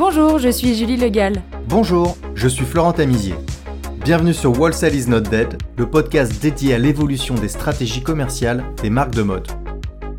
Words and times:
Bonjour, 0.00 0.38
je 0.38 0.48
suis 0.48 0.74
Julie 0.74 0.96
Legal. 0.96 1.42
Bonjour, 1.68 2.16
je 2.34 2.48
suis 2.48 2.64
Florent 2.64 2.94
Tamizier. 2.94 3.34
Bienvenue 4.02 4.32
sur 4.32 4.58
Wholesale 4.58 4.94
is 4.94 5.06
not 5.06 5.20
dead, 5.20 5.58
le 5.76 5.90
podcast 5.90 6.40
dédié 6.40 6.72
à 6.72 6.78
l'évolution 6.78 7.34
des 7.34 7.48
stratégies 7.48 8.02
commerciales 8.02 8.64
des 8.80 8.88
marques 8.88 9.14
de 9.14 9.20
mode. 9.20 9.46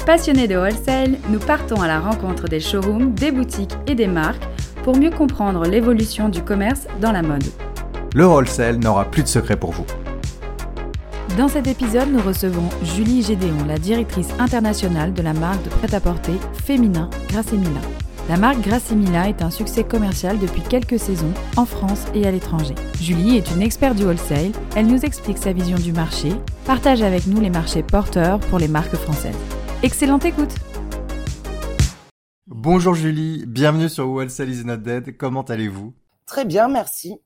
Passionnés 0.05 0.47
de 0.47 0.55
wholesale, 0.55 1.17
nous 1.29 1.39
partons 1.39 1.81
à 1.81 1.87
la 1.87 1.99
rencontre 1.99 2.47
des 2.47 2.59
showrooms, 2.59 3.15
des 3.15 3.31
boutiques 3.31 3.75
et 3.87 3.95
des 3.95 4.05
marques 4.05 4.47
pour 4.83 4.95
mieux 4.95 5.09
comprendre 5.09 5.65
l'évolution 5.65 6.29
du 6.29 6.43
commerce 6.43 6.85
dans 7.01 7.11
la 7.11 7.23
mode. 7.23 7.45
Le 8.13 8.27
wholesale 8.27 8.77
n'aura 8.77 9.05
plus 9.05 9.23
de 9.23 9.27
secret 9.27 9.57
pour 9.57 9.71
vous. 9.71 9.87
Dans 11.39 11.47
cet 11.47 11.65
épisode, 11.65 12.11
nous 12.11 12.21
recevons 12.21 12.69
Julie 12.83 13.23
Gédéon, 13.23 13.65
la 13.67 13.79
directrice 13.79 14.29
internationale 14.37 15.11
de 15.11 15.23
la 15.23 15.33
marque 15.33 15.63
de 15.63 15.69
prêt-à-porter 15.69 16.33
féminin 16.63 17.09
Grassemila. 17.29 17.81
La 18.29 18.37
marque 18.37 18.61
Grassemila 18.61 19.29
est 19.29 19.41
un 19.41 19.49
succès 19.49 19.83
commercial 19.83 20.37
depuis 20.37 20.61
quelques 20.61 20.99
saisons 20.99 21.33
en 21.57 21.65
France 21.65 22.05
et 22.13 22.25
à 22.27 22.31
l'étranger. 22.31 22.75
Julie 23.01 23.35
est 23.35 23.49
une 23.51 23.61
experte 23.61 23.97
du 23.97 24.05
wholesale, 24.05 24.51
elle 24.75 24.85
nous 24.85 25.03
explique 25.03 25.39
sa 25.39 25.53
vision 25.53 25.77
du 25.77 25.91
marché, 25.91 26.31
partage 26.65 27.01
avec 27.01 27.25
nous 27.25 27.41
les 27.41 27.49
marchés 27.49 27.83
porteurs 27.83 28.39
pour 28.39 28.59
les 28.59 28.67
marques 28.67 28.95
françaises. 28.95 29.35
Excellente 29.81 30.23
écoute 30.25 30.53
Bonjour 32.47 32.93
Julie, 32.93 33.43
bienvenue 33.47 33.89
sur 33.89 34.07
Wholesale 34.07 34.51
is 34.51 34.63
not 34.63 34.77
dead, 34.77 35.17
comment 35.17 35.41
allez-vous? 35.41 35.93
Très 36.27 36.45
bien, 36.45 36.67
merci. 36.67 37.17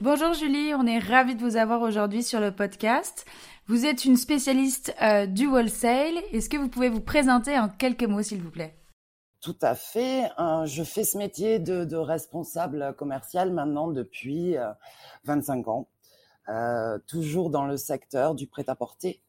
Bonjour 0.00 0.34
Julie, 0.34 0.74
on 0.74 0.84
est 0.86 0.98
ravis 0.98 1.36
de 1.36 1.42
vous 1.42 1.56
avoir 1.56 1.80
aujourd'hui 1.82 2.24
sur 2.24 2.40
le 2.40 2.50
podcast. 2.50 3.24
Vous 3.68 3.86
êtes 3.86 4.04
une 4.04 4.16
spécialiste 4.16 4.94
euh, 5.00 5.26
du 5.26 5.46
wholesale. 5.46 6.18
Est-ce 6.32 6.50
que 6.50 6.56
vous 6.56 6.68
pouvez 6.68 6.88
vous 6.88 7.00
présenter 7.00 7.56
en 7.56 7.68
quelques 7.68 8.02
mots, 8.02 8.22
s'il 8.22 8.42
vous 8.42 8.50
plaît? 8.50 8.79
Tout 9.40 9.56
à 9.62 9.74
fait. 9.74 10.30
Euh, 10.38 10.66
je 10.66 10.82
fais 10.82 11.04
ce 11.04 11.16
métier 11.16 11.58
de, 11.58 11.84
de, 11.84 11.96
responsable 11.96 12.94
commercial 12.96 13.52
maintenant 13.52 13.88
depuis 13.88 14.56
euh, 14.56 14.70
25 15.24 15.68
ans, 15.68 15.88
euh, 16.48 16.98
toujours 17.06 17.50
dans 17.50 17.64
le 17.64 17.76
secteur 17.76 18.34
du 18.34 18.46
prêt-à-porter, 18.46 19.22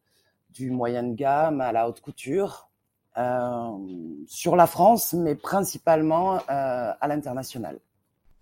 du 0.49 0.69
moyenne 0.71 1.15
gamme 1.15 1.61
à 1.61 1.71
la 1.71 1.87
haute 1.87 2.01
couture, 2.01 2.69
euh, 3.17 3.69
sur 4.27 4.55
la 4.55 4.67
France, 4.67 5.13
mais 5.13 5.35
principalement 5.35 6.39
à 6.47 7.07
l'international. 7.07 7.79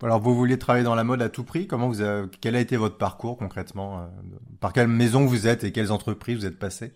Alors 0.02 0.20
vous 0.20 0.34
vouliez 0.34 0.58
travailler 0.58 0.84
dans 0.84 0.94
la 0.94 1.04
mode 1.04 1.20
à 1.20 1.28
tout 1.28 1.44
prix. 1.44 1.66
Comment 1.66 1.88
vous 1.88 2.00
avez, 2.00 2.26
quel 2.40 2.56
a 2.56 2.60
été 2.60 2.76
votre 2.76 2.96
parcours 2.96 3.36
concrètement 3.36 3.98
euh, 3.98 4.06
Par 4.60 4.72
quelle 4.72 4.88
maison 4.88 5.26
vous 5.26 5.46
êtes 5.46 5.62
et 5.62 5.72
quelles 5.72 5.92
entreprises 5.92 6.38
vous 6.38 6.46
êtes 6.46 6.58
passé 6.58 6.94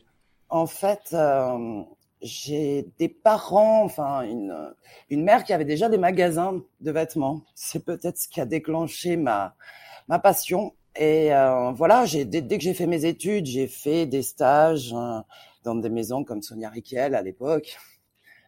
En 0.49 0.67
fait, 0.67 1.11
euh, 1.13 1.83
j'ai 2.25 2.89
des 2.99 3.09
parents, 3.09 3.85
enfin 3.85 4.23
une 4.23 4.75
une 5.11 5.23
mère 5.23 5.45
qui 5.45 5.53
avait 5.53 5.65
déjà 5.65 5.89
des 5.89 5.99
magasins 5.99 6.63
de 6.81 6.91
vêtements. 6.91 7.43
C'est 7.55 7.85
peut-être 7.85 8.19
ce 8.19 8.29
qui 8.29 8.41
a 8.41 8.47
déclenché 8.47 9.17
ma 9.17 9.55
ma 10.09 10.19
passion. 10.19 10.75
Et 10.97 11.35
euh, 11.35 11.73
voilà, 11.73 12.07
j'ai 12.07 12.25
dès, 12.25 12.41
dès, 12.43 12.59
que 12.59 12.65
j'ai 12.65 12.75
fait 12.75 12.87
mes 12.87 13.05
études, 13.05 13.47
j'ai 13.47 13.67
fait 13.67 14.07
des 14.07 14.23
stages 14.23 14.93
euh, 14.95 15.21
dans 15.65 15.75
des 15.75 15.91
maisons 15.91 16.25
comme 16.25 16.43
Sonia 16.43 16.71
Riquel 16.71 17.15
à 17.15 17.23
l'époque. 17.23 17.77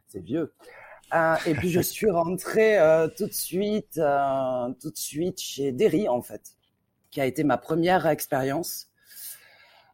C'est 0.09 0.21
vieux. 0.21 0.55
Euh, 1.15 1.37
et 1.47 1.55
puis 1.55 1.71
je 1.71 1.81
suis 1.83 2.11
rentrée 2.11 2.79
euh, 2.79 3.09
tout 3.09 3.27
de 3.27 3.33
suite, 3.33 3.99
euh, 3.99 4.69
tout 4.81 4.91
de 4.91 4.97
suite 4.97 5.41
chez 5.41 5.73
Derry 5.73 6.09
en 6.09 6.23
fait, 6.23 6.57
qui 7.11 7.21
a 7.21 7.27
été 7.27 7.45
ma 7.45 7.59
première 7.59 8.07
expérience, 8.07 8.86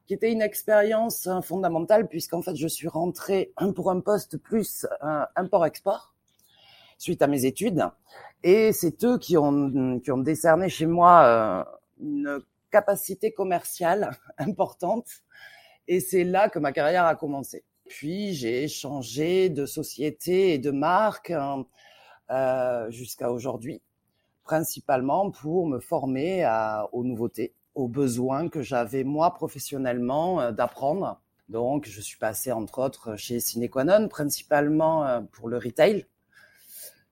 qui 0.07 0.15
était 0.15 0.33
une 0.33 0.43
expérience 0.43 1.27
hein, 1.27 1.43
fondamentale 1.43 2.09
puisqu'en 2.09 2.43
fait 2.43 2.57
je 2.57 2.69
suis 2.69 2.89
rentrée 2.89 3.53
pour 3.75 3.91
un 3.91 4.01
poste 4.01 4.37
plus 4.37 4.87
import-export 5.37 6.15
suite 6.99 7.23
à 7.23 7.27
mes 7.27 7.47
études, 7.47 7.85
et 8.45 8.73
c'est 8.73 9.03
eux 9.05 9.19
qui 9.19 9.37
ont 9.37 9.99
qui 10.01 10.13
ont 10.13 10.19
décerné 10.19 10.69
chez 10.69 10.87
moi 10.87 11.67
une 12.01 12.41
capacité 12.71 13.33
commerciale 13.33 14.13
importante, 14.39 15.09
et 15.89 16.01
c'est 16.01 16.25
là 16.25 16.49
que 16.49 16.59
ma 16.59 16.73
carrière 16.73 17.07
a 17.07 17.17
commencé. 17.17 17.65
Puis 17.89 18.35
j'ai 18.35 18.69
changé 18.69 19.51
de 19.51 19.67
société 19.67 20.55
et 20.55 20.59
de 20.59 20.71
marque 20.71 21.33
euh, 22.31 22.91
jusqu'à 22.91 23.31
aujourd'hui, 23.31 23.83
principalement 24.45 25.31
pour 25.31 25.67
me 25.67 25.81
former 25.81 26.45
à, 26.45 26.89
aux 26.93 27.05
nouveautés, 27.05 27.53
aux 27.75 27.89
besoins 27.89 28.49
que 28.49 28.63
j'avais 28.63 29.05
moi 29.05 29.35
professionnellement 29.35 30.41
euh, 30.41 30.53
d'apprendre. 30.53 31.21
Donc 31.49 31.87
je 31.87 32.01
suis 32.01 32.19
passé 32.19 32.53
entre 32.53 32.79
autres 32.79 33.17
chez 33.17 33.41
Cinequanon, 33.41 34.09
principalement 34.09 35.07
euh, 35.07 35.21
pour 35.33 35.49
le 35.49 35.59
retail, 35.59 36.07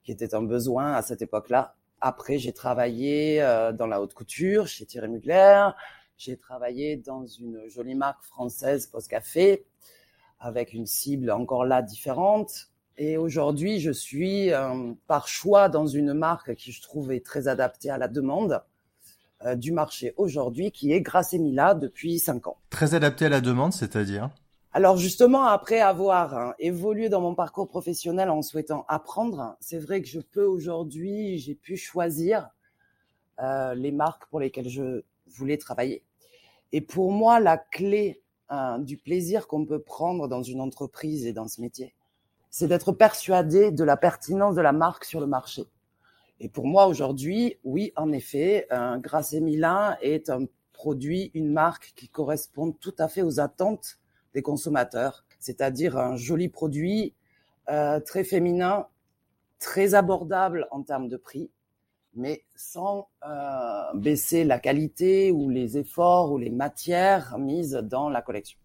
qui 0.03 0.13
était 0.13 0.35
un 0.35 0.43
besoin 0.43 0.95
à 0.95 1.03
cette 1.03 1.23
époque-là. 1.23 1.75
Après 2.01 2.39
j'ai 2.39 2.53
travaillé 2.53 3.43
euh, 3.43 3.73
dans 3.73 3.87
la 3.87 4.01
haute 4.01 4.15
couture 4.15 4.67
chez 4.67 4.87
Thierry 4.87 5.09
Mugler. 5.09 5.69
J'ai 6.17 6.37
travaillé 6.37 6.97
dans 6.97 7.27
une 7.27 7.67
jolie 7.69 7.95
marque 7.95 8.23
française 8.25 8.87
Post 8.87 9.09
Café 9.09 9.67
avec 10.39 10.73
une 10.73 10.87
cible 10.87 11.31
encore 11.31 11.65
là 11.65 11.83
différente. 11.83 12.69
Et 12.99 13.17
aujourd'hui, 13.17 13.81
je 13.81 13.91
suis 13.91 14.51
par 15.07 15.29
choix 15.29 15.71
dans 15.71 15.87
une 15.87 16.13
marque 16.13 16.55
qui 16.57 16.73
je 16.73 16.83
trouve 16.83 17.13
est 17.13 17.25
très 17.25 17.49
adaptée 17.49 17.89
à 17.89 17.97
la 17.97 18.09
demande 18.09 18.63
du 19.57 19.73
marché 19.73 20.13
aujourd'hui, 20.17 20.71
qui 20.71 20.93
est 20.93 21.01
Grassemila 21.01 21.75
depuis 21.75 22.19
cinq 22.19 22.47
ans. 22.47 22.59
Très 22.71 22.95
adaptée 22.95 23.27
à 23.27 23.29
la 23.29 23.41
demande, 23.41 23.73
c'est-à-dire? 23.73 24.31
Alors 24.73 24.97
justement, 24.97 25.45
après 25.45 25.81
avoir 25.81 26.37
hein, 26.37 26.55
évolué 26.59 27.09
dans 27.09 27.21
mon 27.21 27.35
parcours 27.35 27.69
professionnel 27.69 28.31
en 28.31 28.43
souhaitant 28.43 28.85
apprendre, 28.89 29.57
c'est 29.61 29.79
vrai 29.79 30.03
que 30.03 30.09
je 30.09 30.21
peux 30.21 30.45
aujourd'hui, 30.45 31.39
j'ai 31.39 31.55
pu 31.55 31.77
choisir 31.77 32.51
euh, 33.41 33.75
les 33.75 33.91
marques 33.91 34.27
pour 34.27 34.41
lesquelles 34.41 34.69
je 34.69 35.03
voulais 35.27 35.57
travailler. 35.57 36.05
Et 36.73 36.81
pour 36.81 37.11
moi, 37.11 37.41
la 37.41 37.57
clé 37.57 38.23
du 38.81 38.97
plaisir 38.97 39.47
qu'on 39.47 39.65
peut 39.65 39.81
prendre 39.81 40.27
dans 40.27 40.43
une 40.43 40.61
entreprise 40.61 41.25
et 41.25 41.33
dans 41.33 41.47
ce 41.47 41.61
métier. 41.61 41.95
C'est 42.51 42.67
d'être 42.67 42.91
persuadé 42.91 43.71
de 43.71 43.85
la 43.85 43.97
pertinence 43.97 44.57
de 44.57 44.61
la 44.61 44.73
marque 44.73 45.05
sur 45.05 45.21
le 45.21 45.27
marché. 45.27 45.67
Et 46.41 46.49
pour 46.49 46.67
moi 46.67 46.87
aujourd'hui, 46.87 47.59
oui, 47.65 47.93
en 47.97 48.13
effet, 48.13 48.67
euh, 48.73 48.99
Milan 49.41 49.95
est 50.01 50.31
un 50.31 50.47
produit, 50.73 51.31
une 51.35 51.53
marque 51.53 51.93
qui 51.95 52.09
correspond 52.09 52.73
tout 52.73 52.95
à 52.99 53.09
fait 53.09 53.21
aux 53.21 53.41
attentes 53.41 53.99
des 54.33 54.41
consommateurs, 54.41 55.27
c'est-à-dire 55.39 55.99
un 55.99 56.17
joli 56.17 56.49
produit 56.49 57.15
euh, 57.69 58.01
très 58.01 58.25
féminin, 58.25 58.87
très 59.59 59.95
abordable 59.95 60.67
en 60.71 60.83
termes 60.83 61.09
de 61.09 61.19
prix, 61.19 61.51
mais 62.15 62.43
sans 62.55 63.11
euh, 63.29 63.83
baisser 63.95 64.45
la 64.45 64.59
qualité 64.59 65.31
ou 65.33 65.51
les 65.51 65.77
efforts 65.77 66.33
ou 66.33 66.39
les 66.39 66.51
matières 66.51 67.37
mises 67.39 67.73
dans 67.83 68.09
la 68.09 68.23
collection. 68.23 68.59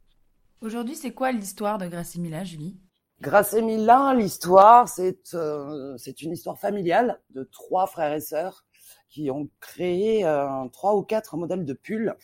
Aujourd'hui, 0.61 0.95
c'est 0.95 1.11
quoi 1.11 1.33
l'histoire 1.33 1.77
de 1.77 1.87
Grassemila, 1.87 2.45
Julie? 2.45 2.77
Grassemila, 3.21 4.13
l'histoire, 4.13 4.89
c'est 4.89 5.33
euh, 5.33 5.95
c'est 5.97 6.21
une 6.21 6.33
histoire 6.33 6.59
familiale 6.59 7.21
de 7.29 7.43
trois 7.43 7.87
frères 7.87 8.13
et 8.13 8.19
sœurs 8.19 8.65
qui 9.09 9.31
ont 9.31 9.49
créé 9.61 10.25
euh, 10.25 10.67
trois 10.73 10.95
ou 10.95 11.03
quatre 11.03 11.37
modèles 11.37 11.63
de 11.65 11.73
pulls 11.73 12.15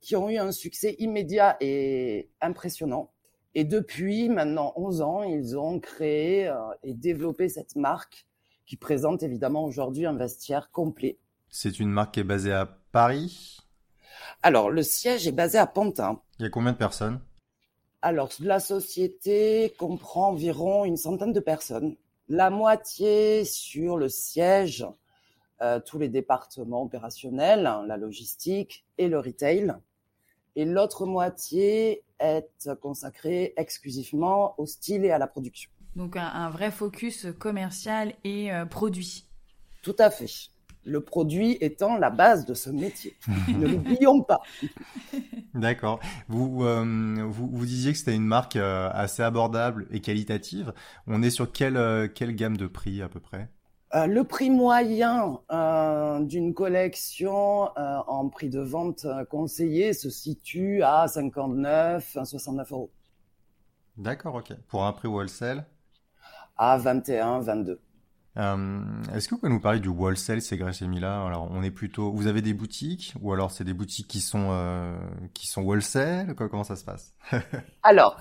qui 0.00 0.16
ont 0.16 0.28
eu 0.28 0.36
un 0.36 0.52
succès 0.52 0.96
immédiat 0.98 1.56
et 1.60 2.30
impressionnant. 2.40 3.12
Et 3.54 3.64
depuis 3.64 4.28
maintenant 4.28 4.72
11 4.76 5.02
ans, 5.02 5.22
ils 5.22 5.58
ont 5.58 5.78
créé 5.80 6.48
euh, 6.48 6.56
et 6.82 6.94
développé 6.94 7.48
cette 7.48 7.76
marque 7.76 8.26
qui 8.64 8.76
présente 8.76 9.22
évidemment 9.22 9.64
aujourd'hui 9.64 10.06
un 10.06 10.14
vestiaire 10.14 10.70
complet. 10.70 11.18
C'est 11.48 11.78
une 11.78 11.90
marque 11.90 12.14
qui 12.14 12.20
est 12.20 12.24
basée 12.24 12.52
à 12.52 12.66
Paris? 12.92 13.58
Alors, 14.42 14.70
le 14.70 14.82
siège 14.82 15.26
est 15.26 15.32
basé 15.32 15.58
à 15.58 15.66
Pantin. 15.66 16.20
Il 16.38 16.44
y 16.44 16.46
a 16.46 16.50
combien 16.50 16.72
de 16.72 16.78
personnes? 16.78 17.20
Alors, 18.04 18.30
la 18.40 18.58
société 18.58 19.74
comprend 19.78 20.30
environ 20.30 20.84
une 20.84 20.96
centaine 20.96 21.32
de 21.32 21.38
personnes. 21.38 21.96
La 22.28 22.50
moitié 22.50 23.44
sur 23.44 23.96
le 23.96 24.08
siège, 24.08 24.84
euh, 25.60 25.78
tous 25.78 26.00
les 26.00 26.08
départements 26.08 26.82
opérationnels, 26.82 27.64
hein, 27.66 27.84
la 27.86 27.96
logistique 27.96 28.84
et 28.98 29.06
le 29.06 29.20
retail. 29.20 29.72
Et 30.56 30.64
l'autre 30.64 31.06
moitié 31.06 32.02
est 32.18 32.74
consacrée 32.80 33.54
exclusivement 33.56 34.54
au 34.58 34.66
style 34.66 35.04
et 35.04 35.12
à 35.12 35.18
la 35.18 35.28
production. 35.28 35.70
Donc 35.94 36.16
un, 36.16 36.26
un 36.26 36.50
vrai 36.50 36.72
focus 36.72 37.28
commercial 37.38 38.14
et 38.24 38.52
euh, 38.52 38.66
produit. 38.66 39.26
Tout 39.82 39.96
à 40.00 40.10
fait. 40.10 40.50
Le 40.84 41.00
produit 41.00 41.56
étant 41.60 41.96
la 41.96 42.10
base 42.10 42.44
de 42.44 42.54
ce 42.54 42.70
métier. 42.70 43.16
ne 43.48 43.68
l'oublions 43.68 44.22
pas. 44.22 44.40
D'accord. 45.54 46.00
Vous, 46.28 46.64
euh, 46.64 47.24
vous, 47.28 47.48
vous 47.50 47.66
disiez 47.66 47.92
que 47.92 47.98
c'était 47.98 48.14
une 48.14 48.26
marque 48.26 48.56
euh, 48.56 48.90
assez 48.92 49.22
abordable 49.22 49.86
et 49.90 50.00
qualitative. 50.00 50.72
On 51.06 51.22
est 51.22 51.30
sur 51.30 51.52
quelle, 51.52 51.76
euh, 51.76 52.08
quelle 52.08 52.34
gamme 52.34 52.56
de 52.56 52.66
prix 52.66 53.02
à 53.02 53.08
peu 53.08 53.20
près? 53.20 53.48
Le 53.94 54.22
prix 54.22 54.48
moyen 54.48 55.40
d'une 56.22 56.54
collection 56.54 57.68
en 57.76 58.28
prix 58.30 58.48
de 58.48 58.60
vente 58.60 59.06
conseillé 59.28 59.92
se 59.92 60.08
situe 60.08 60.82
à 60.82 61.06
59 61.06 62.16
à 62.16 62.24
69 62.24 62.72
euros. 62.72 62.90
D'accord, 63.98 64.36
ok. 64.36 64.54
Pour 64.68 64.86
un 64.86 64.94
prix 64.94 65.08
wholesale? 65.08 65.66
À 66.56 66.78
21, 66.78 67.40
22. 67.40 67.80
Euh, 68.38 68.80
Est-ce 69.14 69.28
que 69.28 69.34
vous 69.34 69.40
pouvez 69.40 69.52
nous 69.52 69.60
parler 69.60 69.80
du 69.80 69.88
wholesale, 69.88 70.40
c'est 70.40 70.56
Grace 70.56 70.80
Mila 70.80 71.24
Alors, 71.26 71.48
on 71.50 71.62
est 71.62 71.70
plutôt, 71.70 72.12
vous 72.12 72.26
avez 72.26 72.40
des 72.40 72.54
boutiques 72.54 73.12
ou 73.20 73.32
alors 73.32 73.50
c'est 73.50 73.64
des 73.64 73.74
boutiques 73.74 74.08
qui 74.08 74.20
sont 74.20 74.48
euh, 74.50 74.96
qui 75.34 75.46
sont 75.46 75.62
wholesale? 75.62 76.34
Comment 76.34 76.64
ça 76.64 76.76
se 76.76 76.84
passe? 76.84 77.14
Alors, 77.82 78.18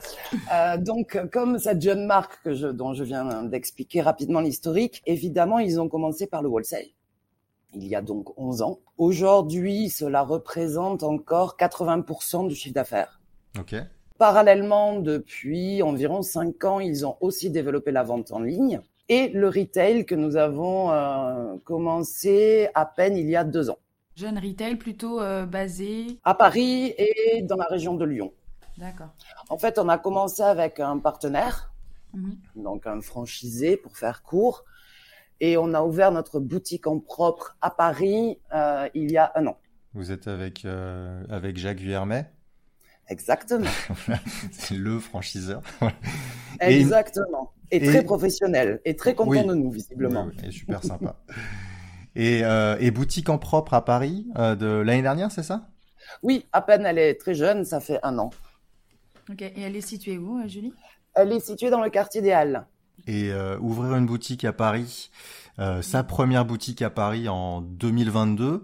euh, 0.53 0.77
donc 0.77 1.17
comme 1.31 1.59
cette 1.59 1.81
jeune 1.81 2.05
marque 2.05 2.43
que 2.43 2.53
je, 2.53 2.67
dont 2.67 2.93
je 2.93 3.05
viens 3.05 3.43
d'expliquer 3.43 4.01
rapidement 4.01 4.41
l'historique, 4.41 5.01
évidemment, 5.05 5.59
ils 5.59 5.79
ont 5.79 5.87
commencé 5.87 6.27
par 6.27 6.41
le 6.41 6.49
wholesale. 6.49 6.87
Il 7.73 7.87
y 7.87 7.95
a 7.95 8.01
donc 8.01 8.37
11 8.37 8.63
ans. 8.63 8.79
Aujourd'hui, 8.97 9.89
cela 9.89 10.23
représente 10.23 11.03
encore 11.03 11.55
80% 11.57 12.49
du 12.49 12.55
chiffre 12.55 12.75
d'affaires. 12.75 13.21
Ok. 13.57 13.75
Parallèlement, 14.17 14.99
depuis 14.99 15.81
environ 15.81 16.21
5 16.21 16.65
ans, 16.65 16.79
ils 16.81 17.05
ont 17.05 17.15
aussi 17.21 17.49
développé 17.49 17.91
la 17.91 18.03
vente 18.03 18.33
en 18.33 18.39
ligne 18.39 18.81
et 19.11 19.27
le 19.29 19.49
retail 19.49 20.05
que 20.05 20.15
nous 20.15 20.37
avons 20.37 20.89
euh, 20.91 21.55
commencé 21.65 22.69
à 22.73 22.85
peine 22.85 23.17
il 23.17 23.29
y 23.29 23.35
a 23.35 23.43
deux 23.43 23.69
ans. 23.69 23.77
Jeune 24.15 24.37
retail 24.39 24.75
plutôt 24.77 25.19
euh, 25.21 25.45
basé 25.45 26.19
À 26.23 26.33
Paris 26.33 26.93
et 26.97 27.41
dans 27.43 27.57
la 27.57 27.65
région 27.65 27.95
de 27.95 28.05
Lyon. 28.05 28.31
D'accord. 28.77 29.09
En 29.49 29.57
fait, 29.57 29.77
on 29.79 29.89
a 29.89 29.97
commencé 29.97 30.41
avec 30.41 30.79
un 30.79 30.97
partenaire, 30.97 31.67
Mhm. 32.13 32.37
donc 32.55 32.87
un 32.87 32.99
franchisé 33.01 33.77
pour 33.77 33.97
faire 33.97 34.21
court, 34.23 34.63
et 35.39 35.57
on 35.57 35.73
a 35.73 35.81
ouvert 35.81 36.11
notre 36.11 36.39
boutique 36.39 36.87
en 36.87 36.99
propre 36.99 37.57
à 37.61 37.69
Paris 37.69 38.37
euh, 38.53 38.87
il 38.93 39.11
y 39.11 39.17
a 39.17 39.31
un 39.35 39.47
an. 39.47 39.57
Vous 39.93 40.11
êtes 40.11 40.27
avec 40.29 40.63
euh, 40.65 41.23
avec 41.29 41.57
Jacques 41.57 41.79
Vuillermet, 41.79 42.29
Exactement. 43.07 43.69
c'est 44.51 44.75
le 44.77 44.99
franchiseur. 44.99 45.61
Exactement. 46.59 47.51
Et, 47.71 47.77
et- 47.77 47.85
très 47.85 48.03
professionnel 48.03 48.81
et 48.85 48.95
très 48.95 49.15
content 49.15 49.29
Oui. 49.31 49.45
de 49.45 49.53
nous, 49.53 49.71
visiblement. 49.71 50.25
Oui, 50.27 50.33
oui, 50.41 50.47
et 50.49 50.51
super 50.51 50.83
sympa. 50.83 51.15
et, 52.15 52.43
euh, 52.43 52.75
et 52.79 52.91
boutique 52.91 53.29
en 53.29 53.37
propre 53.37 53.73
à 53.73 53.85
Paris 53.85 54.27
euh, 54.37 54.55
de 54.55 54.67
l'année 54.67 55.01
dernière, 55.01 55.31
c'est 55.31 55.43
ça? 55.43 55.69
Oui, 56.23 56.45
à 56.51 56.61
peine 56.61 56.85
elle 56.85 56.97
est 56.97 57.15
très 57.15 57.33
jeune, 57.33 57.63
ça 57.63 57.79
fait 57.79 57.99
un 58.03 58.17
an. 58.19 58.31
Ok. 59.29 59.41
Et 59.41 59.61
elle 59.61 59.75
est 59.75 59.81
située 59.81 60.17
où, 60.17 60.39
euh, 60.39 60.47
Julie? 60.47 60.73
Elle 61.13 61.31
est 61.31 61.39
située 61.39 61.69
dans 61.69 61.81
le 61.81 61.89
quartier 61.89 62.21
des 62.21 62.31
Halles. 62.31 62.65
Et 63.07 63.31
euh, 63.31 63.57
ouvrir 63.59 63.95
une 63.95 64.05
boutique 64.05 64.45
à 64.45 64.53
Paris, 64.53 65.09
euh, 65.59 65.81
sa 65.81 66.03
première 66.03 66.45
boutique 66.45 66.81
à 66.81 66.89
Paris 66.89 67.27
en 67.29 67.61
2022. 67.61 68.63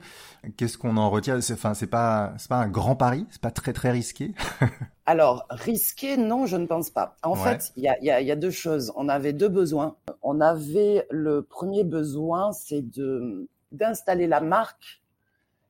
Qu'est-ce 0.58 0.78
qu'on 0.78 0.98
en 0.98 1.10
retient 1.10 1.42
C'est 1.42 1.54
enfin 1.54 1.74
c'est 1.74 1.88
pas 1.88 2.34
c'est 2.38 2.50
pas 2.50 2.58
un 2.58 2.70
grand 2.70 2.96
pari, 2.96 3.26
c'est 3.32 3.42
pas 3.42 3.52
très 3.52 3.74
très 3.74 3.92
risqué? 3.92 4.34
Alors, 5.06 5.46
risqué, 5.50 6.18
non, 6.18 6.46
je 6.46 6.58
ne 6.58 6.66
pense 6.66 6.90
pas. 6.90 7.16
En 7.24 7.36
Ouais. 7.36 7.38
fait, 7.38 7.72
il 7.78 7.84
y 7.84 7.88
a, 7.88 7.98
il 8.00 8.06
y, 8.06 8.12
a, 8.12 8.22
y 8.22 8.32
a 8.32 8.36
deux 8.36 8.52
choses. 8.52 8.92
On 8.96 9.08
avait 9.10 9.32
deux 9.34 9.48
besoins. 9.48 9.96
On 10.22 10.42
avait 10.42 11.08
le 11.10 11.44
premier 11.44 11.84
besoin, 11.84 12.52
c'est 12.52 12.82
de 12.82 13.50
d'installer 13.72 14.28
la 14.28 14.42
marque 14.42 15.02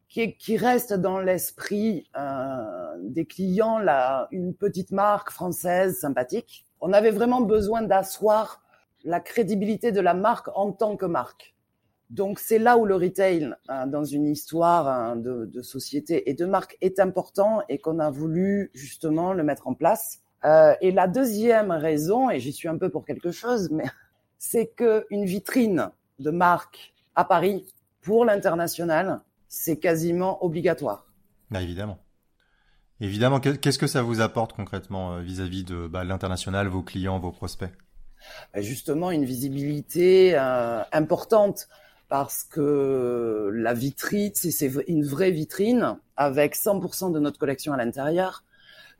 qui, 0.10 0.36
qui 0.38 0.58
reste 0.58 0.94
dans 0.94 1.20
l'esprit 1.20 2.10
euh, 2.18 2.96
des 3.04 3.26
clients, 3.28 3.80
là, 3.80 4.30
une 4.32 4.56
petite 4.56 4.92
marque 4.92 5.32
française 5.32 6.00
sympathique. 6.00 6.67
On 6.82 6.94
avait 6.94 7.12
vraiment 7.12 7.42
besoin 7.42 7.82
d'asseoir 7.82 8.62
la 9.04 9.20
crédibilité 9.20 9.92
de 9.92 10.02
la 10.02 10.14
marque 10.14 10.50
en 10.56 10.72
tant 10.72 10.98
que 10.98 11.06
marque. 11.06 11.56
Donc 12.10 12.40
c'est 12.40 12.60
là 12.60 12.78
où 12.78 12.86
le 12.86 12.96
retail, 12.96 13.54
euh, 13.70 13.86
dans 13.86 14.04
une 14.04 14.28
histoire 14.28 14.88
hein, 14.88 15.16
de, 15.18 15.46
de 15.46 15.62
société 15.62 16.30
et 16.30 16.34
de 16.34 16.46
marque, 16.46 16.78
est 16.82 17.00
important 17.00 17.62
et 17.68 17.80
qu'on 17.80 18.00
a 18.00 18.10
voulu 18.10 18.72
justement 18.74 19.34
le 19.34 19.44
mettre 19.44 19.68
en 19.68 19.74
place. 19.74 20.20
Euh, 20.46 20.74
et 20.82 20.92
la 20.92 21.08
deuxième 21.08 21.72
raison, 21.72 22.30
et 22.30 22.40
j'y 22.40 22.54
suis 22.54 22.68
un 22.68 22.78
peu 22.78 22.90
pour 22.90 23.06
quelque 23.06 23.32
chose, 23.32 23.70
mais 23.72 23.86
c'est 24.38 24.68
que 24.68 25.06
une 25.10 25.26
vitrine 25.26 25.90
de 26.20 26.32
marque 26.32 26.94
à 27.16 27.26
Paris 27.26 27.66
pour 28.02 28.24
l'international, 28.24 29.22
c'est 29.48 29.78
quasiment 29.78 30.44
obligatoire. 30.44 31.08
Bah 31.50 31.62
évidemment. 31.62 31.98
Évidemment, 33.00 33.40
que- 33.40 33.50
qu'est-ce 33.50 33.78
que 33.80 33.88
ça 33.88 34.02
vous 34.02 34.22
apporte 34.22 34.54
concrètement 34.54 35.14
euh, 35.14 35.22
vis-à-vis 35.22 35.64
de 35.64 35.88
bah, 35.88 36.04
l'international, 36.04 36.68
vos 36.68 36.82
clients, 36.82 37.20
vos 37.20 37.32
prospects? 37.32 37.72
Euh, 38.56 38.62
Justement, 38.62 39.12
une 39.12 39.26
visibilité 39.26 40.34
euh, 40.38 40.82
importante 40.92 41.68
parce 42.10 42.44
que 42.44 43.52
la 43.54 43.74
vitrine, 43.74 44.32
c'est 44.34 44.72
une 44.88 45.06
vraie 45.06 45.32
vitrine 45.32 45.98
avec 46.16 46.56
100% 46.56 47.12
de 47.12 47.20
notre 47.20 47.38
collection 47.38 47.74
à 47.74 47.78
l'intérieur. 47.78 48.44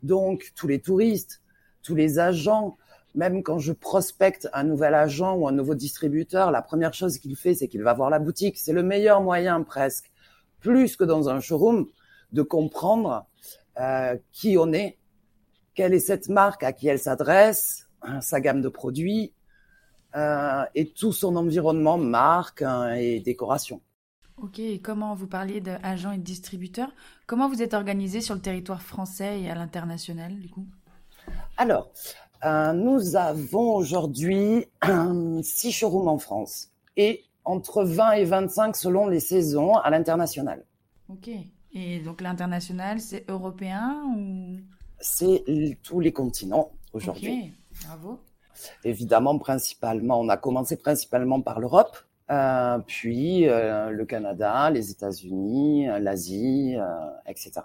Donc, 0.02 0.52
tous 0.54 0.68
les 0.68 0.78
touristes, 0.80 1.40
tous 1.82 1.94
les 1.94 2.18
agents, 2.18 2.76
même 3.14 3.42
quand 3.42 3.58
je 3.58 3.72
prospecte 3.72 4.48
un 4.52 4.62
nouvel 4.64 4.94
agent 4.94 5.34
ou 5.36 5.48
un 5.48 5.52
nouveau 5.52 5.74
distributeur, 5.74 6.50
la 6.50 6.60
première 6.62 6.92
chose 6.92 7.18
qu'il 7.18 7.34
fait, 7.34 7.54
c'est 7.54 7.66
qu'il 7.66 7.82
va 7.82 7.94
voir 7.94 8.10
la 8.10 8.18
boutique. 8.18 8.58
C'est 8.58 8.74
le 8.74 8.82
meilleur 8.82 9.22
moyen 9.22 9.62
presque, 9.62 10.10
plus 10.60 10.94
que 10.94 11.04
dans 11.04 11.30
un 11.30 11.40
showroom, 11.40 11.86
de 12.32 12.42
comprendre 12.42 13.26
euh, 13.78 14.16
qui 14.32 14.56
on 14.58 14.72
est, 14.72 14.98
quelle 15.74 15.94
est 15.94 16.00
cette 16.00 16.28
marque, 16.28 16.62
à 16.62 16.72
qui 16.72 16.88
elle 16.88 16.98
s'adresse, 16.98 17.88
hein, 18.02 18.20
sa 18.20 18.40
gamme 18.40 18.62
de 18.62 18.68
produits 18.68 19.32
euh, 20.16 20.64
et 20.74 20.90
tout 20.90 21.12
son 21.12 21.36
environnement, 21.36 21.98
marque 21.98 22.62
hein, 22.62 22.94
et 22.94 23.20
décoration. 23.20 23.80
Ok. 24.42 24.58
Et 24.58 24.80
comment 24.80 25.14
vous 25.14 25.26
parliez 25.26 25.60
d'agents 25.60 26.12
et 26.12 26.18
de 26.18 26.22
distributeurs 26.22 26.90
Comment 27.26 27.48
vous 27.48 27.62
êtes 27.62 27.74
organisé 27.74 28.20
sur 28.20 28.34
le 28.34 28.40
territoire 28.40 28.82
français 28.82 29.42
et 29.42 29.50
à 29.50 29.54
l'international, 29.54 30.38
du 30.38 30.48
coup? 30.48 30.66
Alors, 31.56 31.90
euh, 32.44 32.72
nous 32.72 33.16
avons 33.16 33.74
aujourd'hui 33.74 34.66
euh, 34.88 35.42
six 35.42 35.72
showrooms 35.72 36.08
en 36.08 36.18
France 36.18 36.70
et 36.96 37.24
entre 37.44 37.84
20 37.84 38.12
et 38.12 38.24
25 38.24 38.76
selon 38.76 39.08
les 39.08 39.20
saisons 39.20 39.74
à 39.74 39.90
l'international. 39.90 40.64
Ok. 41.08 41.30
Et 41.72 42.00
donc 42.00 42.20
l'international, 42.20 43.00
c'est 43.00 43.28
européen 43.28 44.02
ou? 44.16 44.58
C'est 45.00 45.44
tous 45.82 46.00
les 46.00 46.12
continents 46.12 46.72
aujourd'hui. 46.92 47.52
Ok. 47.52 47.86
Bravo. 47.86 48.20
Évidemment, 48.84 49.38
principalement, 49.38 50.20
on 50.20 50.28
a 50.28 50.36
commencé 50.36 50.76
principalement 50.76 51.40
par 51.40 51.60
l'Europe, 51.60 51.96
euh, 52.30 52.78
puis 52.86 53.48
euh, 53.48 53.90
le 53.90 54.04
Canada, 54.04 54.70
les 54.70 54.90
États-Unis, 54.90 55.88
euh, 55.88 55.98
l'Asie, 56.00 56.74
euh, 56.76 56.84
etc. 57.26 57.60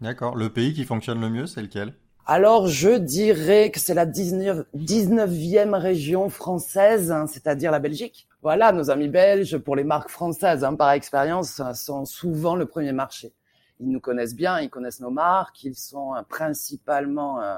D'accord. 0.00 0.36
Le 0.36 0.50
pays 0.52 0.74
qui 0.74 0.84
fonctionne 0.84 1.20
le 1.20 1.30
mieux, 1.30 1.46
c'est 1.46 1.62
lequel? 1.62 1.94
Alors, 2.32 2.68
je 2.68 2.90
dirais 2.90 3.72
que 3.72 3.80
c'est 3.80 3.92
la 3.92 4.06
19, 4.06 4.64
19e 4.76 5.74
région 5.74 6.28
française, 6.28 7.10
hein, 7.10 7.26
c'est-à-dire 7.26 7.72
la 7.72 7.80
Belgique. 7.80 8.28
Voilà, 8.40 8.70
nos 8.70 8.88
amis 8.88 9.08
belges, 9.08 9.58
pour 9.58 9.74
les 9.74 9.82
marques 9.82 10.10
françaises, 10.10 10.62
hein, 10.62 10.76
par 10.76 10.92
expérience, 10.92 11.58
euh, 11.58 11.72
sont 11.72 12.04
souvent 12.04 12.54
le 12.54 12.66
premier 12.66 12.92
marché. 12.92 13.32
Ils 13.80 13.88
nous 13.88 13.98
connaissent 13.98 14.36
bien, 14.36 14.60
ils 14.60 14.70
connaissent 14.70 15.00
nos 15.00 15.10
marques, 15.10 15.64
ils 15.64 15.74
sont 15.74 16.14
euh, 16.14 16.22
principalement 16.22 17.42
euh, 17.42 17.56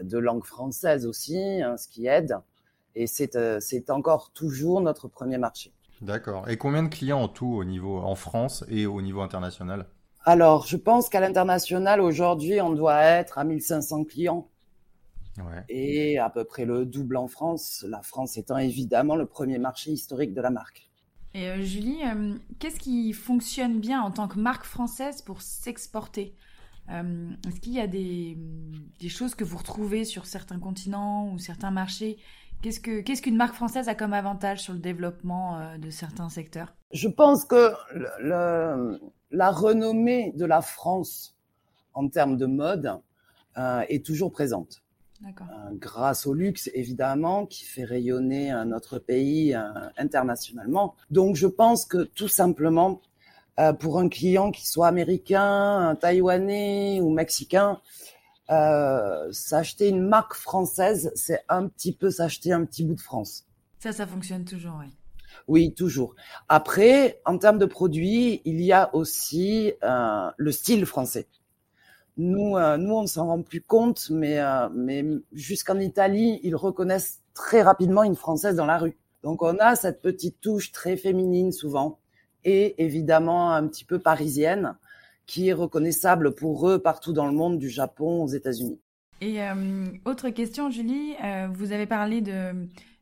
de 0.00 0.16
langue 0.16 0.46
française 0.46 1.04
aussi, 1.04 1.60
hein, 1.62 1.76
ce 1.76 1.86
qui 1.86 2.06
aide. 2.06 2.38
Et 2.94 3.06
c'est 3.06 3.36
c'est 3.60 3.90
encore 3.90 4.30
toujours 4.30 4.80
notre 4.80 5.08
premier 5.08 5.36
marché. 5.36 5.74
D'accord. 6.00 6.48
Et 6.48 6.56
combien 6.56 6.84
de 6.84 6.88
clients 6.88 7.20
en 7.20 7.28
tout 7.28 7.52
au 7.52 7.64
niveau 7.64 7.98
en 7.98 8.14
France 8.14 8.64
et 8.70 8.86
au 8.86 9.02
niveau 9.02 9.20
international? 9.20 9.84
Alors, 10.24 10.66
je 10.66 10.76
pense 10.76 11.08
qu'à 11.08 11.20
l'international, 11.20 12.00
aujourd'hui, 12.00 12.60
on 12.60 12.72
doit 12.72 13.02
être 13.02 13.38
à 13.38 13.44
1500 13.44 14.04
clients. 14.04 14.48
Ouais. 15.38 15.64
et 15.68 16.18
à 16.18 16.28
peu 16.28 16.44
près 16.44 16.64
le 16.66 16.84
double 16.84 17.16
en 17.16 17.28
France, 17.28 17.84
la 17.88 18.02
France 18.02 18.36
étant 18.36 18.58
évidemment 18.58 19.16
le 19.16 19.26
premier 19.26 19.58
marché 19.58 19.90
historique 19.92 20.34
de 20.34 20.40
la 20.42 20.50
marque. 20.50 20.90
Et 21.32 21.48
euh, 21.48 21.62
Julie, 21.62 22.00
euh, 22.04 22.34
qu'est-ce 22.58 22.78
qui 22.80 23.12
fonctionne 23.12 23.80
bien 23.80 24.02
en 24.02 24.10
tant 24.10 24.28
que 24.28 24.38
marque 24.38 24.64
française 24.64 25.22
pour 25.22 25.40
s'exporter? 25.40 26.34
Euh, 26.90 27.30
Est-ce 27.46 27.60
qu'il 27.60 27.72
y 27.72 27.80
a 27.80 27.86
des, 27.86 28.36
des 28.98 29.08
choses 29.08 29.34
que 29.34 29.44
vous 29.44 29.56
retrouvez 29.56 30.04
sur 30.04 30.26
certains 30.26 30.58
continents 30.58 31.30
ou 31.32 31.38
certains 31.38 31.70
marchés? 31.70 32.18
Qu'est-ce 32.60 32.80
que 32.80 33.00
qu'est-ce 33.00 33.22
qu'une 33.22 33.36
marque 33.36 33.54
française 33.54 33.88
a 33.88 33.94
comme 33.94 34.12
avantage 34.12 34.60
sur 34.60 34.72
le 34.74 34.80
développement 34.80 35.58
euh, 35.58 35.78
de 35.78 35.88
certains 35.90 36.28
secteurs? 36.28 36.74
Je 36.92 37.08
pense 37.08 37.44
que 37.44 37.72
le- 37.94 38.10
le- 38.20 39.00
la 39.30 39.50
renommée 39.50 40.32
de 40.36 40.44
la 40.44 40.62
France 40.62 41.36
en 41.94 42.08
termes 42.08 42.36
de 42.36 42.46
mode 42.46 43.00
euh, 43.58 43.82
est 43.88 44.04
toujours 44.04 44.32
présente. 44.32 44.82
Euh, 45.22 45.32
grâce 45.74 46.26
au 46.26 46.32
luxe, 46.32 46.70
évidemment, 46.72 47.44
qui 47.44 47.64
fait 47.64 47.84
rayonner 47.84 48.52
euh, 48.52 48.64
notre 48.64 48.98
pays 48.98 49.54
internationalement. 49.98 50.94
Donc, 51.10 51.36
je 51.36 51.46
pense 51.46 51.84
que 51.84 52.04
tout 52.04 52.28
simplement, 52.28 53.00
pour 53.78 53.98
un 53.98 54.08
client 54.08 54.52
qui 54.52 54.66
soit 54.66 54.86
américain, 54.86 55.94
taïwanais 56.00 57.00
ou 57.02 57.10
mexicain, 57.10 57.78
s'acheter 58.48 59.88
une 59.88 60.08
marque 60.08 60.32
française, 60.32 61.12
c'est 61.14 61.44
un 61.50 61.68
petit 61.68 61.92
peu 61.92 62.10
s'acheter 62.10 62.52
un 62.54 62.64
petit 62.64 62.84
bout 62.84 62.94
de 62.94 63.00
France. 63.02 63.44
Ça, 63.78 63.92
ça 63.92 64.06
fonctionne 64.06 64.46
toujours, 64.46 64.76
oui. 64.80 64.86
Oui, 65.48 65.74
toujours. 65.74 66.14
Après, 66.48 67.20
en 67.24 67.38
termes 67.38 67.58
de 67.58 67.66
produits, 67.66 68.40
il 68.44 68.60
y 68.60 68.72
a 68.72 68.94
aussi 68.94 69.72
euh, 69.82 70.30
le 70.36 70.52
style 70.52 70.86
français. 70.86 71.26
Nous, 72.16 72.56
euh, 72.56 72.76
nous, 72.76 72.94
on 72.94 73.06
s'en 73.06 73.26
rend 73.28 73.42
plus 73.42 73.62
compte, 73.62 74.10
mais, 74.10 74.38
euh, 74.40 74.68
mais 74.74 75.04
jusqu'en 75.32 75.78
Italie, 75.78 76.38
ils 76.42 76.54
reconnaissent 76.54 77.22
très 77.32 77.62
rapidement 77.62 78.02
une 78.02 78.14
Française 78.14 78.56
dans 78.56 78.66
la 78.66 78.76
rue. 78.76 78.98
Donc 79.22 79.42
on 79.42 79.56
a 79.58 79.74
cette 79.74 80.02
petite 80.02 80.38
touche 80.40 80.70
très 80.70 80.98
féminine 80.98 81.50
souvent 81.50 81.98
et 82.44 82.82
évidemment 82.82 83.52
un 83.52 83.66
petit 83.66 83.84
peu 83.84 83.98
parisienne 83.98 84.76
qui 85.26 85.48
est 85.48 85.54
reconnaissable 85.54 86.34
pour 86.34 86.68
eux 86.68 86.78
partout 86.78 87.12
dans 87.12 87.26
le 87.26 87.32
monde, 87.32 87.58
du 87.58 87.70
Japon 87.70 88.22
aux 88.22 88.28
États-Unis. 88.28 88.80
Et 89.22 89.42
euh, 89.42 89.86
autre 90.04 90.28
question, 90.30 90.70
Julie, 90.70 91.14
vous 91.52 91.72
avez 91.72 91.86
parlé 91.86 92.20
de, 92.20 92.52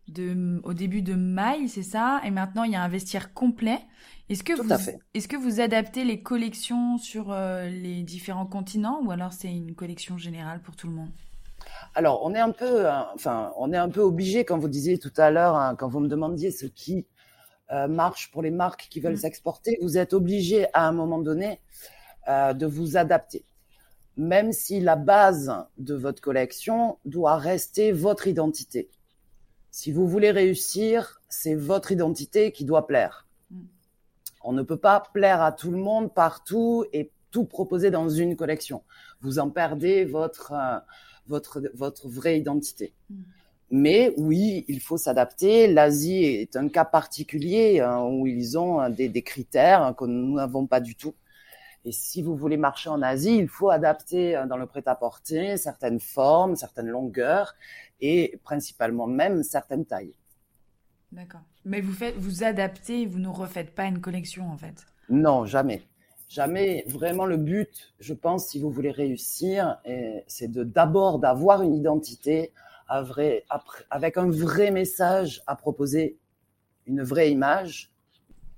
de, 0.09 0.61
au 0.65 0.75
début 0.75 1.03
de 1.03 1.15
maille, 1.15 1.69
c'est 1.69 1.83
ça, 1.83 2.21
et 2.25 2.31
maintenant 2.31 2.65
il 2.65 2.73
y 2.73 2.77
a 2.77 2.83
un 2.83 2.89
vestiaire 2.89 3.33
complet. 3.35 3.79
Est-ce 4.29 4.43
que, 4.43 4.53
vous, 4.53 4.69
est-ce 5.15 5.29
que 5.29 5.37
vous 5.37 5.61
adaptez 5.61 6.05
les 6.05 6.23
collections 6.23 6.99
sur 6.99 7.33
euh, 7.33 7.69
les 7.69 8.03
différents 8.03 8.47
continents 8.47 9.01
ou 9.03 9.11
alors 9.11 9.33
c'est 9.33 9.51
une 9.51 9.75
collection 9.75 10.19
générale 10.19 10.61
pour 10.61 10.77
tout 10.77 10.87
le 10.87 10.93
monde? 10.93 11.11
Alors, 11.95 12.21
on 12.25 12.35
est 12.35 12.41
un 12.41 12.51
peu, 12.51 12.87
enfin, 13.15 13.53
on 13.57 13.73
est 13.73 13.79
un 13.79 13.89
peu 13.89 14.01
obligé, 14.01 14.45
quand 14.45 14.59
vous 14.59 14.69
disiez 14.69 14.99
tout 14.99 15.13
à 15.17 15.31
l'heure, 15.31 15.57
hein, 15.57 15.75
quand 15.77 15.89
vous 15.89 16.01
me 16.01 16.09
demandiez 16.09 16.51
ce 16.51 16.67
qui 16.67 17.07
marche 17.89 18.31
pour 18.31 18.41
les 18.41 18.51
marques 18.51 18.87
qui 18.91 18.99
veulent 18.99 19.13
mmh. 19.13 19.19
s'exporter, 19.19 19.79
vous 19.83 19.99
êtes 19.99 20.15
obligé 20.15 20.67
à 20.73 20.89
un 20.89 20.93
moment 20.93 21.19
donné 21.19 21.61
euh, 22.29 22.53
de 22.53 22.67
vous 22.67 22.99
adapter. 22.99 23.45
Même 24.17 24.53
si 24.53 24.81
la 24.81 24.97
base 24.97 25.55
de 25.79 25.95
votre 25.95 26.21
collection 26.21 26.99
doit 27.05 27.37
rester 27.37 27.91
votre 27.91 28.27
identité. 28.27 28.91
Si 29.81 29.93
vous 29.93 30.09
voulez 30.09 30.33
réussir, 30.33 31.21
c'est 31.29 31.55
votre 31.55 31.93
identité 31.93 32.51
qui 32.51 32.65
doit 32.65 32.89
plaire. 32.89 33.29
Mm. 33.53 33.61
On 34.43 34.53
ne 34.53 34.63
peut 34.63 34.77
pas 34.77 35.05
plaire 35.15 35.41
à 35.41 35.53
tout 35.53 35.71
le 35.71 35.77
monde 35.77 36.13
partout 36.13 36.85
et 36.93 37.13
tout 37.31 37.45
proposer 37.45 37.93
dans 37.93 38.09
une 38.09 38.35
collection. 38.35 38.83
Vous 39.21 39.39
en 39.39 39.51
perdez 39.51 40.05
votre 40.05 40.51
euh, 40.51 40.79
votre 41.29 41.63
votre 41.75 42.09
vraie 42.09 42.41
identité. 42.41 42.93
Mm. 43.09 43.15
Mais 43.71 44.15
oui, 44.17 44.65
il 44.67 44.81
faut 44.81 44.97
s'adapter. 44.97 45.73
L'Asie 45.73 46.25
est 46.25 46.57
un 46.57 46.69
cas 46.69 46.85
particulier 46.85 47.79
hein, 47.79 48.03
où 48.03 48.27
ils 48.27 48.59
ont 48.59 48.91
des, 48.91 49.09
des 49.09 49.23
critères 49.23 49.95
que 49.97 50.07
nous 50.07 50.35
n'avons 50.35 50.67
pas 50.67 50.81
du 50.81 50.97
tout. 50.97 51.15
Et 51.89 51.93
si 51.93 52.21
vous 52.21 52.37
voulez 52.37 52.59
marcher 52.59 52.91
en 52.91 53.01
Asie, 53.01 53.39
il 53.39 53.49
faut 53.49 53.71
adapter 53.71 54.37
euh, 54.37 54.47
dans 54.47 54.59
le 54.59 54.67
prêt-à-porter 54.67 55.57
certaines 55.57 56.01
formes, 56.01 56.55
certaines 56.55 56.89
longueurs 56.89 57.55
et 58.03 58.39
principalement 58.45 59.07
même 59.07 59.43
certaines 59.43 59.87
tailles. 59.87 60.13
D'accord. 61.13 61.41
Mais 61.65 61.81
vous 61.81 61.95
faites, 61.95 62.15
vous 62.17 62.45
adaptez, 62.45 63.07
vous 63.07 63.19
ne 63.19 63.29
refaites 63.29 63.75
pas 63.75 63.87
une 63.87 64.03
collection 64.03 64.51
en 64.51 64.59
fait? 64.59 64.87
Non, 65.09 65.47
jamais. 65.47 65.81
Jamais. 66.29 66.85
Vraiment, 66.89 67.25
le 67.25 67.39
but, 67.39 67.95
je 68.01 68.13
pense, 68.13 68.49
si 68.49 68.61
vous 68.61 68.71
voulez 68.71 68.91
réussir, 68.91 69.79
c'est 70.27 70.53
de 70.53 70.63
d'abord 70.65 71.19
d'avoir 71.19 71.63
une 71.63 71.75
identité 71.75 72.53
avec 72.89 74.19
un 74.19 74.31
vrai 74.31 74.71
message 74.71 75.43
à 75.47 75.57
proposer, 75.57 76.19
une 76.87 77.03
vraie 77.03 77.31
image, 77.31 77.91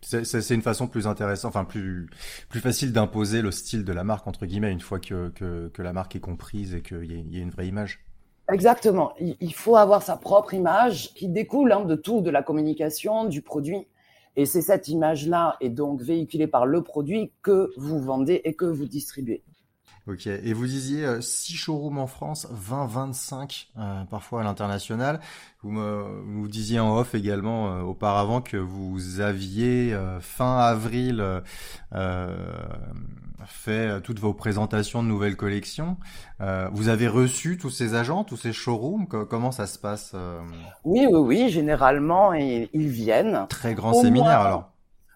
c'est 0.02 0.54
une 0.54 0.62
façon 0.62 0.86
plus 0.86 1.06
intéressante, 1.06 1.50
enfin 1.50 1.64
plus 1.64 2.08
plus 2.48 2.60
facile 2.60 2.92
d'imposer 2.92 3.42
le 3.42 3.50
style 3.50 3.84
de 3.84 3.92
la 3.92 4.04
marque 4.04 4.26
entre 4.26 4.46
guillemets 4.46 4.72
une 4.72 4.80
fois 4.80 4.98
que 4.98 5.28
que, 5.28 5.82
la 5.82 5.92
marque 5.92 6.16
est 6.16 6.20
comprise 6.20 6.74
et 6.74 6.82
qu'il 6.82 7.04
y, 7.04 7.36
y, 7.36 7.38
a 7.38 7.42
une 7.42 7.50
vraie 7.50 7.68
image. 7.68 8.00
Exactement. 8.52 9.12
Il 9.18 9.54
faut 9.54 9.76
avoir 9.76 10.02
sa 10.02 10.16
propre 10.16 10.54
image 10.54 11.14
qui 11.14 11.28
découle 11.28 11.72
hein, 11.72 11.84
de 11.84 11.94
tout, 11.94 12.20
de 12.20 12.30
la 12.30 12.42
communication, 12.42 13.24
du 13.24 13.42
produit. 13.42 13.86
Et 14.36 14.46
c'est 14.46 14.62
cette 14.62 14.88
image-là, 14.88 15.56
et 15.60 15.68
donc 15.68 16.02
véhiculée 16.02 16.46
par 16.46 16.66
le 16.66 16.82
produit, 16.82 17.32
que 17.42 17.70
vous 17.76 17.98
vendez 17.98 18.40
et 18.44 18.54
que 18.54 18.64
vous 18.64 18.86
distribuez. 18.86 19.42
Ok. 20.10 20.26
Et 20.26 20.52
vous 20.52 20.66
disiez 20.66 21.06
6 21.20 21.52
euh, 21.52 21.56
showrooms 21.56 21.98
en 21.98 22.08
France, 22.08 22.48
20, 22.50 22.86
25 22.86 23.68
euh, 23.78 24.04
parfois 24.04 24.40
à 24.40 24.44
l'international. 24.44 25.20
Vous 25.62 25.70
me 25.70 26.22
vous 26.26 26.48
disiez 26.48 26.80
en 26.80 26.96
off 26.96 27.14
également 27.14 27.72
euh, 27.72 27.82
auparavant 27.82 28.40
que 28.40 28.56
vous 28.56 29.20
aviez 29.20 29.96
fin 30.20 30.58
avril 30.58 31.24
fait 33.46 34.00
toutes 34.02 34.18
vos 34.18 34.34
présentations 34.34 35.02
de 35.02 35.08
nouvelles 35.08 35.36
collections. 35.36 35.96
vous 36.72 36.88
avez 36.88 37.08
reçu 37.08 37.56
tous 37.56 37.70
ces 37.70 37.94
agents, 37.94 38.24
tous 38.24 38.36
ces 38.36 38.52
showrooms? 38.52 39.06
Comment 39.06 39.52
ça 39.52 39.66
se 39.66 39.78
passe 39.78 40.14
Oui, 40.84 41.06
oui, 41.08 41.18
oui. 41.18 41.50
Généralement, 41.50 42.32
ils, 42.32 42.68
viennent. 42.72 43.46
Très 43.48 43.74
grand 43.74 43.94
séminaire 43.94 44.40
alors. 44.40 44.72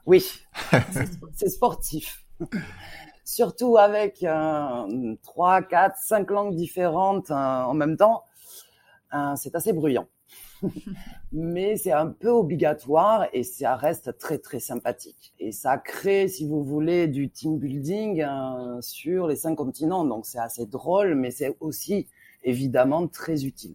Oui, 0.06 0.24
c'est 1.32 1.48
sportif 1.48 2.24
surtout 3.24 3.78
avec 3.78 4.22
euh, 4.22 5.16
trois, 5.22 5.62
quatre, 5.62 5.98
cinq 5.98 6.30
langues 6.30 6.54
différentes 6.54 7.30
euh, 7.30 7.34
en 7.34 7.74
même 7.74 7.96
temps, 7.96 8.24
euh, 9.14 9.34
c'est 9.36 9.54
assez 9.54 9.72
bruyant. 9.72 10.06
Mais 11.32 11.76
c'est 11.76 11.92
un 11.92 12.06
peu 12.06 12.28
obligatoire 12.28 13.26
et 13.32 13.42
ça 13.42 13.76
reste 13.76 14.18
très 14.18 14.38
très 14.38 14.60
sympathique. 14.60 15.34
Et 15.38 15.52
ça 15.52 15.78
crée, 15.78 16.28
si 16.28 16.46
vous 16.46 16.62
voulez, 16.62 17.08
du 17.08 17.28
team 17.28 17.58
building 17.58 18.24
sur 18.80 19.26
les 19.26 19.36
cinq 19.36 19.56
continents. 19.56 20.04
Donc 20.04 20.26
c'est 20.26 20.38
assez 20.38 20.64
drôle, 20.64 21.16
mais 21.16 21.30
c'est 21.30 21.56
aussi 21.60 22.06
évidemment 22.44 23.08
très 23.08 23.44
utile. 23.44 23.74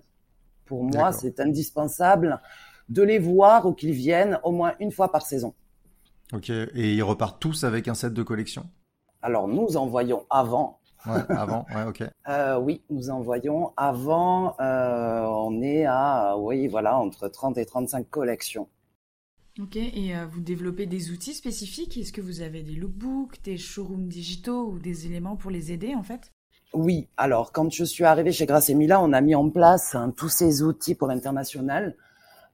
Pour 0.65 0.83
moi, 0.83 1.11
c'est 1.11 1.39
indispensable 1.39 2.41
de 2.87 3.03
les 3.03 3.19
voir 3.19 3.65
ou 3.65 3.73
qu'ils 3.73 3.91
viennent 3.91 4.39
au 4.43 4.51
moins 4.51 4.73
une 4.79 4.91
fois 4.91 5.11
par 5.11 5.23
saison. 5.23 5.53
Ok, 6.31 6.49
et 6.49 6.93
ils 6.93 7.03
repartent 7.03 7.41
tous 7.41 7.65
avec 7.65 7.87
un 7.87 7.93
set 7.93 8.13
de 8.13 8.23
collection 8.23 8.69
alors, 9.21 9.47
nous 9.47 9.77
envoyons 9.77 10.25
avant. 10.29 10.79
Ouais, 11.05 11.21
avant, 11.29 11.65
ouais, 11.75 11.83
ok. 11.87 12.03
euh, 12.29 12.59
oui, 12.59 12.81
nous 12.89 13.09
envoyons 13.09 13.73
avant. 13.77 14.55
Euh, 14.59 15.23
on 15.25 15.61
est 15.61 15.85
à, 15.85 16.35
oui, 16.37 16.67
voilà, 16.67 16.97
entre 16.97 17.27
30 17.27 17.57
et 17.57 17.65
35 17.65 18.09
collections. 18.09 18.67
Ok, 19.59 19.75
et 19.75 20.15
euh, 20.15 20.25
vous 20.25 20.39
développez 20.39 20.85
des 20.85 21.11
outils 21.11 21.33
spécifiques? 21.33 21.97
Est-ce 21.97 22.13
que 22.13 22.21
vous 22.21 22.41
avez 22.41 22.63
des 22.63 22.75
lookbooks, 22.75 23.41
des 23.43 23.57
showrooms 23.57 24.07
digitaux 24.07 24.67
ou 24.67 24.79
des 24.79 25.05
éléments 25.05 25.35
pour 25.35 25.51
les 25.51 25.71
aider 25.71 25.95
en 25.95 26.03
fait? 26.03 26.31
Oui, 26.73 27.07
alors 27.17 27.51
quand 27.51 27.71
je 27.71 27.83
suis 27.83 28.03
arrivée 28.05 28.31
chez 28.31 28.45
Grasse 28.45 28.69
Mila, 28.69 29.01
on 29.01 29.11
a 29.11 29.21
mis 29.21 29.35
en 29.35 29.49
place 29.49 29.95
hein, 29.95 30.13
tous 30.15 30.29
ces 30.29 30.61
outils 30.61 30.95
pour 30.95 31.07
l'international. 31.07 31.95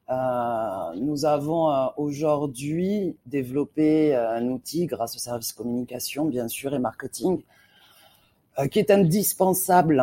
Euh, 0.10 0.94
nous 0.98 1.26
avons 1.26 1.72
euh, 1.72 1.88
aujourd'hui 1.98 3.18
développé 3.26 4.16
euh, 4.16 4.38
un 4.38 4.48
outil 4.50 4.86
grâce 4.86 5.16
au 5.16 5.20
service 5.20 5.52
communication, 5.52 6.26
bien 6.26 6.48
sûr, 6.48 6.76
et 6.76 6.80
marketing, 6.80 7.42
qui 8.72 8.80
est 8.80 8.90
indispensable 8.90 10.02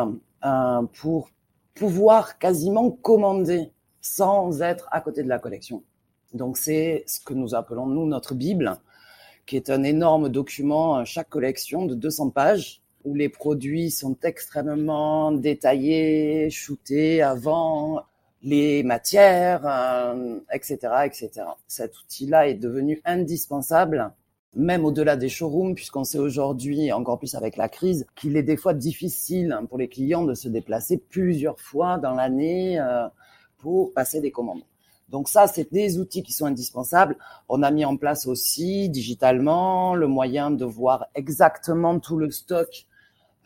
pour 0.93 1.29
pouvoir 1.73 2.37
quasiment 2.37 2.91
commander 2.91 3.71
sans 3.99 4.61
être 4.61 4.87
à 4.91 5.01
côté 5.01 5.23
de 5.23 5.27
la 5.27 5.39
collection. 5.39 5.81
Donc 6.35 6.57
c'est 6.57 7.03
ce 7.07 7.19
que 7.19 7.33
nous 7.33 7.55
appelons 7.55 7.87
nous 7.87 8.05
notre 8.05 8.35
Bible, 8.35 8.77
qui 9.47 9.55
est 9.55 9.71
un 9.71 9.81
énorme 9.81 10.29
document, 10.29 11.03
chaque 11.03 11.29
collection 11.29 11.87
de 11.87 11.95
200 11.95 12.29
pages, 12.29 12.83
où 13.05 13.15
les 13.15 13.27
produits 13.27 13.89
sont 13.89 14.17
extrêmement 14.21 15.31
détaillés, 15.31 16.51
shootés 16.51 17.23
avant, 17.23 18.03
les 18.43 18.83
matières, 18.83 19.61
etc., 20.51 20.77
euh, 20.83 21.03
etc. 21.03 21.29
Cet 21.67 21.97
outil-là 21.99 22.49
est 22.49 22.55
devenu 22.55 23.01
indispensable, 23.05 24.11
même 24.53 24.85
au-delà 24.85 25.15
des 25.15 25.29
showrooms, 25.29 25.75
puisqu'on 25.75 26.03
sait 26.03 26.19
aujourd'hui, 26.19 26.91
encore 26.91 27.17
plus 27.17 27.35
avec 27.35 27.55
la 27.55 27.69
crise, 27.69 28.05
qu'il 28.15 28.35
est 28.35 28.43
des 28.43 28.57
fois 28.57 28.73
difficile 28.73 29.57
pour 29.69 29.77
les 29.77 29.87
clients 29.87 30.25
de 30.25 30.33
se 30.33 30.49
déplacer 30.49 30.97
plusieurs 30.97 31.59
fois 31.59 31.97
dans 31.97 32.13
l'année 32.13 32.79
euh, 32.79 33.07
pour 33.57 33.93
passer 33.93 34.19
des 34.19 34.31
commandes. 34.31 34.63
Donc 35.09 35.29
ça, 35.29 35.47
c'est 35.47 35.71
des 35.71 35.99
outils 35.99 36.23
qui 36.23 36.33
sont 36.33 36.45
indispensables. 36.45 37.17
On 37.47 37.63
a 37.63 37.71
mis 37.71 37.85
en 37.85 37.97
place 37.97 38.27
aussi 38.27 38.89
digitalement 38.89 39.95
le 39.95 40.07
moyen 40.07 40.51
de 40.51 40.65
voir 40.65 41.05
exactement 41.15 41.99
tout 41.99 42.17
le 42.17 42.29
stock 42.31 42.87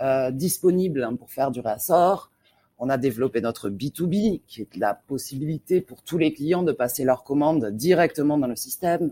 euh, 0.01 0.31
disponible 0.31 1.07
pour 1.17 1.29
faire 1.29 1.51
du 1.51 1.59
réassort 1.59 2.31
on 2.79 2.89
a 2.89 2.97
développé 2.97 3.41
notre 3.41 3.69
B2B, 3.69 4.41
qui 4.47 4.61
est 4.61 4.75
la 4.77 4.93
possibilité 4.93 5.81
pour 5.81 6.03
tous 6.03 6.17
les 6.17 6.33
clients 6.33 6.63
de 6.63 6.71
passer 6.71 7.03
leurs 7.03 7.23
commandes 7.23 7.71
directement 7.71 8.37
dans 8.37 8.47
le 8.47 8.55
système, 8.55 9.11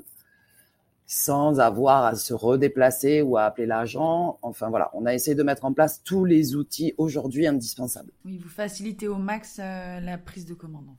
sans 1.07 1.59
avoir 1.59 2.05
à 2.05 2.15
se 2.15 2.33
redéplacer 2.33 3.21
ou 3.21 3.37
à 3.37 3.43
appeler 3.43 3.67
l'agent. 3.67 4.39
Enfin 4.41 4.69
voilà, 4.69 4.89
on 4.93 5.05
a 5.05 5.13
essayé 5.13 5.35
de 5.35 5.43
mettre 5.43 5.65
en 5.65 5.73
place 5.73 6.01
tous 6.03 6.25
les 6.25 6.55
outils 6.55 6.93
aujourd'hui 6.97 7.47
indispensables. 7.47 8.11
Oui, 8.23 8.37
vous 8.37 8.49
facilitez 8.49 9.07
au 9.07 9.17
max 9.17 9.59
euh, 9.59 9.99
la 9.99 10.17
prise 10.17 10.45
de 10.45 10.53
commande. 10.53 10.85
En 10.87 10.95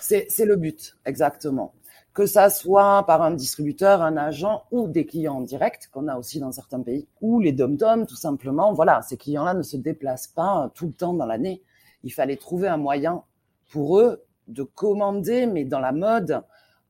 C'est 0.00 0.44
le 0.44 0.56
but, 0.56 0.96
exactement. 1.04 1.72
Que 2.14 2.26
ça 2.26 2.50
soit 2.50 3.04
par 3.06 3.22
un 3.22 3.30
distributeur, 3.30 4.02
un 4.02 4.16
agent 4.16 4.64
ou 4.72 4.88
des 4.88 5.06
clients 5.06 5.36
en 5.36 5.40
direct, 5.40 5.88
qu'on 5.92 6.08
a 6.08 6.16
aussi 6.16 6.40
dans 6.40 6.50
certains 6.50 6.80
pays, 6.80 7.06
ou 7.20 7.38
les 7.38 7.52
dom-toms, 7.52 8.06
tout 8.06 8.16
simplement. 8.16 8.72
Voilà, 8.72 9.02
ces 9.02 9.16
clients-là 9.16 9.54
ne 9.54 9.62
se 9.62 9.76
déplacent 9.76 10.26
pas 10.26 10.72
tout 10.74 10.86
le 10.86 10.92
temps 10.92 11.14
dans 11.14 11.26
l'année 11.26 11.62
il 12.04 12.12
fallait 12.12 12.36
trouver 12.36 12.68
un 12.68 12.76
moyen 12.76 13.22
pour 13.70 13.98
eux 13.98 14.24
de 14.46 14.62
commander, 14.62 15.46
mais 15.46 15.64
dans 15.64 15.80
la 15.80 15.92
mode. 15.92 16.42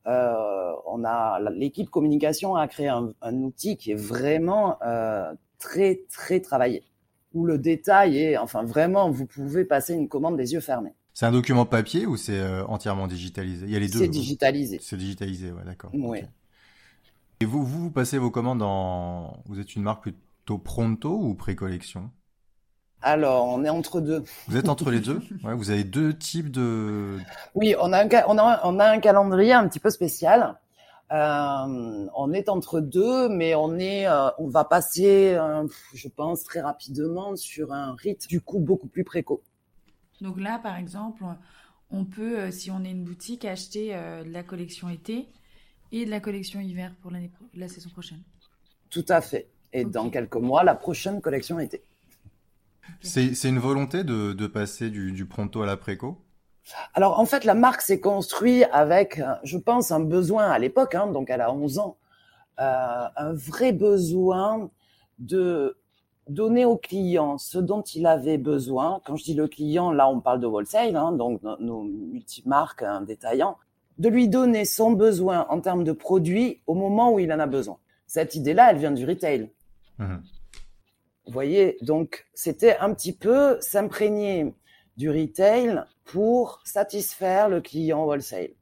Euh, 0.07 0.71
on 0.87 1.03
a 1.03 1.39
l'équipe 1.51 1.89
communication 1.89 2.55
a 2.55 2.67
créé 2.67 2.87
un, 2.87 3.13
outil 3.33 3.77
qui 3.77 3.91
est 3.91 3.99
vraiment 3.99 4.77
euh, 4.81 5.31
très 5.59 6.01
très 6.09 6.39
travaillé, 6.39 6.83
où 7.33 7.45
le 7.45 7.57
détail 7.57 8.17
est, 8.17 8.37
enfin 8.37 8.63
vraiment, 8.63 9.11
vous 9.11 9.25
pouvez 9.25 9.65
passer 9.65 9.93
une 9.93 10.07
commande 10.07 10.37
des 10.37 10.53
yeux 10.53 10.61
fermés. 10.61 10.95
C'est 11.13 11.25
un 11.25 11.31
document 11.31 11.65
papier 11.65 12.05
ou 12.05 12.15
c'est 12.15 12.41
entièrement 12.61 13.07
digitalisé? 13.07 13.65
Il 13.65 13.71
y 13.71 13.75
a 13.75 13.79
les 13.79 13.89
deux. 13.89 13.99
C'est 13.99 14.07
digitalisé. 14.07 14.79
C'est 14.81 14.95
digitalisé, 14.95 15.51
ouais, 15.51 15.65
d'accord. 15.65 15.91
Oui. 15.93 16.19
Et 17.41 17.45
vous, 17.45 17.63
vous, 17.63 17.83
vous 17.83 17.91
passez 17.91 18.17
vos 18.17 18.31
commandes 18.31 18.61
en... 18.61 19.37
Vous 19.45 19.59
êtes 19.59 19.75
une 19.75 19.83
marque 19.83 20.03
plutôt 20.03 20.57
pronto 20.57 21.17
ou 21.17 21.35
pré-collection? 21.35 22.09
Alors, 23.01 23.47
on 23.47 23.63
est 23.63 23.69
entre 23.69 24.01
deux. 24.01 24.23
Vous 24.47 24.57
êtes 24.57 24.67
entre 24.67 24.91
les 24.91 24.99
deux? 24.99 25.21
Ouais, 25.43 25.53
Vous 25.53 25.69
avez 25.69 25.85
deux 25.85 26.17
types 26.17 26.51
de... 26.51 27.17
Oui, 27.55 27.73
on 27.79 27.93
a 27.93 28.03
un, 28.03 28.09
on 28.27 28.37
a, 28.37 28.59
on 28.65 28.79
a 28.79 28.89
un 28.89 28.99
calendrier 28.99 29.53
un 29.53 29.67
petit 29.67 29.79
peu 29.79 29.89
spécial. 29.89 30.59
Euh, 31.11 32.07
on 32.15 32.33
est 32.33 32.49
entre 32.49 32.81
deux, 32.81 33.29
mais 33.29 33.55
on 33.55 33.77
est, 33.79 34.07
euh, 34.07 34.29
on 34.37 34.47
va 34.47 34.63
passer, 34.63 35.33
euh, 35.33 35.65
je 35.93 36.07
pense 36.07 36.43
très 36.43 36.61
rapidement 36.61 37.35
sur 37.35 37.73
un 37.73 37.95
rythme 37.95 38.27
du 38.27 38.41
coup 38.41 38.59
beaucoup 38.59 38.87
plus 38.87 39.03
préco. 39.03 39.41
Donc 40.21 40.39
là, 40.39 40.59
par 40.61 40.75
exemple, 40.75 41.23
on 41.89 42.05
peut, 42.05 42.51
si 42.51 42.69
on 42.69 42.83
est 42.83 42.91
une 42.91 43.05
boutique, 43.05 43.45
acheter 43.45 43.97
la 44.25 44.43
collection 44.43 44.89
été 44.89 45.29
et 45.91 46.05
de 46.05 46.11
la 46.11 46.19
collection 46.19 46.59
hiver 46.59 46.93
pour 47.01 47.09
l'année, 47.09 47.31
la 47.55 47.69
saison 47.69 47.89
prochaine. 47.89 48.21
Tout 48.89 49.05
à 49.07 49.21
fait. 49.21 49.47
Et 49.71 49.85
dans 49.85 50.09
quelques 50.09 50.35
mois, 50.35 50.63
la 50.63 50.75
prochaine 50.75 51.21
collection 51.21 51.57
été. 51.59 51.81
C'est 53.01 53.49
une 53.49 53.59
volonté 53.59 54.03
de, 54.03 54.33
de 54.33 54.47
passer 54.47 54.89
du, 54.89 55.11
du, 55.11 55.25
pronto 55.25 55.61
à 55.61 55.65
la 55.65 55.77
préco? 55.77 56.17
Alors 56.93 57.19
en 57.19 57.25
fait, 57.25 57.45
la 57.45 57.55
marque 57.55 57.81
s'est 57.81 57.99
construite 57.99 58.65
avec, 58.71 59.21
je 59.43 59.57
pense, 59.57 59.91
un 59.91 59.99
besoin 59.99 60.49
à 60.49 60.59
l'époque, 60.59 60.95
hein, 60.95 61.07
donc 61.07 61.29
elle 61.29 61.41
a 61.41 61.51
11 61.53 61.79
ans, 61.79 61.97
euh, 62.59 63.05
un 63.15 63.33
vrai 63.33 63.71
besoin 63.71 64.69
de 65.17 65.77
donner 66.27 66.65
au 66.65 66.77
client 66.77 67.37
ce 67.37 67.57
dont 67.57 67.81
il 67.81 68.05
avait 68.05 68.37
besoin. 68.37 69.01
Quand 69.05 69.15
je 69.15 69.23
dis 69.23 69.33
le 69.33 69.47
client, 69.47 69.91
là 69.91 70.07
on 70.09 70.19
parle 70.21 70.39
de 70.39 70.47
wholesale, 70.47 70.95
hein, 70.95 71.11
donc 71.11 71.41
nos 71.59 71.83
multimarques 71.83 72.83
hein, 72.83 73.01
détaillants, 73.01 73.57
de 73.97 74.09
lui 74.09 74.29
donner 74.29 74.65
son 74.65 74.91
besoin 74.91 75.45
en 75.49 75.59
termes 75.59 75.83
de 75.83 75.91
produits 75.91 76.61
au 76.67 76.75
moment 76.75 77.13
où 77.13 77.19
il 77.19 77.31
en 77.33 77.39
a 77.39 77.47
besoin. 77.47 77.77
Cette 78.07 78.35
idée-là, 78.35 78.71
elle 78.71 78.77
vient 78.77 78.91
du 78.91 79.05
retail. 79.05 79.51
Mmh. 79.97 80.15
Vous 81.29 81.33
voyez, 81.33 81.77
donc 81.83 82.25
c'était 82.33 82.77
un 82.77 82.91
petit 82.91 83.13
peu 83.13 83.61
s'imprégner 83.61 84.51
du 84.97 85.11
retail 85.11 85.83
pour 86.03 86.59
satisfaire 86.63 87.49
le 87.49 87.61
client 87.61 88.03
wholesale. 88.03 88.55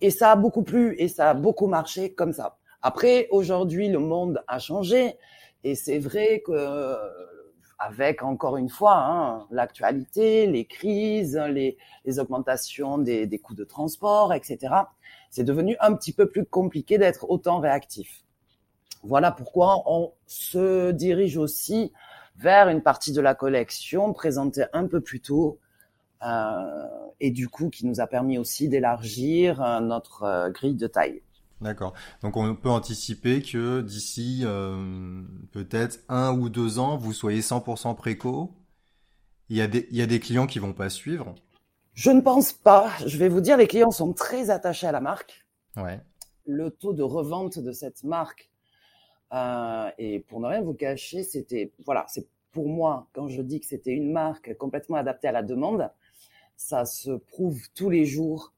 Et 0.00 0.10
ça 0.10 0.30
a 0.30 0.36
beaucoup 0.36 0.62
plu 0.62 0.94
et 1.00 1.08
ça 1.08 1.30
a 1.30 1.34
beaucoup 1.34 1.66
marché 1.66 2.14
comme 2.14 2.32
ça. 2.32 2.56
Après, 2.82 3.26
aujourd'hui, 3.32 3.88
le 3.88 3.98
monde 3.98 4.44
a 4.46 4.60
changé 4.60 5.16
et 5.64 5.74
c'est 5.74 5.98
vrai 5.98 6.40
que 6.46 6.96
avec 7.80 8.22
encore 8.22 8.58
une 8.58 8.68
fois 8.68 8.94
hein, 8.96 9.48
l'actualité, 9.50 10.46
les 10.46 10.66
crises, 10.66 11.36
les, 11.50 11.76
les 12.04 12.18
augmentations 12.20 12.96
des, 12.96 13.26
des 13.26 13.40
coûts 13.40 13.56
de 13.56 13.64
transport, 13.64 14.32
etc. 14.32 14.72
C'est 15.30 15.42
devenu 15.42 15.76
un 15.80 15.92
petit 15.96 16.12
peu 16.12 16.28
plus 16.28 16.44
compliqué 16.46 16.96
d'être 16.96 17.28
autant 17.28 17.58
réactif. 17.58 18.23
Voilà 19.04 19.30
pourquoi 19.30 19.82
on 19.86 20.12
se 20.26 20.90
dirige 20.90 21.36
aussi 21.36 21.92
vers 22.36 22.68
une 22.68 22.82
partie 22.82 23.12
de 23.12 23.20
la 23.20 23.34
collection 23.34 24.12
présentée 24.12 24.64
un 24.72 24.86
peu 24.86 25.00
plus 25.00 25.20
tôt 25.20 25.60
euh, 26.22 26.86
et 27.20 27.30
du 27.30 27.48
coup 27.48 27.68
qui 27.68 27.86
nous 27.86 28.00
a 28.00 28.06
permis 28.06 28.38
aussi 28.38 28.68
d'élargir 28.68 29.62
euh, 29.62 29.80
notre 29.80 30.22
euh, 30.22 30.50
grille 30.50 30.74
de 30.74 30.86
taille. 30.86 31.22
D'accord. 31.60 31.92
Donc 32.22 32.36
on 32.36 32.54
peut 32.56 32.70
anticiper 32.70 33.40
que 33.42 33.80
d'ici 33.80 34.44
peut-être 35.52 36.00
un 36.08 36.32
ou 36.32 36.48
deux 36.48 36.78
ans, 36.78 36.96
vous 36.96 37.12
soyez 37.12 37.40
100% 37.40 37.94
préco. 37.94 38.52
Il 39.48 39.56
y, 39.56 39.62
a 39.62 39.66
des, 39.66 39.86
il 39.90 39.96
y 39.96 40.02
a 40.02 40.06
des 40.06 40.20
clients 40.20 40.46
qui 40.46 40.58
vont 40.58 40.72
pas 40.72 40.90
suivre. 40.90 41.34
Je 41.92 42.10
ne 42.10 42.20
pense 42.20 42.52
pas. 42.52 42.90
Je 43.06 43.16
vais 43.18 43.28
vous 43.28 43.40
dire, 43.40 43.56
les 43.56 43.68
clients 43.68 43.92
sont 43.92 44.12
très 44.12 44.50
attachés 44.50 44.86
à 44.86 44.92
la 44.92 45.00
marque. 45.00 45.46
Ouais. 45.76 46.00
Le 46.46 46.70
taux 46.70 46.92
de 46.92 47.02
revente 47.02 47.58
de 47.58 47.72
cette 47.72 48.02
marque, 48.02 48.50
euh, 49.32 49.90
et 49.98 50.20
pour 50.20 50.40
ne 50.40 50.46
rien 50.46 50.62
vous 50.62 50.74
cacher, 50.74 51.22
c'était 51.22 51.72
voilà, 51.84 52.04
c'est 52.08 52.26
pour 52.52 52.68
moi 52.68 53.08
quand 53.12 53.28
je 53.28 53.42
dis 53.42 53.60
que 53.60 53.66
c'était 53.66 53.92
une 53.92 54.12
marque 54.12 54.56
complètement 54.56 54.96
adaptée 54.96 55.28
à 55.28 55.32
la 55.32 55.42
demande, 55.42 55.90
ça 56.56 56.84
se 56.84 57.10
prouve 57.10 57.60
tous 57.74 57.90
les 57.90 58.04
jours 58.04 58.52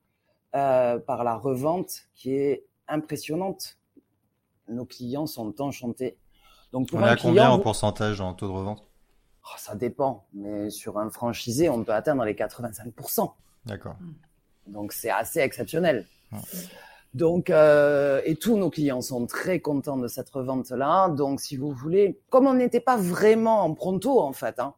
euh, 0.54 0.98
par 0.98 1.24
la 1.24 1.36
revente 1.36 2.08
qui 2.14 2.34
est 2.34 2.64
impressionnante. 2.88 3.78
Nos 4.68 4.84
clients 4.84 5.26
sont 5.26 5.60
enchantés. 5.60 6.16
Donc 6.72 6.88
pour 6.88 6.98
on 6.98 7.04
est 7.04 7.10
à 7.10 7.16
combien 7.16 7.50
en 7.50 7.58
pourcentage 7.58 8.20
en 8.20 8.34
taux 8.34 8.48
de 8.48 8.52
revente? 8.52 8.84
Oh, 9.44 9.54
Ça 9.58 9.74
dépend, 9.74 10.26
mais 10.34 10.70
sur 10.70 10.98
un 10.98 11.08
franchisé, 11.10 11.68
on 11.68 11.84
peut 11.84 11.92
atteindre 11.92 12.24
les 12.24 12.34
85%. 12.34 13.32
D'accord. 13.64 13.96
Donc 14.66 14.92
c'est 14.92 15.10
assez 15.10 15.38
exceptionnel. 15.40 16.06
Donc, 17.16 17.48
euh, 17.48 18.20
et 18.26 18.36
tous 18.36 18.58
nos 18.58 18.68
clients 18.68 19.00
sont 19.00 19.26
très 19.26 19.60
contents 19.60 19.96
de 19.96 20.06
cette 20.06 20.28
revente-là. 20.28 21.08
Donc, 21.08 21.40
si 21.40 21.56
vous 21.56 21.72
voulez, 21.72 22.20
comme 22.28 22.46
on 22.46 22.52
n'était 22.52 22.78
pas 22.78 22.98
vraiment 22.98 23.62
en 23.64 23.72
pronto 23.72 24.20
en 24.20 24.34
fait, 24.34 24.60
hein, 24.60 24.74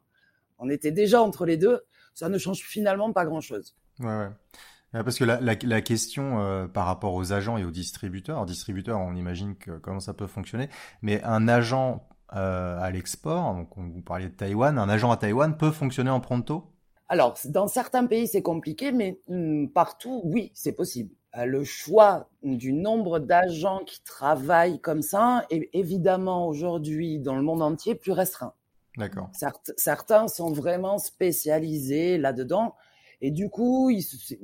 on 0.61 0.71
était 0.71 0.93
déjà 0.93 1.21
entre 1.21 1.45
les 1.47 1.57
deux, 1.57 1.81
ça 2.15 2.29
ne 2.29 2.39
change 2.39 2.61
finalement 2.61 3.13
pas 3.13 3.25
grand-chose. 3.25 3.75
Ouais, 3.99 4.07
ouais. 4.07 5.03
Parce 5.03 5.19
que 5.19 5.25
la, 5.25 5.41
la, 5.41 5.57
la 5.61 5.81
question 5.81 6.39
euh, 6.39 6.69
par 6.69 6.87
rapport 6.87 7.15
aux 7.15 7.33
agents 7.33 7.59
et 7.59 7.65
aux 7.65 7.73
distributeurs, 7.73 8.47
distributeurs, 8.47 9.01
on 9.01 9.17
imagine 9.17 9.57
que 9.57 9.73
comment 9.73 9.99
ça 9.99 10.15
peut 10.15 10.29
fonctionner, 10.29 10.69
mais 11.03 11.21
un 11.25 11.49
agent 11.49 12.09
euh, 12.37 12.79
à 12.79 12.93
l'export, 12.93 13.53
donc 13.55 13.77
on 13.77 13.89
vous 13.89 14.01
parliez 14.01 14.29
de 14.29 14.35
Taïwan, 14.35 14.79
un 14.79 14.89
agent 14.89 15.11
à 15.11 15.17
Taïwan 15.17 15.57
peut 15.57 15.73
fonctionner 15.73 16.11
en 16.11 16.21
pronto? 16.21 16.73
Alors, 17.09 17.37
dans 17.47 17.67
certains 17.67 18.07
pays 18.07 18.29
c'est 18.29 18.43
compliqué, 18.43 18.93
mais 18.93 19.19
hum, 19.29 19.69
partout, 19.69 20.21
oui, 20.25 20.53
c'est 20.55 20.73
possible. 20.73 21.11
Euh, 21.37 21.45
le 21.45 21.63
choix 21.63 22.29
du 22.43 22.73
nombre 22.73 23.19
d'agents 23.19 23.81
qui 23.85 24.03
travaillent 24.03 24.81
comme 24.81 25.03
ça 25.03 25.45
est 25.51 25.69
évidemment 25.75 26.49
aujourd'hui 26.49 27.19
dans 27.19 27.37
le 27.37 27.43
monde 27.43 27.63
entier 27.63 27.95
plus 27.95 28.13
restreint. 28.13 28.55
D'accord. 28.97 29.31
certains 29.77 30.27
sont 30.27 30.51
vraiment 30.51 30.99
spécialisés 30.99 32.19
là-dedans. 32.19 32.75
Et 33.21 33.31
du 33.31 33.49
coup, 33.49 33.93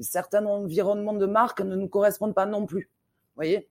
certains 0.01 0.47
environnements 0.47 1.15
de 1.15 1.27
marque 1.27 1.61
ne 1.61 1.75
nous 1.75 1.89
correspondent 1.89 2.35
pas 2.35 2.47
non 2.47 2.65
plus. 2.67 2.91
voyez? 3.35 3.69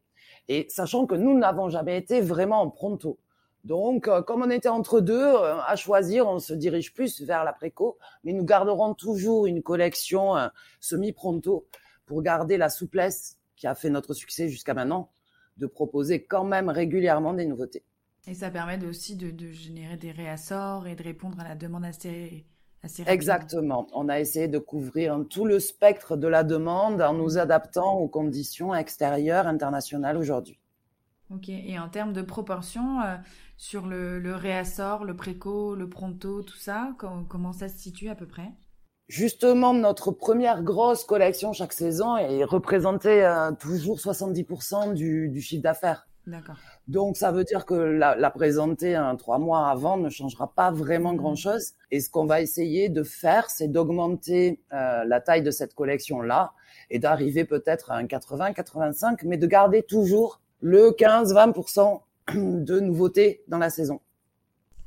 Et 0.50 0.66
sachant 0.70 1.06
que 1.06 1.16
nous 1.16 1.38
n'avons 1.38 1.70
jamais 1.70 1.98
été 1.98 2.20
vraiment 2.20 2.62
en 2.62 2.70
pronto. 2.70 3.18
Donc, 3.64 4.10
euh, 4.10 4.22
comme 4.22 4.42
on 4.42 4.50
était 4.50 4.68
entre 4.68 5.00
deux, 5.00 5.24
euh, 5.24 5.56
à 5.66 5.78
choisir, 5.78 6.28
on 6.28 6.40
se 6.40 6.54
dirige 6.54 6.94
plus 6.94 7.22
vers 7.22 7.46
la 7.46 7.54
préco, 7.54 7.98
mais 8.26 8.34
nous 8.34 8.44
garderons 8.44 8.94
toujours 8.94 9.46
une 9.46 9.64
collection 9.64 10.36
semi-pronto 10.82 11.66
pour 12.06 12.22
garder 12.22 12.58
la 12.58 12.70
souplesse 12.70 13.38
qui 13.56 13.68
a 13.68 13.76
fait 13.76 13.90
notre 13.90 14.14
succès 14.14 14.50
jusqu'à 14.50 14.74
maintenant, 14.74 15.12
de 15.58 15.68
proposer 15.68 16.24
quand 16.24 16.44
même 16.44 16.70
régulièrement 16.70 17.34
des 17.34 17.46
nouveautés. 17.46 17.84
Et 18.28 18.34
ça 18.34 18.50
permet 18.50 18.84
aussi 18.86 19.16
de, 19.16 19.32
de 19.32 19.52
générer 19.52 19.98
des 19.98 20.12
réassorts 20.12 20.88
et 20.88 20.96
de 20.96 21.04
répondre 21.04 21.40
à 21.40 21.44
la 21.44 21.56
demande 21.56 21.86
assez 21.86 22.46
Exactement. 23.08 23.88
On 23.94 24.10
a 24.10 24.20
essayé 24.20 24.48
de 24.48 24.60
couvrir 24.60 25.18
tout 25.30 25.46
le 25.46 25.60
spectre 25.60 26.18
de 26.18 26.28
la 26.28 26.44
demande 26.44 27.02
en 27.02 27.14
nous 27.14 27.38
adaptant 27.38 27.94
aux 27.94 28.10
conditions 28.10 28.76
extérieures 28.76 29.48
internationales 29.48 30.18
aujourd'hui. 30.18 30.60
Ok. 31.30 31.48
Et 31.48 31.80
en 31.80 31.88
termes 31.88 32.12
de 32.12 32.22
proportion, 32.22 33.00
euh, 33.02 33.16
sur 33.56 33.88
le, 33.88 34.20
le, 34.20 34.36
réassort, 34.36 35.06
le 35.06 35.16
préco, 35.16 35.76
le 35.76 35.90
pronto, 35.90 36.42
tout 36.44 36.58
ça, 36.58 36.94
comment 36.98 37.54
ça 37.54 37.70
se 37.70 37.78
situe 37.78 38.10
à 38.10 38.16
peu 38.16 38.28
près? 38.28 38.52
Justement, 39.08 39.74
notre 39.74 40.12
première 40.12 40.64
grosse 40.64 41.04
collection 41.04 41.54
chaque 41.54 41.74
saison 41.74 42.18
est 42.18 42.44
représentée 42.44 43.24
euh, 43.24 43.52
toujours 43.52 43.98
70% 43.98 44.94
du, 44.94 45.30
du 45.30 45.42
chiffre 45.42 45.62
d'affaires. 45.62 46.08
D'accord. 46.26 46.56
Donc 46.88 47.18
ça 47.18 47.32
veut 47.32 47.44
dire 47.44 47.66
que 47.66 47.74
la, 47.74 48.16
la 48.16 48.30
présenter 48.30 49.00
trois 49.20 49.40
mois 49.40 49.68
avant 49.68 49.98
ne 49.98 50.10
changera 50.10 50.54
pas 50.54 50.72
vraiment 50.72 51.14
mmh. 51.14 51.18
grand-chose. 51.18 51.74
Et 51.92 52.00
ce 52.00 52.10
qu'on 52.10 52.26
va 52.26 52.42
essayer 52.42 52.90
de 52.90 53.04
faire, 53.04 53.50
c'est 53.50 53.68
d'augmenter 53.68 54.62
euh, 54.72 55.04
la 55.04 55.20
taille 55.20 55.44
de 55.44 55.52
cette 55.52 55.74
collection-là 55.74 56.54
et 56.90 57.00
d'arriver 57.00 57.44
peut-être 57.44 57.92
à 57.92 57.96
un 57.96 58.06
80-85, 58.06 59.20
mais 59.26 59.38
de 59.38 59.48
garder 59.48 59.84
toujours 59.84 60.40
le 60.62 60.92
15-20% 60.92 62.02
de 62.36 62.80
nouveautés 62.80 63.44
dans 63.50 63.58
la 63.58 63.70
saison. 63.70 64.00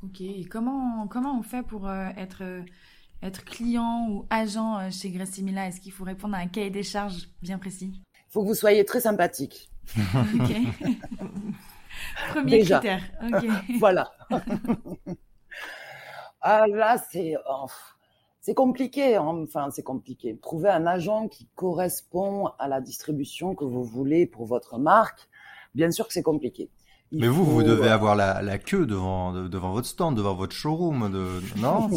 Ok. 0.03 0.21
Et 0.21 0.45
comment 0.45 1.07
comment 1.07 1.37
on 1.37 1.43
fait 1.43 1.63
pour 1.63 1.87
euh, 1.87 2.07
être 2.17 2.43
être 3.21 3.43
client 3.43 4.07
ou 4.09 4.25
agent 4.29 4.79
euh, 4.79 4.89
chez 4.91 5.09
Gressimila 5.09 5.67
Est-ce 5.67 5.81
qu'il 5.81 5.91
faut 5.91 6.03
répondre 6.03 6.35
à 6.35 6.39
un 6.39 6.47
cahier 6.47 6.69
des 6.69 6.83
charges 6.83 7.29
bien 7.41 7.57
précis? 7.57 7.91
Il 7.95 8.31
faut 8.31 8.43
que 8.43 8.47
vous 8.47 8.55
soyez 8.55 8.85
très 8.85 9.01
sympathique. 9.01 9.69
ok. 9.97 10.51
Premier 12.29 12.59
critère. 12.59 13.01
voilà. 13.79 14.11
ah 16.41 16.67
là, 16.67 16.97
c'est 17.11 17.35
oh, 17.49 17.67
c'est 18.41 18.53
compliqué. 18.53 19.15
Hein. 19.15 19.43
Enfin, 19.43 19.69
c'est 19.71 19.83
compliqué. 19.83 20.37
Trouver 20.37 20.69
un 20.69 20.85
agent 20.85 21.27
qui 21.27 21.47
correspond 21.55 22.47
à 22.59 22.67
la 22.67 22.81
distribution 22.81 23.55
que 23.55 23.65
vous 23.65 23.83
voulez 23.83 24.25
pour 24.25 24.45
votre 24.45 24.77
marque, 24.77 25.27
bien 25.73 25.91
sûr 25.91 26.07
que 26.07 26.13
c'est 26.13 26.23
compliqué. 26.23 26.69
Mais 27.11 27.27
vous, 27.27 27.45
vous 27.45 27.63
devez 27.63 27.89
avoir 27.89 28.15
la, 28.15 28.41
la 28.41 28.57
queue 28.57 28.85
devant 28.85 29.31
devant 29.31 29.71
votre 29.71 29.87
stand, 29.87 30.17
devant 30.17 30.35
votre 30.35 30.53
showroom. 30.53 31.11
De... 31.11 31.59
Non, 31.59 31.89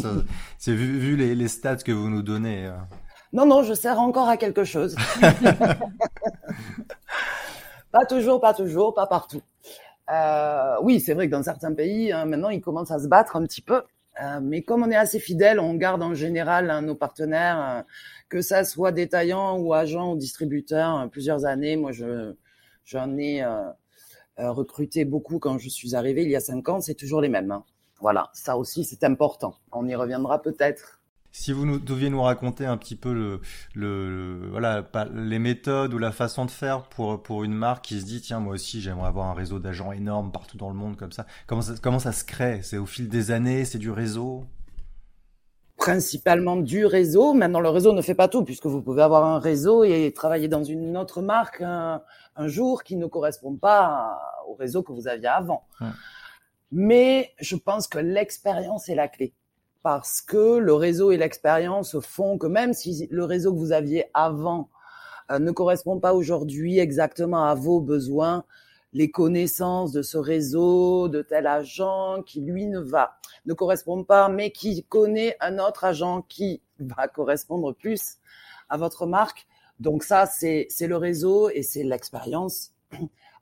c'est 0.57 0.73
vu, 0.73 0.99
vu 0.99 1.15
les, 1.17 1.35
les, 1.35 1.47
stats 1.49 1.77
que 1.77 1.91
vous 1.91 2.09
nous 2.09 2.21
donnez. 2.21 2.67
Euh. 2.67 2.77
Non, 3.33 3.45
non, 3.45 3.63
je 3.63 3.73
sers 3.73 3.99
encore 3.99 4.29
à 4.29 4.37
quelque 4.37 4.63
chose. 4.63 4.95
pas 7.91 8.05
toujours, 8.05 8.39
pas 8.39 8.53
toujours, 8.53 8.93
pas 8.93 9.07
partout. 9.07 9.41
Euh, 10.11 10.75
oui, 10.81 10.99
c'est 10.99 11.13
vrai 11.13 11.27
que 11.27 11.31
dans 11.31 11.43
certains 11.43 11.73
pays, 11.73 12.11
hein, 12.11 12.25
maintenant, 12.25 12.49
ils 12.49 12.61
commencent 12.61 12.91
à 12.91 12.99
se 12.99 13.07
battre 13.07 13.35
un 13.35 13.45
petit 13.45 13.61
peu. 13.61 13.83
Euh, 14.21 14.39
mais 14.41 14.61
comme 14.61 14.83
on 14.83 14.91
est 14.91 14.95
assez 14.95 15.19
fidèle, 15.19 15.59
on 15.59 15.73
garde 15.75 16.03
en 16.03 16.13
général 16.13 16.69
hein, 16.69 16.81
nos 16.81 16.95
partenaires, 16.95 17.61
euh, 17.61 17.81
que 18.29 18.41
ça 18.41 18.65
soit 18.65 18.91
détaillant 18.91 19.57
ou 19.57 19.73
agent 19.73 20.13
ou 20.13 20.17
distributeur, 20.17 20.89
hein, 20.89 21.07
plusieurs 21.07 21.45
années. 21.45 21.77
Moi, 21.77 21.91
je 21.91 22.33
j'en 22.83 23.17
ai 23.17 23.45
recruté 24.49 25.05
beaucoup 25.05 25.39
quand 25.39 25.57
je 25.57 25.69
suis 25.69 25.95
arrivée 25.95 26.23
il 26.23 26.29
y 26.29 26.35
a 26.35 26.39
cinq 26.39 26.67
ans. 26.69 26.81
C'est 26.81 26.95
toujours 26.95 27.21
les 27.21 27.29
mêmes. 27.29 27.59
Voilà, 27.99 28.31
ça 28.33 28.57
aussi, 28.57 28.83
c'est 28.83 29.03
important. 29.03 29.55
On 29.71 29.87
y 29.87 29.95
reviendra 29.95 30.41
peut-être. 30.41 30.99
Si 31.33 31.53
vous 31.53 31.65
nous, 31.65 31.79
deviez 31.79 32.09
nous 32.09 32.21
raconter 32.21 32.65
un 32.65 32.75
petit 32.75 32.97
peu 32.97 33.13
le, 33.13 33.39
le, 33.73 34.49
voilà, 34.49 34.85
les 35.13 35.39
méthodes 35.39 35.93
ou 35.93 35.97
la 35.97 36.11
façon 36.11 36.45
de 36.45 36.51
faire 36.51 36.83
pour, 36.89 37.23
pour 37.23 37.45
une 37.45 37.53
marque 37.53 37.85
qui 37.85 38.01
se 38.01 38.05
dit, 38.05 38.19
tiens, 38.19 38.41
moi 38.41 38.55
aussi, 38.55 38.81
j'aimerais 38.81 39.07
avoir 39.07 39.27
un 39.27 39.33
réseau 39.33 39.59
d'agents 39.59 39.93
énorme 39.93 40.31
partout 40.31 40.57
dans 40.57 40.67
le 40.67 40.75
monde 40.75 40.97
comme 40.97 41.13
ça. 41.13 41.25
Comment 41.47 41.61
ça, 41.61 41.73
comment 41.81 41.99
ça 41.99 42.11
se 42.11 42.25
crée? 42.25 42.61
C'est 42.63 42.77
au 42.77 42.85
fil 42.85 43.07
des 43.07 43.31
années, 43.31 43.63
c'est 43.63 43.77
du 43.77 43.91
réseau? 43.91 44.43
Principalement 45.81 46.57
du 46.57 46.85
réseau. 46.85 47.33
Maintenant, 47.33 47.59
le 47.59 47.69
réseau 47.69 47.91
ne 47.91 48.03
fait 48.03 48.13
pas 48.13 48.27
tout 48.27 48.43
puisque 48.43 48.67
vous 48.67 48.83
pouvez 48.83 49.01
avoir 49.01 49.25
un 49.25 49.39
réseau 49.39 49.83
et 49.83 50.13
travailler 50.13 50.47
dans 50.47 50.63
une 50.63 50.95
autre 50.95 51.23
marque 51.23 51.61
un, 51.61 52.03
jour 52.45 52.83
qui 52.83 52.97
ne 52.97 53.07
correspond 53.07 53.55
pas 53.55 54.19
au 54.47 54.53
réseau 54.53 54.83
que 54.83 54.91
vous 54.91 55.07
aviez 55.07 55.27
avant. 55.27 55.65
Mais 56.71 57.31
je 57.39 57.55
pense 57.55 57.87
que 57.87 57.97
l'expérience 57.97 58.89
est 58.89 58.95
la 58.95 59.07
clé 59.07 59.33
parce 59.81 60.21
que 60.21 60.57
le 60.57 60.73
réseau 60.75 61.11
et 61.11 61.17
l'expérience 61.17 61.99
font 61.99 62.37
que 62.37 62.45
même 62.45 62.73
si 62.73 63.07
le 63.09 63.25
réseau 63.25 63.51
que 63.51 63.57
vous 63.57 63.71
aviez 63.71 64.05
avant 64.13 64.69
euh, 65.31 65.39
ne 65.39 65.49
correspond 65.49 65.99
pas 65.99 66.13
aujourd'hui 66.13 66.77
exactement 66.77 67.43
à 67.43 67.55
vos 67.55 67.81
besoins, 67.81 68.43
les 68.93 69.09
connaissances 69.09 69.91
de 69.91 70.03
ce 70.03 70.19
réseau, 70.19 71.07
de 71.07 71.23
tel 71.23 71.47
agent 71.47 72.21
qui 72.23 72.41
lui 72.41 72.67
ne 72.67 72.79
va, 72.79 73.17
ne 73.45 73.53
correspond 73.53 74.03
pas, 74.03 74.29
mais 74.29 74.51
qui 74.51 74.83
connaît 74.83 75.35
un 75.39 75.59
autre 75.59 75.83
agent 75.83 76.23
qui 76.23 76.61
va 76.79 77.07
correspondre 77.07 77.73
plus 77.73 78.17
à 78.69 78.77
votre 78.77 79.05
marque. 79.05 79.47
Donc 79.79 80.03
ça, 80.03 80.25
c'est 80.25 80.67
le 80.81 80.97
réseau 80.97 81.49
et 81.49 81.63
c'est 81.63 81.83
l'expérience 81.83 82.73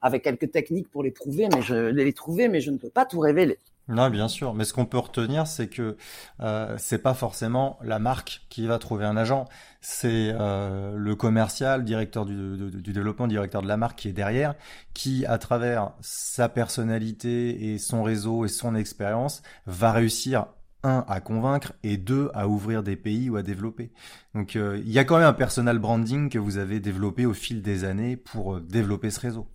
avec 0.02 0.24
quelques 0.24 0.52
techniques 0.52 0.90
pour 0.90 1.04
les 1.04 1.12
trouver, 1.12 1.50
mais 1.54 1.62
je 1.62 1.76
les 1.76 2.14
trouver, 2.14 2.48
mais 2.48 2.62
je 2.62 2.72
ne 2.72 2.78
peux 2.78 2.90
pas 2.90 3.06
tout 3.06 3.20
révéler. 3.20 3.60
Non, 3.90 4.10
bien 4.10 4.28
sûr. 4.28 4.54
Mais 4.54 4.64
ce 4.64 4.74
qu'on 4.74 4.86
peut 4.86 5.00
retenir, 5.00 5.48
c'est 5.48 5.68
que 5.68 5.98
euh, 6.42 6.76
c'est 6.78 7.00
pas 7.00 7.14
forcément 7.14 7.78
la 7.84 8.00
marque 8.00 8.46
qui 8.50 8.68
va 8.68 8.78
trouver 8.78 9.04
un 9.04 9.18
agent. 9.18 9.46
C'est 9.82 10.32
euh, 10.40 10.94
le 10.96 11.16
commercial, 11.16 11.84
directeur 11.84 12.26
du, 12.26 12.70
du, 12.72 12.94
développement, 12.94 13.28
directeur 13.28 13.62
de 13.62 13.68
la 13.68 13.78
marque 13.78 13.98
qui 13.98 14.08
est 14.08 14.14
derrière, 14.14 14.56
qui, 14.94 15.26
à 15.26 15.38
travers 15.40 15.92
sa 16.02 16.50
personnalité 16.50 17.74
et 17.74 17.78
son 17.80 18.04
réseau 18.04 18.46
et 18.46 18.48
son 18.48 18.76
expérience, 18.76 19.42
va 19.66 19.92
réussir 19.92 20.46
un 20.84 21.04
à 21.08 21.20
convaincre 21.20 21.74
et 21.84 21.98
deux 21.98 22.30
à 22.34 22.48
ouvrir 22.48 22.84
des 22.84 22.96
pays 22.96 23.30
ou 23.30 23.36
à 23.38 23.44
développer. 23.44 23.92
Donc 24.34 24.56
euh, 24.56 24.82
il 24.86 24.92
y 24.92 25.00
a 25.00 25.04
quand 25.04 25.18
même 25.18 25.28
un 25.28 25.34
personal 25.34 25.80
branding 25.80 26.30
que 26.30 26.40
vous 26.40 26.58
avez 26.58 26.80
développé 26.80 27.26
au 27.26 27.34
fil 27.34 27.62
des 27.62 27.84
années 27.84 28.16
pour 28.16 28.56
euh, 28.56 28.60
développer 28.62 29.10
ce 29.12 29.20
réseau. 29.20 29.48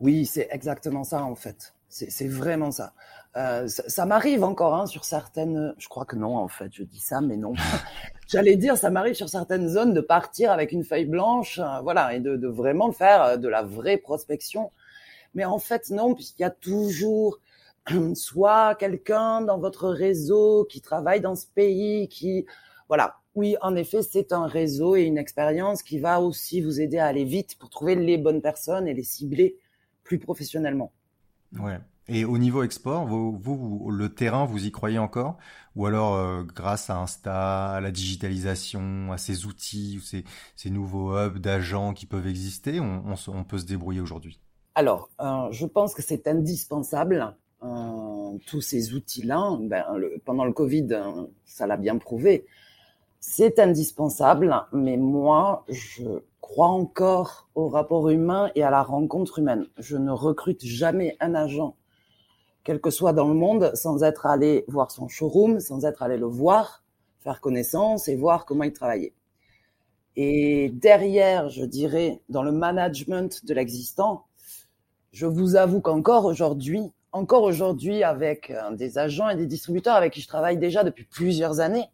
Oui, 0.00 0.26
c'est 0.26 0.48
exactement 0.50 1.04
ça 1.04 1.24
en 1.24 1.34
fait. 1.34 1.74
C'est 1.88 2.28
vraiment 2.28 2.70
ça. 2.70 2.94
Euh, 3.36 3.68
ça, 3.68 4.06
m'arrive 4.06 4.42
encore 4.42 4.74
hein, 4.74 4.86
sur 4.86 5.04
certaines. 5.04 5.74
Je 5.78 5.88
crois 5.88 6.04
que 6.04 6.16
non, 6.16 6.36
en 6.36 6.48
fait, 6.48 6.70
je 6.72 6.82
dis 6.82 6.98
ça, 7.00 7.20
mais 7.20 7.36
non. 7.36 7.52
J'allais 8.28 8.56
dire, 8.56 8.76
ça 8.76 8.90
m'arrive 8.90 9.14
sur 9.14 9.28
certaines 9.28 9.68
zones 9.68 9.94
de 9.94 10.00
partir 10.00 10.50
avec 10.50 10.72
une 10.72 10.84
feuille 10.84 11.06
blanche, 11.06 11.58
euh, 11.58 11.80
voilà, 11.82 12.14
et 12.14 12.20
de, 12.20 12.36
de, 12.36 12.48
vraiment 12.48 12.92
faire 12.92 13.22
euh, 13.22 13.36
de 13.36 13.48
la 13.48 13.62
vraie 13.62 13.98
prospection. 13.98 14.72
Mais 15.34 15.44
en 15.44 15.58
fait, 15.58 15.90
non, 15.90 16.14
puisqu'il 16.14 16.42
y 16.42 16.46
a 16.46 16.50
toujours 16.50 17.38
soit 18.14 18.74
quelqu'un 18.74 19.42
dans 19.42 19.58
votre 19.58 19.88
réseau 19.88 20.64
qui 20.64 20.80
travaille 20.80 21.20
dans 21.20 21.36
ce 21.36 21.46
pays, 21.46 22.08
qui, 22.08 22.46
voilà. 22.88 23.16
Oui, 23.36 23.56
en 23.60 23.76
effet, 23.76 24.02
c'est 24.02 24.32
un 24.32 24.48
réseau 24.48 24.96
et 24.96 25.02
une 25.02 25.16
expérience 25.16 25.84
qui 25.84 26.00
va 26.00 26.20
aussi 26.20 26.60
vous 26.60 26.80
aider 26.80 26.98
à 26.98 27.06
aller 27.06 27.22
vite 27.22 27.56
pour 27.60 27.70
trouver 27.70 27.94
les 27.94 28.18
bonnes 28.18 28.42
personnes 28.42 28.88
et 28.88 28.92
les 28.92 29.04
cibler 29.04 29.56
plus 30.02 30.18
professionnellement. 30.18 30.90
Ouais. 31.60 31.78
Et 32.12 32.24
au 32.24 32.38
niveau 32.38 32.64
export, 32.64 33.06
vous, 33.06 33.88
le 33.88 34.08
terrain, 34.12 34.44
vous 34.44 34.66
y 34.66 34.72
croyez 34.72 34.98
encore? 34.98 35.38
Ou 35.76 35.86
alors, 35.86 36.16
euh, 36.16 36.42
grâce 36.42 36.90
à 36.90 36.96
Insta, 36.96 37.70
à 37.70 37.80
la 37.80 37.92
digitalisation, 37.92 39.12
à 39.12 39.16
ces 39.16 39.46
outils, 39.46 40.00
ces, 40.56 40.70
nouveaux 40.70 41.16
hubs 41.16 41.38
d'agents 41.38 41.94
qui 41.94 42.06
peuvent 42.06 42.26
exister, 42.26 42.80
on, 42.80 43.14
on, 43.28 43.44
peut 43.44 43.58
se 43.58 43.64
débrouiller 43.64 44.00
aujourd'hui? 44.00 44.40
Alors, 44.74 45.08
euh, 45.20 45.52
je 45.52 45.66
pense 45.66 45.94
que 45.94 46.02
c'est 46.02 46.26
indispensable. 46.26 47.36
Euh, 47.62 48.36
tous 48.44 48.60
ces 48.60 48.92
outils-là, 48.92 49.56
ben, 49.60 49.84
pendant 50.24 50.44
le 50.44 50.52
Covid, 50.52 50.88
ça 51.44 51.68
l'a 51.68 51.76
bien 51.76 51.96
prouvé. 51.98 52.44
C'est 53.20 53.60
indispensable, 53.60 54.66
mais 54.72 54.96
moi, 54.96 55.64
je 55.68 56.22
crois 56.40 56.70
encore 56.70 57.48
au 57.54 57.68
rapport 57.68 58.10
humain 58.10 58.50
et 58.56 58.64
à 58.64 58.70
la 58.70 58.82
rencontre 58.82 59.38
humaine. 59.38 59.66
Je 59.78 59.96
ne 59.96 60.10
recrute 60.10 60.64
jamais 60.64 61.16
un 61.20 61.36
agent 61.36 61.76
quel 62.64 62.80
que 62.80 62.90
soit 62.90 63.12
dans 63.12 63.28
le 63.28 63.34
monde, 63.34 63.72
sans 63.74 64.02
être 64.02 64.26
allé 64.26 64.64
voir 64.68 64.90
son 64.90 65.08
showroom, 65.08 65.60
sans 65.60 65.84
être 65.84 66.02
allé 66.02 66.16
le 66.16 66.26
voir, 66.26 66.82
faire 67.20 67.40
connaissance 67.40 68.08
et 68.08 68.16
voir 68.16 68.44
comment 68.44 68.64
il 68.64 68.72
travaillait. 68.72 69.12
Et 70.16 70.70
derrière, 70.70 71.48
je 71.48 71.64
dirais, 71.64 72.20
dans 72.28 72.42
le 72.42 72.52
management 72.52 73.44
de 73.44 73.54
l'existant, 73.54 74.26
je 75.12 75.26
vous 75.26 75.56
avoue 75.56 75.80
qu'encore 75.80 76.24
aujourd'hui, 76.24 76.92
encore 77.12 77.42
aujourd'hui, 77.42 78.02
avec 78.02 78.50
euh, 78.50 78.74
des 78.76 78.98
agents 78.98 79.28
et 79.28 79.36
des 79.36 79.46
distributeurs 79.46 79.96
avec 79.96 80.12
qui 80.12 80.20
je 80.20 80.28
travaille 80.28 80.58
déjà 80.58 80.84
depuis 80.84 81.04
plusieurs 81.04 81.60
années, 81.60 81.86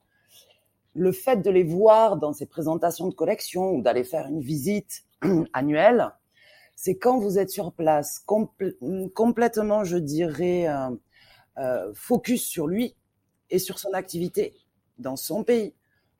le 0.94 1.12
fait 1.12 1.36
de 1.36 1.50
les 1.50 1.62
voir 1.62 2.16
dans 2.16 2.32
ces 2.32 2.46
présentations 2.46 3.06
de 3.08 3.14
collection 3.14 3.72
ou 3.72 3.82
d'aller 3.82 4.04
faire 4.04 4.26
une 4.26 4.40
visite 4.40 5.04
annuelle, 5.52 6.10
c'est 6.76 6.96
quand 6.96 7.18
vous 7.18 7.38
êtes 7.38 7.50
sur 7.50 7.72
place, 7.72 8.22
complètement, 9.14 9.82
je 9.82 9.96
dirais, 9.96 10.68
euh, 10.68 10.90
euh, 11.58 11.92
focus 11.94 12.44
sur 12.44 12.66
lui 12.66 12.94
et 13.48 13.58
sur 13.58 13.78
son 13.78 13.92
activité 13.94 14.54
dans 14.98 15.16
son 15.16 15.42
pays, 15.42 15.74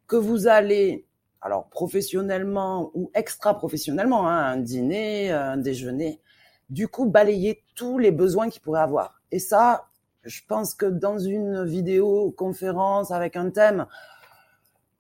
que 0.07 0.17
vous 0.17 0.47
allez, 0.47 1.07
alors 1.43 1.69
professionnellement 1.69 2.91
ou 2.95 3.11
extra-professionnellement, 3.15 4.29
hein, 4.29 4.53
un 4.53 4.57
dîner, 4.57 5.31
un 5.31 5.59
déjeuner, 5.59 6.21
du 6.71 6.89
coup 6.89 7.05
balayer 7.05 7.63
tous 7.75 7.99
les 7.99 8.11
besoins 8.11 8.49
qu'il 8.49 8.63
pourrait 8.63 8.81
avoir. 8.81 9.21
Et 9.31 9.39
ça, 9.39 9.89
je 10.25 10.41
pense 10.49 10.75
que 10.75 10.87
dans 10.87 11.19
une 11.19 11.65
vidéo 11.65 12.33
conférence 12.33 13.11
avec 13.11 13.37
un 13.37 13.51
thème, 13.51 13.87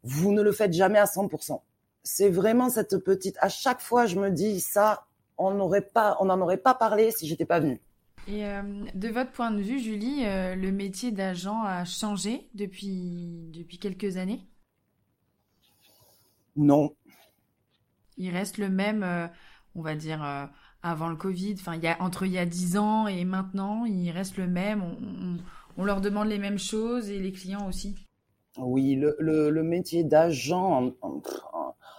vous 0.02 0.32
ne 0.32 0.42
le 0.42 0.52
faites 0.52 0.72
jamais 0.74 0.98
à 0.98 1.06
100%. 1.06 1.60
C'est 2.02 2.28
vraiment 2.28 2.68
cette 2.68 2.98
petite. 2.98 3.36
À 3.40 3.48
chaque 3.48 3.80
fois, 3.80 4.06
je 4.06 4.16
me 4.16 4.30
dis 4.30 4.60
ça 4.60 5.05
on 5.38 5.52
n'aurait 5.52 5.82
pas, 5.82 6.16
on 6.20 6.26
n'en 6.26 6.40
aurait 6.40 6.56
pas 6.56 6.74
parlé 6.74 7.10
si 7.10 7.26
j'étais 7.26 7.46
pas 7.46 7.60
venue. 7.60 7.80
Et 8.28 8.44
euh, 8.44 8.62
de 8.94 9.08
votre 9.08 9.30
point 9.30 9.52
de 9.52 9.60
vue, 9.60 9.78
Julie, 9.78 10.24
euh, 10.24 10.56
le 10.56 10.72
métier 10.72 11.12
d'agent 11.12 11.62
a 11.62 11.84
changé 11.84 12.48
depuis, 12.54 13.50
depuis 13.52 13.78
quelques 13.78 14.16
années? 14.16 14.42
Non. 16.56 16.92
Il 18.16 18.30
reste 18.30 18.58
le 18.58 18.68
même, 18.68 19.04
euh, 19.04 19.28
on 19.76 19.82
va 19.82 19.94
dire, 19.94 20.50
avant 20.82 21.08
le 21.08 21.16
Covid, 21.16 21.54
enfin, 21.54 21.76
il 21.76 21.84
y 21.84 21.86
a, 21.86 22.00
entre 22.02 22.26
il 22.26 22.32
y 22.32 22.38
a 22.38 22.46
10 22.46 22.78
ans 22.78 23.06
et 23.06 23.24
maintenant, 23.24 23.84
il 23.84 24.10
reste 24.10 24.38
le 24.38 24.48
même. 24.48 24.82
On, 25.76 25.84
leur 25.84 26.00
demande 26.00 26.28
les 26.28 26.38
mêmes 26.38 26.58
choses 26.58 27.10
et 27.10 27.18
les 27.20 27.32
clients 27.32 27.68
aussi? 27.68 27.94
Oui, 28.56 28.96
le, 28.96 29.62
métier 29.62 30.02
d'agent 30.02 30.94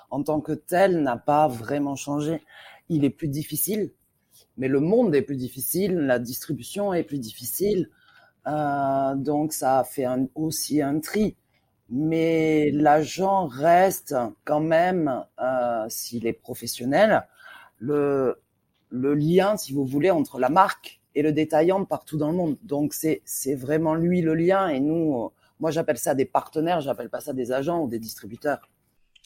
en, 0.10 0.24
tant 0.24 0.42
que 0.42 0.54
tel 0.54 1.04
n'a 1.04 1.16
pas 1.16 1.48
vraiment 1.48 1.96
changé 1.96 2.42
il 2.90 3.06
est 3.06 3.10
plus 3.10 3.28
difficile, 3.28 3.92
mais 4.58 4.68
le 4.68 4.80
monde 4.80 5.16
est 5.16 5.22
plus 5.22 5.36
difficile, 5.36 5.96
la 5.96 6.20
distribution 6.20 6.94
est 6.94 7.04
plus 7.04 7.20
difficile, 7.20 7.90
euh, 8.48 9.16
donc 9.16 9.54
ça 9.54 9.84
fait 9.84 10.06
aussi 10.36 10.82
un 10.82 11.00
tri. 11.00 11.36
Mais 11.90 12.70
l'agent 12.72 13.48
reste 13.48 14.14
quand 14.44 14.60
même, 14.60 15.24
euh, 15.40 15.86
s'il 15.90 16.28
est 16.28 16.34
professionnel, 16.34 17.26
le, 17.80 18.38
lien, 18.92 19.56
si 19.58 19.74
vous 19.74 19.86
voulez, 19.86 20.12
entre 20.12 20.40
la 20.40 20.50
marque 20.50 21.00
et 21.16 21.22
le 21.22 21.32
détaillant 21.32 21.86
partout 21.86 22.18
dans 22.18 22.30
le 22.30 22.38
monde. 22.38 22.58
Donc 22.64 22.94
c'est 22.94 23.22
c'est 23.26 23.56
vraiment 23.56 23.96
lui 23.96 24.22
le 24.22 24.34
lien 24.36 24.68
et 24.68 24.80
nous, 24.80 25.32
moi 25.60 25.72
j'appelle 25.72 25.98
ça 25.98 26.14
des 26.14 26.26
partenaires, 26.26 26.82
j'appelle 26.82 27.10
pas 27.10 27.22
ça 27.22 27.34
des 27.34 27.52
agents 27.52 27.82
ou 27.82 27.88
des 27.88 28.00
distributeurs. 28.00 28.70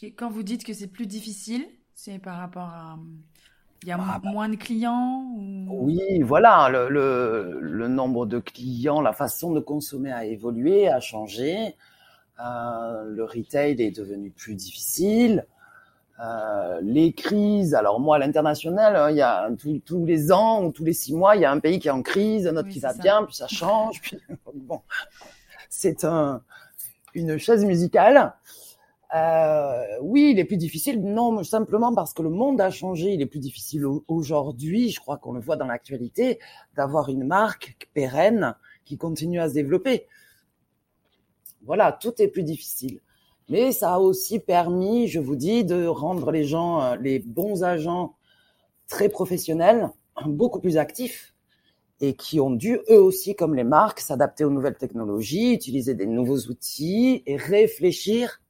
Et 0.03 0.13
quand 0.13 0.29
vous 0.29 0.43
dites 0.43 0.63
que 0.63 0.73
c'est 0.73 0.87
plus 0.87 1.07
difficile, 1.07 1.65
c'est 1.93 2.19
par 2.19 2.37
rapport 2.37 2.69
à 2.69 2.97
il 3.83 3.89
y 3.89 3.91
a 3.91 3.97
ah, 3.99 4.19
bah. 4.23 4.29
moins 4.29 4.49
de 4.49 4.55
clients 4.55 5.25
Oui, 5.69 6.21
voilà, 6.21 6.69
le, 6.69 7.59
le, 7.59 7.87
nombre 7.87 8.25
de 8.25 8.39
clients, 8.39 9.01
la 9.01 9.13
façon 9.13 9.51
de 9.51 9.59
consommer 9.59 10.11
a 10.11 10.25
évolué, 10.25 10.87
a 10.87 10.99
changé. 10.99 11.75
Euh, 12.39 13.03
le 13.05 13.23
retail 13.23 13.81
est 13.81 13.91
devenu 13.91 14.31
plus 14.31 14.55
difficile. 14.55 15.45
Euh, 16.23 16.79
les 16.83 17.13
crises, 17.13 17.73
alors 17.73 17.99
moi 17.99 18.17
à 18.17 18.19
l'international, 18.19 18.95
hein, 18.95 19.09
il 19.09 19.17
y 19.17 19.21
a 19.21 19.49
tous 19.57 20.05
les 20.05 20.31
ans 20.31 20.63
ou 20.63 20.71
tous 20.71 20.83
les 20.83 20.93
six 20.93 21.15
mois, 21.15 21.35
il 21.35 21.41
y 21.41 21.45
a 21.45 21.51
un 21.51 21.59
pays 21.59 21.79
qui 21.79 21.87
est 21.87 21.91
en 21.91 22.03
crise, 22.03 22.45
un 22.45 22.55
autre 22.57 22.69
qui 22.69 22.79
va 22.79 22.93
bien, 22.93 23.23
puis 23.23 23.35
ça 23.35 23.47
change. 23.47 23.99
Puis, 24.01 24.19
bon, 24.53 24.81
c'est 25.69 26.03
un, 26.03 26.43
une 27.15 27.39
chaise 27.39 27.65
musicale. 27.65 28.33
Euh, 29.13 29.83
oui, 30.01 30.31
il 30.31 30.39
est 30.39 30.45
plus 30.45 30.57
difficile. 30.57 31.01
Non, 31.01 31.43
simplement 31.43 31.93
parce 31.93 32.13
que 32.13 32.21
le 32.21 32.29
monde 32.29 32.61
a 32.61 32.69
changé. 32.69 33.13
Il 33.13 33.21
est 33.21 33.25
plus 33.25 33.39
difficile 33.39 33.85
aujourd'hui, 34.07 34.89
je 34.89 34.99
crois 34.99 35.17
qu'on 35.17 35.33
le 35.33 35.41
voit 35.41 35.57
dans 35.57 35.65
l'actualité, 35.65 36.39
d'avoir 36.75 37.09
une 37.09 37.25
marque 37.25 37.89
pérenne 37.93 38.55
qui 38.85 38.97
continue 38.97 39.39
à 39.39 39.49
se 39.49 39.53
développer. 39.53 40.07
Voilà, 41.63 41.91
tout 41.91 42.13
est 42.21 42.27
plus 42.27 42.43
difficile. 42.43 43.01
Mais 43.49 43.71
ça 43.71 43.95
a 43.95 43.99
aussi 43.99 44.39
permis, 44.39 45.07
je 45.07 45.19
vous 45.19 45.35
dis, 45.35 45.65
de 45.65 45.85
rendre 45.85 46.31
les 46.31 46.45
gens, 46.45 46.81
euh, 46.81 46.95
les 46.95 47.19
bons 47.19 47.63
agents 47.63 48.15
très 48.87 49.09
professionnels, 49.09 49.89
beaucoup 50.25 50.59
plus 50.59 50.77
actifs 50.77 51.33
et 51.99 52.15
qui 52.15 52.39
ont 52.39 52.49
dû, 52.49 52.79
eux 52.89 53.01
aussi, 53.01 53.35
comme 53.35 53.55
les 53.55 53.63
marques, 53.63 53.99
s'adapter 53.99 54.43
aux 54.43 54.49
nouvelles 54.49 54.77
technologies, 54.77 55.53
utiliser 55.53 55.93
des 55.93 56.07
nouveaux 56.07 56.39
outils 56.47 57.21
et 57.27 57.35
réfléchir 57.35 58.40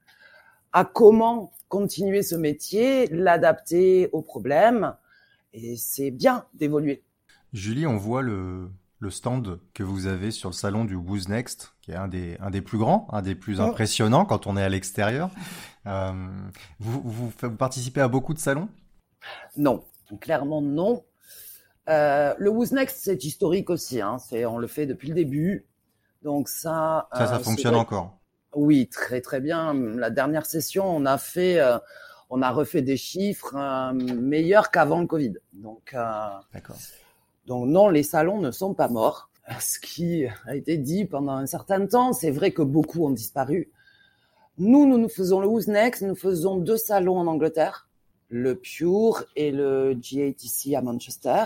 à 0.74 0.86
comment 0.86 1.52
continuer 1.68 2.22
ce 2.24 2.36
métier, 2.36 3.08
l'adapter 3.08 4.10
aux 4.12 4.22
problèmes. 4.22 4.96
Et 5.54 5.76
c'est 5.78 6.12
bien 6.12 6.46
d'évoluer. 6.54 7.04
Julie, 7.54 7.86
on 7.86 7.98
voit 7.98 8.22
le, 8.22 8.70
le 9.00 9.10
stand 9.10 9.60
que 9.74 9.84
vous 9.84 10.08
avez 10.08 10.32
sur 10.32 10.50
le 10.50 10.54
salon 10.54 10.86
du 10.86 10.96
Who's 10.96 11.28
Next, 11.28 11.74
qui 11.82 11.92
est 11.92 11.96
un 11.96 12.08
des, 12.08 12.38
un 12.40 12.52
des 12.52 12.62
plus 12.62 12.78
grands, 12.78 13.08
un 13.12 13.22
des 13.22 13.36
plus 13.36 13.60
impressionnants 13.60 14.26
quand 14.26 14.48
on 14.48 14.56
est 14.56 14.64
à 14.64 14.70
l'extérieur. 14.70 15.30
Euh, 15.88 16.12
vous, 16.80 17.02
vous, 17.04 17.32
vous, 17.42 17.52
participez 17.52 18.02
à 18.02 18.08
beaucoup 18.08 18.34
de 18.34 18.40
salons? 18.40 18.70
Non, 19.58 19.84
clairement 20.20 20.62
non. 20.62 21.04
Euh, 21.90 22.34
le 22.38 22.50
Who's 22.50 22.72
Next, 22.72 23.00
c'est 23.02 23.24
historique 23.24 23.70
aussi. 23.70 24.02
Hein. 24.02 24.20
C'est, 24.20 24.46
on 24.46 24.58
le 24.58 24.68
fait 24.68 24.86
depuis 24.86 25.10
le 25.10 25.16
début. 25.16 25.66
Donc 26.22 26.48
ça. 26.48 27.10
Ça, 27.12 27.28
ça 27.28 27.36
euh, 27.38 27.40
fonctionne 27.40 27.76
encore. 27.76 28.21
Oui, 28.54 28.88
très 28.88 29.22
très 29.22 29.40
bien. 29.40 29.74
La 29.74 30.10
dernière 30.10 30.46
session, 30.46 30.86
on 30.86 31.06
a 31.06 31.18
fait, 31.18 31.60
euh, 31.60 31.78
on 32.30 32.42
a 32.42 32.52
refait 32.52 32.82
des 32.82 32.98
chiffres 32.98 33.56
euh, 33.56 33.94
meilleurs 33.94 34.72
qu'avant 34.72 35.00
le 35.00 35.08
Covid. 35.08 35.34
Donc, 35.54 35.94
euh, 35.94 36.30
d'accord. 36.54 36.78
Donc 37.46 37.68
non, 37.68 37.90
les 37.90 38.04
salons 38.04 38.40
ne 38.40 38.52
sont 38.52 38.74
pas 38.74 38.88
morts. 38.88 39.30
Ce 39.60 39.80
qui 39.80 40.26
a 40.46 40.56
été 40.56 40.78
dit 40.78 41.06
pendant 41.06 41.34
un 41.34 41.46
certain 41.46 41.86
temps, 41.86 42.14
c'est 42.14 42.32
vrai 42.32 42.52
que 42.52 42.62
beaucoup 42.62 43.06
ont 43.06 43.12
disparu. 43.12 43.72
Nous, 44.58 44.86
nous, 44.86 44.98
nous 44.98 45.10
faisons 45.10 45.40
le 45.40 45.48
Who's 45.48 45.68
Next, 45.68 46.02
nous 46.02 46.16
faisons 46.16 46.58
deux 46.58 46.78
salons 46.78 47.18
en 47.18 47.28
Angleterre, 47.28 47.88
le 48.30 48.56
Pure 48.56 49.24
et 49.36 49.52
le 49.52 49.94
GATC 49.94 50.76
à 50.76 50.82
Manchester, 50.82 51.46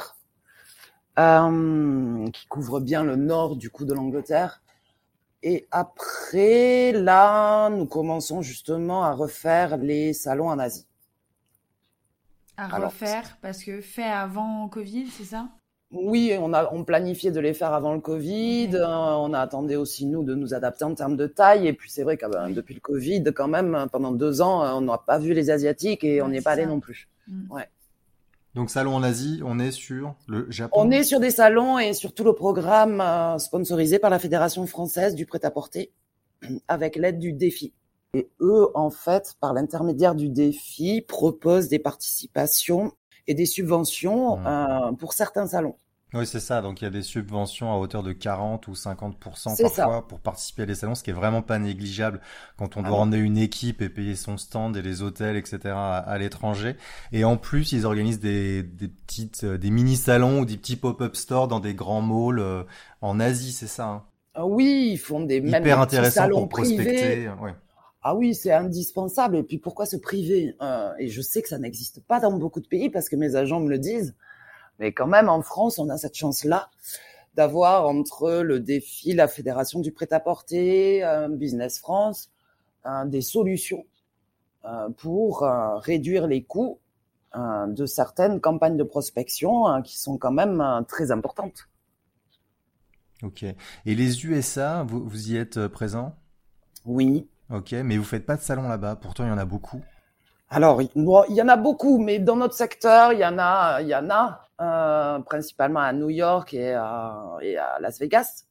euh, 1.18 2.30
qui 2.32 2.48
couvrent 2.48 2.82
bien 2.82 3.04
le 3.04 3.16
nord 3.16 3.56
du 3.56 3.70
coup 3.70 3.86
de 3.86 3.94
l'Angleterre. 3.94 4.62
Et 5.48 5.68
après, 5.70 6.92
là, 6.92 7.70
nous 7.70 7.86
commençons 7.86 8.42
justement 8.42 9.04
à 9.04 9.14
refaire 9.14 9.78
les 9.78 10.12
salons 10.12 10.50
en 10.50 10.58
Asie. 10.58 10.88
À 12.58 12.80
refaire 12.80 13.38
parce 13.44 13.64
que 13.64 13.80
fait 13.80 14.02
avant 14.04 14.68
Covid, 14.70 15.06
c'est 15.06 15.24
ça? 15.24 15.48
Oui, 15.92 16.36
on 16.40 16.52
a 16.52 16.74
on 16.74 16.84
planifiait 16.84 17.30
de 17.30 17.40
les 17.40 17.54
faire 17.54 17.74
avant 17.74 17.94
le 17.94 18.00
Covid. 18.00 18.72
Euh, 18.74 18.88
on 18.88 19.34
a 19.34 19.40
attendu 19.40 19.76
aussi 19.76 20.08
nous 20.08 20.24
de 20.24 20.34
nous 20.34 20.56
adapter 20.56 20.84
en 20.84 20.96
termes 20.96 21.16
de 21.16 21.28
taille. 21.28 21.68
Et 21.68 21.74
puis 21.74 21.92
c'est 21.92 22.02
vrai 22.02 22.18
que 22.18 22.26
ben, 22.26 22.50
depuis 22.50 22.74
le 22.74 22.80
Covid, 22.80 23.24
quand 23.26 23.48
même, 23.48 23.86
pendant 23.92 24.12
deux 24.12 24.42
ans, 24.42 24.76
on 24.76 24.82
n'a 24.82 24.98
pas 24.98 25.20
vu 25.20 25.34
les 25.36 25.52
asiatiques 25.52 26.04
et 26.04 26.24
on 26.24 26.30
n'y 26.30 26.38
est 26.38 26.42
pas 26.42 26.54
allé 26.54 26.66
non 26.66 26.80
plus. 26.80 27.08
Mm. 27.28 27.52
Ouais. 27.52 27.70
Donc 28.56 28.70
salon 28.70 28.96
en 28.96 29.04
Asie, 29.04 29.42
on 29.44 29.60
est 29.60 29.72
sur 29.72 30.16
le 30.28 30.50
Japon. 30.50 30.80
On 30.80 30.90
est 30.90 31.04
sur 31.04 31.20
des 31.20 31.30
salons 31.30 31.78
et 31.78 31.94
sur 31.94 32.14
tout 32.14 32.24
le 32.24 32.34
programme 32.34 33.02
euh, 33.02 33.38
sponsorisé 33.38 34.00
par 34.00 34.10
la 34.10 34.18
Fédération 34.18 34.66
française 34.66 35.14
du 35.14 35.26
prêt-à-porter 35.26 35.92
avec 36.70 36.96
l'aide 36.96 37.20
du 37.20 37.34
défi. 37.34 37.74
Et 38.14 38.30
eux, 38.40 38.70
en 38.74 38.90
fait, 38.92 39.36
par 39.42 39.54
l'intermédiaire 39.54 40.16
du 40.16 40.30
défi, 40.30 41.02
proposent 41.02 41.68
des 41.68 41.80
participations 41.80 42.94
et 43.28 43.34
des 43.34 43.46
subventions 43.46 44.38
mmh. 44.38 44.48
euh, 44.48 44.92
pour 44.94 45.12
certains 45.12 45.48
salons. 45.48 45.76
Oui, 46.14 46.26
c'est 46.26 46.40
ça. 46.40 46.62
Donc 46.62 46.82
il 46.82 46.86
y 46.86 46.88
a 46.88 46.92
des 46.92 47.02
subventions 47.02 47.74
à 47.74 47.78
hauteur 47.78 48.04
de 48.04 48.14
40 48.14 48.68
ou 48.68 48.74
50% 48.74 49.62
parfois 49.62 50.08
pour 50.08 50.20
participer 50.20 50.64
à 50.64 50.66
des 50.66 50.76
salons, 50.76 50.96
ce 50.96 51.04
qui 51.04 51.10
est 51.10 51.14
vraiment 51.14 51.42
pas 51.42 51.60
négligeable 51.60 52.22
quand 52.58 52.78
on 52.78 52.84
ah 52.86 52.88
doit 52.88 53.00
emmener 53.00 53.18
une 53.18 53.38
équipe 53.38 53.82
et 53.82 53.90
payer 53.90 54.16
son 54.16 54.38
stand 54.38 54.78
et 54.78 54.82
les 54.82 55.02
hôtels, 55.02 55.36
etc. 55.36 55.60
à, 55.74 56.18
l'étranger. 56.18 56.76
Et 57.12 57.26
en 57.26 57.38
plus, 57.38 57.72
ils 57.72 57.86
organisent 57.86 58.20
des, 58.20 58.64
des 58.64 58.88
petites, 58.88 59.44
euh, 59.44 59.58
des 59.58 59.72
mini 59.72 59.98
salons 59.98 60.42
ou 60.42 60.46
des 60.46 60.58
petits 60.58 60.78
pop-up 60.78 61.16
stores 61.16 61.48
dans 61.48 61.60
des 61.60 61.74
grands 61.74 62.02
malls 62.02 62.40
euh, 62.40 62.64
en 63.02 63.20
Asie, 63.20 63.52
c'est 63.52 63.68
ça. 63.68 63.88
Hein 63.88 64.04
ah 64.36 64.46
oui, 64.46 64.90
ils 64.92 64.98
font 64.98 65.22
des 65.22 65.38
hyper 65.38 65.62
même 65.62 65.80
intéressant 65.80 66.30
pour 66.30 66.50
prospecter. 66.50 67.30
Ouais. 67.42 67.56
Ah 68.04 68.16
oui, 68.16 68.36
c'est 68.36 68.52
indispensable. 68.52 69.38
Et 69.38 69.44
puis 69.44 69.58
pourquoi 69.58 69.86
se 69.86 69.96
priver 69.96 70.56
euh, 70.62 70.92
Et 71.00 71.08
je 71.08 71.22
sais 71.22 71.42
que 71.42 71.48
ça 71.48 71.58
n'existe 71.58 72.02
pas 72.02 72.20
dans 72.20 72.34
beaucoup 72.38 72.60
de 72.60 72.68
pays 72.68 72.90
parce 72.90 73.10
que 73.10 73.16
mes 73.16 73.36
agents 73.36 73.62
me 73.62 73.70
le 73.70 73.80
disent. 73.80 74.14
Mais 74.80 74.92
quand 74.92 75.08
même, 75.08 75.30
en 75.30 75.42
France, 75.42 75.80
on 75.80 75.90
a 75.90 75.98
cette 75.98 76.16
chance-là 76.16 76.70
d'avoir 77.36 77.88
entre 77.88 78.42
le 78.42 78.60
défi, 78.60 79.14
la 79.14 79.28
Fédération 79.28 79.80
du 79.80 79.92
prêt-à-porter, 79.92 81.04
euh, 81.04 81.28
Business 81.28 81.80
France, 81.80 82.32
euh, 82.86 83.06
des 83.06 83.22
solutions 83.22 83.86
euh, 84.66 84.90
pour 84.98 85.42
réduire 85.84 86.28
les 86.28 86.44
coûts 86.44 86.80
de 87.68 87.86
certaines 87.86 88.40
campagnes 88.40 88.78
de 88.78 88.84
prospection 88.84 89.82
qui 89.82 90.00
sont 90.00 90.18
quand 90.18 90.32
même 90.32 90.86
très 90.88 91.12
importantes. 91.12 91.68
Ok. 93.24 93.44
Et 93.44 93.56
les 93.86 94.26
USA, 94.26 94.84
vous, 94.84 95.06
vous 95.06 95.32
y 95.32 95.36
êtes 95.36 95.68
présent 95.68 96.16
Oui. 96.86 97.28
Ok, 97.50 97.74
mais 97.74 97.98
vous 97.98 98.06
faites 98.06 98.26
pas 98.26 98.38
de 98.38 98.42
salon 98.42 98.70
là-bas. 98.70 98.96
Pourtant, 98.96 99.26
il 99.26 99.28
y 99.28 99.32
en 99.32 99.38
a 99.38 99.44
beaucoup. 99.44 99.82
Alors, 100.50 100.82
il 100.82 101.36
y 101.36 101.42
en 101.42 101.48
a 101.48 101.58
beaucoup, 101.58 101.98
mais 101.98 102.20
dans 102.20 102.36
notre 102.36 102.54
secteur, 102.54 103.14
il 103.14 103.20
y 103.20 103.26
en 103.26 103.38
a, 103.40 103.82
il 103.82 103.88
y 103.88 103.96
en 103.96 104.10
a 104.10 104.48
euh, 104.62 105.20
principalement 105.20 105.80
à 105.80 105.92
New 105.92 106.10
York 106.10 106.54
et 106.54 106.74
à, 106.74 107.38
et 107.42 107.58
à, 107.58 107.80
Las 107.80 108.00
Vegas. 108.00 108.46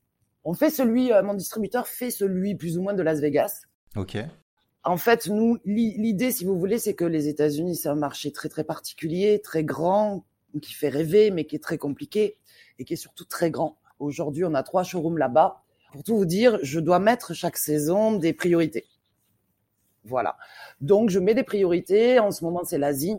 On 0.44 0.54
fait 0.54 0.70
celui, 0.70 1.12
euh, 1.12 1.22
mon 1.22 1.34
distributeur 1.34 1.86
fait 1.86 2.10
celui 2.10 2.56
plus 2.56 2.76
ou 2.76 2.82
moins 2.82 2.94
de 2.94 3.02
Las 3.02 3.20
Vegas. 3.20 3.62
Ok. 3.96 4.18
En 4.82 4.98
fait, 4.98 5.28
nous, 5.28 5.58
l'idée, 5.64 6.30
si 6.30 6.44
vous 6.44 6.58
voulez, 6.58 6.78
c'est 6.78 6.94
que 6.94 7.06
les 7.06 7.28
États-Unis, 7.28 7.76
c'est 7.76 7.88
un 7.88 7.94
marché 7.94 8.32
très 8.32 8.50
très 8.50 8.64
particulier, 8.64 9.40
très 9.42 9.64
grand, 9.64 10.24
qui 10.60 10.74
fait 10.74 10.90
rêver, 10.90 11.30
mais 11.30 11.44
qui 11.46 11.56
est 11.56 11.62
très 11.62 11.78
compliqué 11.78 12.36
et 12.78 12.84
qui 12.84 12.92
est 12.92 12.96
surtout 12.96 13.24
très 13.24 13.50
grand. 13.50 13.78
Aujourd'hui, 13.98 14.44
on 14.44 14.54
a 14.54 14.62
trois 14.62 14.82
showrooms 14.82 15.16
là-bas. 15.16 15.62
Pour 15.92 16.02
tout 16.02 16.16
vous 16.16 16.26
dire, 16.26 16.58
je 16.62 16.80
dois 16.80 16.98
mettre 16.98 17.34
chaque 17.34 17.56
saison 17.56 18.12
des 18.12 18.32
priorités. 18.32 18.84
Voilà. 20.04 20.36
Donc, 20.80 21.10
je 21.10 21.18
mets 21.18 21.34
des 21.34 21.42
priorités. 21.42 22.18
En 22.18 22.30
ce 22.30 22.44
moment, 22.44 22.62
c'est 22.64 22.78
l'Asie. 22.78 23.16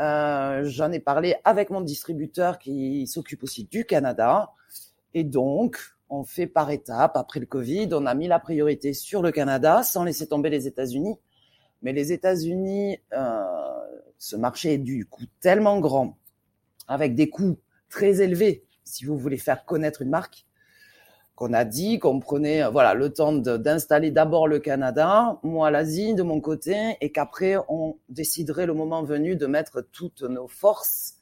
Euh, 0.00 0.62
J'en 0.64 0.92
ai 0.92 1.00
parlé 1.00 1.36
avec 1.44 1.70
mon 1.70 1.80
distributeur 1.80 2.58
qui 2.58 3.06
s'occupe 3.06 3.42
aussi 3.42 3.64
du 3.64 3.84
Canada. 3.84 4.52
Et 5.14 5.24
donc, 5.24 5.78
on 6.08 6.24
fait 6.24 6.46
par 6.46 6.70
étapes. 6.70 7.16
Après 7.16 7.40
le 7.40 7.46
Covid, 7.46 7.88
on 7.92 8.06
a 8.06 8.14
mis 8.14 8.28
la 8.28 8.38
priorité 8.38 8.92
sur 8.92 9.22
le 9.22 9.32
Canada 9.32 9.82
sans 9.82 10.04
laisser 10.04 10.26
tomber 10.26 10.50
les 10.50 10.66
États-Unis. 10.66 11.18
Mais 11.82 11.92
les 11.92 12.12
États-Unis, 12.12 12.98
euh, 13.12 13.42
ce 14.18 14.36
marché 14.36 14.74
est 14.74 14.78
du 14.78 15.06
coup 15.06 15.24
tellement 15.40 15.80
grand, 15.80 16.16
avec 16.86 17.14
des 17.14 17.28
coûts 17.28 17.58
très 17.88 18.22
élevés, 18.22 18.64
si 18.84 19.04
vous 19.04 19.18
voulez 19.18 19.36
faire 19.36 19.64
connaître 19.64 20.02
une 20.02 20.10
marque, 20.10 20.46
qu'on 21.42 21.54
a 21.54 21.64
dit 21.64 21.98
qu'on 21.98 22.20
prenait 22.20 22.62
voilà 22.70 22.94
le 22.94 23.12
temps 23.12 23.32
d'installer 23.32 24.12
d'abord 24.12 24.46
le 24.46 24.60
Canada, 24.60 25.40
moi 25.42 25.72
l'Asie 25.72 26.14
de 26.14 26.22
mon 26.22 26.40
côté, 26.40 26.96
et 27.00 27.10
qu'après 27.10 27.56
on 27.68 27.98
déciderait 28.08 28.64
le 28.64 28.74
moment 28.74 29.02
venu 29.02 29.34
de 29.34 29.46
mettre 29.46 29.80
toutes 29.80 30.22
nos 30.22 30.46
forces, 30.46 31.14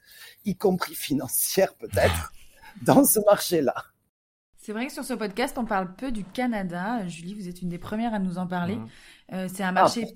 y 0.44 0.56
compris 0.56 0.94
financières 0.94 1.72
peut-être, 1.72 2.35
dans 2.83 3.02
ce 3.02 3.18
marché-là. 3.24 3.74
C'est 4.59 4.72
vrai 4.72 4.88
que 4.88 4.92
sur 4.92 5.04
ce 5.04 5.14
podcast, 5.14 5.56
on 5.56 5.64
parle 5.64 5.94
peu 5.94 6.12
du 6.12 6.22
Canada. 6.22 7.09
Julie, 7.09 7.33
vous 7.33 7.48
êtes 7.48 7.62
une 7.62 7.70
des 7.70 7.78
premières 7.78 8.12
à 8.12 8.18
nous 8.18 8.37
en 8.37 8.46
parler. 8.46 8.76
Mmh. 8.76 8.88
Euh, 9.33 9.48
c'est 9.50 9.62
un 9.62 9.68
ah, 9.68 9.72
marché. 9.72 10.06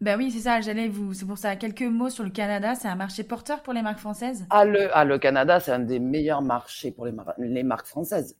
ben 0.00 0.16
oui, 0.16 0.30
c'est 0.30 0.40
ça. 0.40 0.62
J'allais 0.62 0.88
vous. 0.88 1.12
C'est 1.12 1.26
pour 1.26 1.36
ça 1.36 1.56
quelques 1.56 1.82
mots 1.82 2.08
sur 2.08 2.24
le 2.24 2.30
Canada. 2.30 2.74
C'est 2.74 2.88
un 2.88 2.96
marché 2.96 3.22
porteur 3.22 3.62
pour 3.62 3.74
les 3.74 3.82
marques 3.82 3.98
françaises? 3.98 4.46
Ah 4.48 4.64
le, 4.64 4.88
ah, 4.96 5.04
le 5.04 5.18
Canada, 5.18 5.60
c'est 5.60 5.72
un 5.72 5.80
des 5.80 5.98
meilleurs 5.98 6.40
marchés 6.40 6.90
pour 6.90 7.04
les, 7.04 7.12
les 7.36 7.62
marques 7.62 7.86
françaises. 7.86 8.34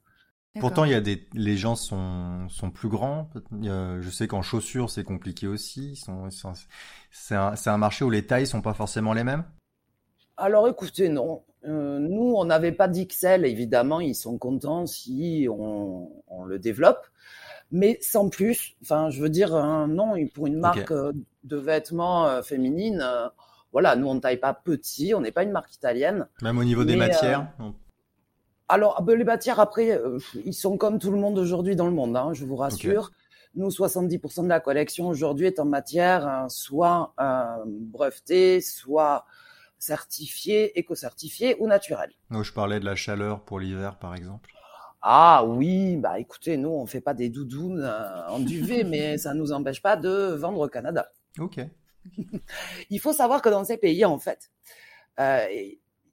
Pourtant, 0.60 0.84
il 0.84 0.90
y 0.90 0.94
a 0.94 1.00
des, 1.00 1.26
les 1.32 1.56
gens 1.56 1.76
sont, 1.76 2.46
sont 2.50 2.70
plus 2.70 2.88
grands. 2.88 3.30
je 3.62 4.08
sais 4.10 4.26
qu'en 4.28 4.42
chaussures, 4.42 4.90
c'est 4.90 5.04
compliqué 5.04 5.46
aussi. 5.46 5.96
Sont, 5.96 6.28
c'est 7.10 7.34
un, 7.34 7.54
un, 7.64 7.78
marché 7.78 8.04
où 8.04 8.10
les 8.10 8.26
tailles 8.26 8.46
sont 8.46 8.60
pas 8.60 8.74
forcément 8.74 9.14
les 9.14 9.24
mêmes. 9.24 9.44
Alors, 10.36 10.68
écoutez, 10.68 11.08
non. 11.08 11.42
Euh, 11.64 11.98
nous, 11.98 12.34
on 12.36 12.44
n'avait 12.44 12.72
pas 12.72 12.88
d'XL. 12.88 13.46
Évidemment, 13.46 14.00
ils 14.00 14.14
sont 14.14 14.36
contents 14.36 14.84
si 14.86 15.46
on, 15.50 16.10
on, 16.26 16.44
le 16.44 16.58
développe. 16.58 17.06
mais 17.70 17.98
sans 18.02 18.28
plus. 18.28 18.74
Enfin, 18.82 19.08
je 19.08 19.22
veux 19.22 19.30
dire, 19.30 19.52
non, 19.86 20.14
pour 20.34 20.46
une 20.48 20.58
marque 20.58 20.92
de 20.92 21.56
vêtements 21.56 22.42
féminines, 22.42 23.02
voilà, 23.72 23.96
nous 23.96 24.06
on 24.06 24.14
ne 24.14 24.20
taille 24.20 24.38
pas 24.38 24.52
petit, 24.52 25.14
on 25.14 25.22
n'est 25.22 25.32
pas 25.32 25.44
une 25.44 25.50
marque 25.50 25.74
italienne. 25.74 26.28
Même 26.42 26.58
au 26.58 26.64
niveau 26.64 26.84
des 26.84 26.96
matières. 26.96 27.48
Alors, 28.72 28.94
ah 28.96 29.02
ben, 29.02 29.18
les 29.18 29.24
matières, 29.24 29.60
après, 29.60 30.00
ils 30.46 30.54
sont 30.54 30.78
comme 30.78 30.98
tout 30.98 31.10
le 31.10 31.18
monde 31.18 31.38
aujourd'hui 31.38 31.76
dans 31.76 31.84
le 31.84 31.92
monde, 31.92 32.16
hein, 32.16 32.30
je 32.32 32.46
vous 32.46 32.56
rassure. 32.56 33.10
Nous, 33.54 33.68
70% 33.68 34.44
de 34.44 34.48
la 34.48 34.60
collection 34.60 35.08
aujourd'hui 35.08 35.46
est 35.46 35.60
en 35.60 35.66
matière 35.66 36.26
hein, 36.26 36.48
soit 36.48 37.12
euh, 37.20 37.64
brevetée, 37.66 38.62
soit 38.62 39.26
certifiée, 39.76 40.78
éco-certifiée 40.78 41.56
ou 41.60 41.66
naturelle. 41.66 42.12
je 42.30 42.50
parlais 42.50 42.80
de 42.80 42.86
la 42.86 42.94
chaleur 42.94 43.44
pour 43.44 43.60
l'hiver, 43.60 43.98
par 43.98 44.14
exemple. 44.14 44.48
Ah 45.02 45.44
oui, 45.44 45.98
bah 45.98 46.18
écoutez, 46.18 46.56
nous, 46.56 46.70
on 46.70 46.86
fait 46.86 47.02
pas 47.02 47.12
des 47.12 47.28
doudounes 47.28 47.82
euh, 47.82 48.26
en 48.28 48.38
duvet, 48.38 48.84
mais 48.88 49.18
ça 49.18 49.34
nous 49.34 49.52
empêche 49.52 49.82
pas 49.82 49.96
de 49.96 50.32
vendre 50.32 50.60
au 50.60 50.68
Canada. 50.68 51.12
Ok. 51.38 51.60
Il 52.88 53.00
faut 53.00 53.12
savoir 53.12 53.42
que 53.42 53.50
dans 53.50 53.64
ces 53.64 53.76
pays, 53.76 54.06
en 54.06 54.18
fait, 54.18 54.50
euh, 55.20 55.46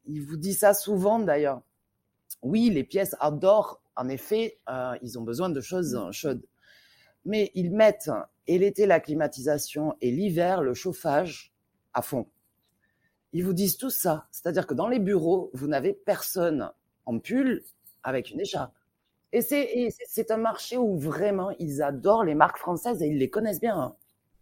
il 0.07 0.21
vous 0.23 0.35
dit 0.35 0.53
ça 0.53 0.73
souvent 0.73 1.19
d'ailleurs. 1.19 1.61
Oui, 2.41 2.69
les 2.69 2.83
pièces 2.83 3.15
outdoor, 3.25 3.81
en 3.95 4.07
effet, 4.09 4.59
euh, 4.69 4.97
ils 5.01 5.19
ont 5.19 5.23
besoin 5.23 5.49
de 5.49 5.61
choses 5.61 5.97
chaudes 6.11 6.43
mais 7.25 7.51
ils 7.55 7.71
mettent 7.71 8.11
et 8.47 8.57
l'été 8.57 8.85
la 8.85 8.99
climatisation 8.99 9.95
et 10.01 10.11
l'hiver 10.11 10.61
le 10.61 10.73
chauffage 10.73 11.53
à 11.93 12.01
fond. 12.01 12.27
Ils 13.33 13.45
vous 13.45 13.53
disent 13.53 13.77
tout 13.77 13.91
ça, 13.91 14.27
c'est-à-dire 14.31 14.65
que 14.65 14.73
dans 14.73 14.87
les 14.87 14.99
bureaux, 14.99 15.51
vous 15.53 15.67
n'avez 15.67 15.93
personne 15.93 16.71
en 17.05 17.19
pull 17.19 17.63
avec 18.03 18.31
une 18.31 18.39
écharpe. 18.39 18.73
Et 19.31 19.41
c'est 19.41 20.31
un 20.31 20.37
marché 20.37 20.77
où 20.77 20.97
vraiment 20.97 21.51
ils 21.59 21.83
adorent 21.83 22.23
les 22.23 22.33
marques 22.33 22.57
françaises 22.57 23.03
et 23.03 23.07
ils 23.07 23.19
les 23.19 23.29
connaissent 23.29 23.61
bien. 23.61 23.77
Hein. 23.77 23.95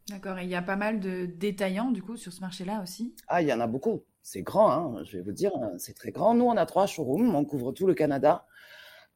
D'accord, 0.07 0.37
et 0.37 0.45
il 0.45 0.49
y 0.49 0.55
a 0.55 0.61
pas 0.61 0.77
mal 0.77 1.01
de 1.01 1.25
détaillants 1.25 1.91
du 1.91 2.01
coup 2.01 2.15
sur 2.15 2.31
ce 2.31 2.39
marché-là 2.39 2.81
aussi? 2.81 3.13
Ah, 3.27 3.41
il 3.41 3.49
y 3.49 3.53
en 3.53 3.59
a 3.59 3.67
beaucoup. 3.67 4.03
C'est 4.29 4.41
grand, 4.41 4.69
hein, 4.69 5.03
je 5.05 5.15
vais 5.15 5.23
vous 5.23 5.31
dire, 5.31 5.53
c'est 5.77 5.93
très 5.93 6.11
grand. 6.11 6.33
Nous, 6.33 6.43
on 6.43 6.57
a 6.57 6.65
trois 6.65 6.85
showrooms, 6.85 7.33
on 7.33 7.45
couvre 7.45 7.71
tout 7.71 7.87
le 7.87 7.93
Canada. 7.93 8.45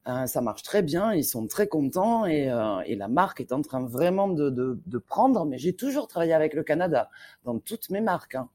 Euh, 0.08 0.24
ça 0.24 0.40
marche 0.40 0.62
très 0.62 0.80
bien, 0.80 1.12
ils 1.12 1.22
sont 1.22 1.46
très 1.46 1.66
contents 1.68 2.24
et, 2.24 2.50
euh, 2.50 2.80
et 2.86 2.96
la 2.96 3.08
marque 3.08 3.42
est 3.42 3.52
en 3.52 3.60
train 3.60 3.84
vraiment 3.86 4.26
de, 4.28 4.48
de, 4.48 4.80
de 4.86 4.98
prendre. 4.98 5.44
Mais 5.44 5.58
j'ai 5.58 5.76
toujours 5.76 6.08
travaillé 6.08 6.32
avec 6.32 6.54
le 6.54 6.62
Canada 6.62 7.10
dans 7.44 7.58
toutes 7.58 7.90
mes 7.90 8.00
marques. 8.00 8.36
Hein. 8.36 8.48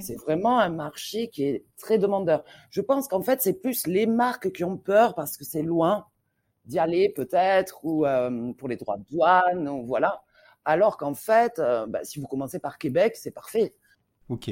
C'est 0.00 0.16
vraiment 0.16 0.58
un 0.58 0.70
marché 0.70 1.28
qui 1.28 1.44
est 1.44 1.64
très 1.78 1.98
demandeur. 1.98 2.42
Je 2.70 2.80
pense 2.80 3.06
qu'en 3.06 3.22
fait, 3.22 3.40
c'est 3.40 3.62
plus 3.62 3.86
les 3.86 4.06
marques 4.06 4.50
qui 4.50 4.64
ont 4.64 4.78
peur 4.78 5.14
parce 5.14 5.36
que 5.36 5.44
c'est 5.44 5.62
loin 5.62 6.06
d'y 6.64 6.80
aller 6.80 7.10
peut-être 7.10 7.78
ou 7.84 8.06
euh, 8.06 8.52
pour 8.54 8.66
les 8.66 8.76
droits 8.76 8.96
de 8.96 9.04
douane 9.08 9.68
ou 9.68 9.86
voilà. 9.86 10.24
Alors 10.64 10.96
qu'en 10.96 11.14
fait, 11.14 11.62
bah, 11.86 12.00
si 12.02 12.18
vous 12.18 12.26
commencez 12.26 12.58
par 12.58 12.78
Québec, 12.78 13.14
c'est 13.14 13.30
parfait. 13.30 13.76
Ok. 14.28 14.50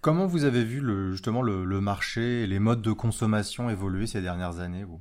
Comment 0.00 0.26
vous 0.26 0.44
avez 0.44 0.64
vu 0.64 0.80
le, 0.80 1.12
justement 1.12 1.42
le, 1.42 1.64
le 1.64 1.80
marché 1.80 2.42
et 2.42 2.46
les 2.46 2.58
modes 2.58 2.82
de 2.82 2.92
consommation 2.92 3.68
évoluer 3.68 4.06
ces 4.06 4.22
dernières 4.22 4.60
années, 4.60 4.84
vous? 4.84 5.00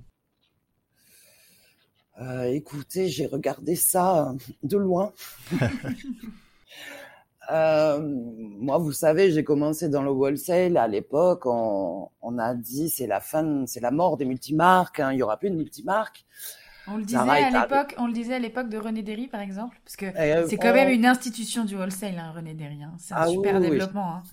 Euh, 2.22 2.44
écoutez, 2.52 3.08
j'ai 3.08 3.28
regardé 3.28 3.76
ça 3.76 4.34
de 4.64 4.78
loin. 4.78 5.14
euh, 7.52 8.00
moi, 8.02 8.78
vous 8.78 8.92
savez, 8.92 9.32
j'ai 9.32 9.46
commencé 9.46 9.88
dans 9.88 10.04
le 10.04 10.12
wholesale 10.12 10.76
à 10.76 10.88
l'époque. 10.88 11.46
On, 11.46 12.10
on, 12.22 12.38
a 12.38 12.56
dit 12.56 12.90
c'est 12.90 13.08
la 13.08 13.22
fin, 13.22 13.66
c'est 13.68 13.80
la 13.80 13.92
mort 13.92 14.18
des 14.18 14.26
multimarques. 14.26 15.00
Hein, 15.00 15.14
il 15.14 15.20
y 15.20 15.24
aura 15.24 15.38
plus 15.38 15.50
de 15.50 15.56
multimarques. 15.56 16.26
On 16.92 16.98
le 16.98 17.04
disait 17.04 17.18
à 17.18 17.50
l'époque, 17.50 17.96
on 17.98 18.08
le 18.08 18.14
disait 18.14 18.36
à 18.36 18.40
l'époque 18.40 18.70
de 18.70 18.78
René 18.78 19.02
Derry, 19.02 19.28
par 19.28 19.42
exemple, 19.42 19.78
parce 19.84 19.96
que 19.96 20.06
euh, 20.06 20.48
c'est 20.48 20.58
quand 20.58 20.74
même 20.74 20.90
une 20.90 21.06
institution 21.06 21.66
du 21.66 21.76
wholesale, 21.76 22.18
hein, 22.18 22.32
René 22.36 22.54
Derry. 22.54 22.84
Hein. 22.84 22.94
C'est 22.98 23.14
un 23.14 23.22
ah 23.22 23.28
super 23.28 23.60
développement. 23.60 24.16
Hein. 24.16 24.24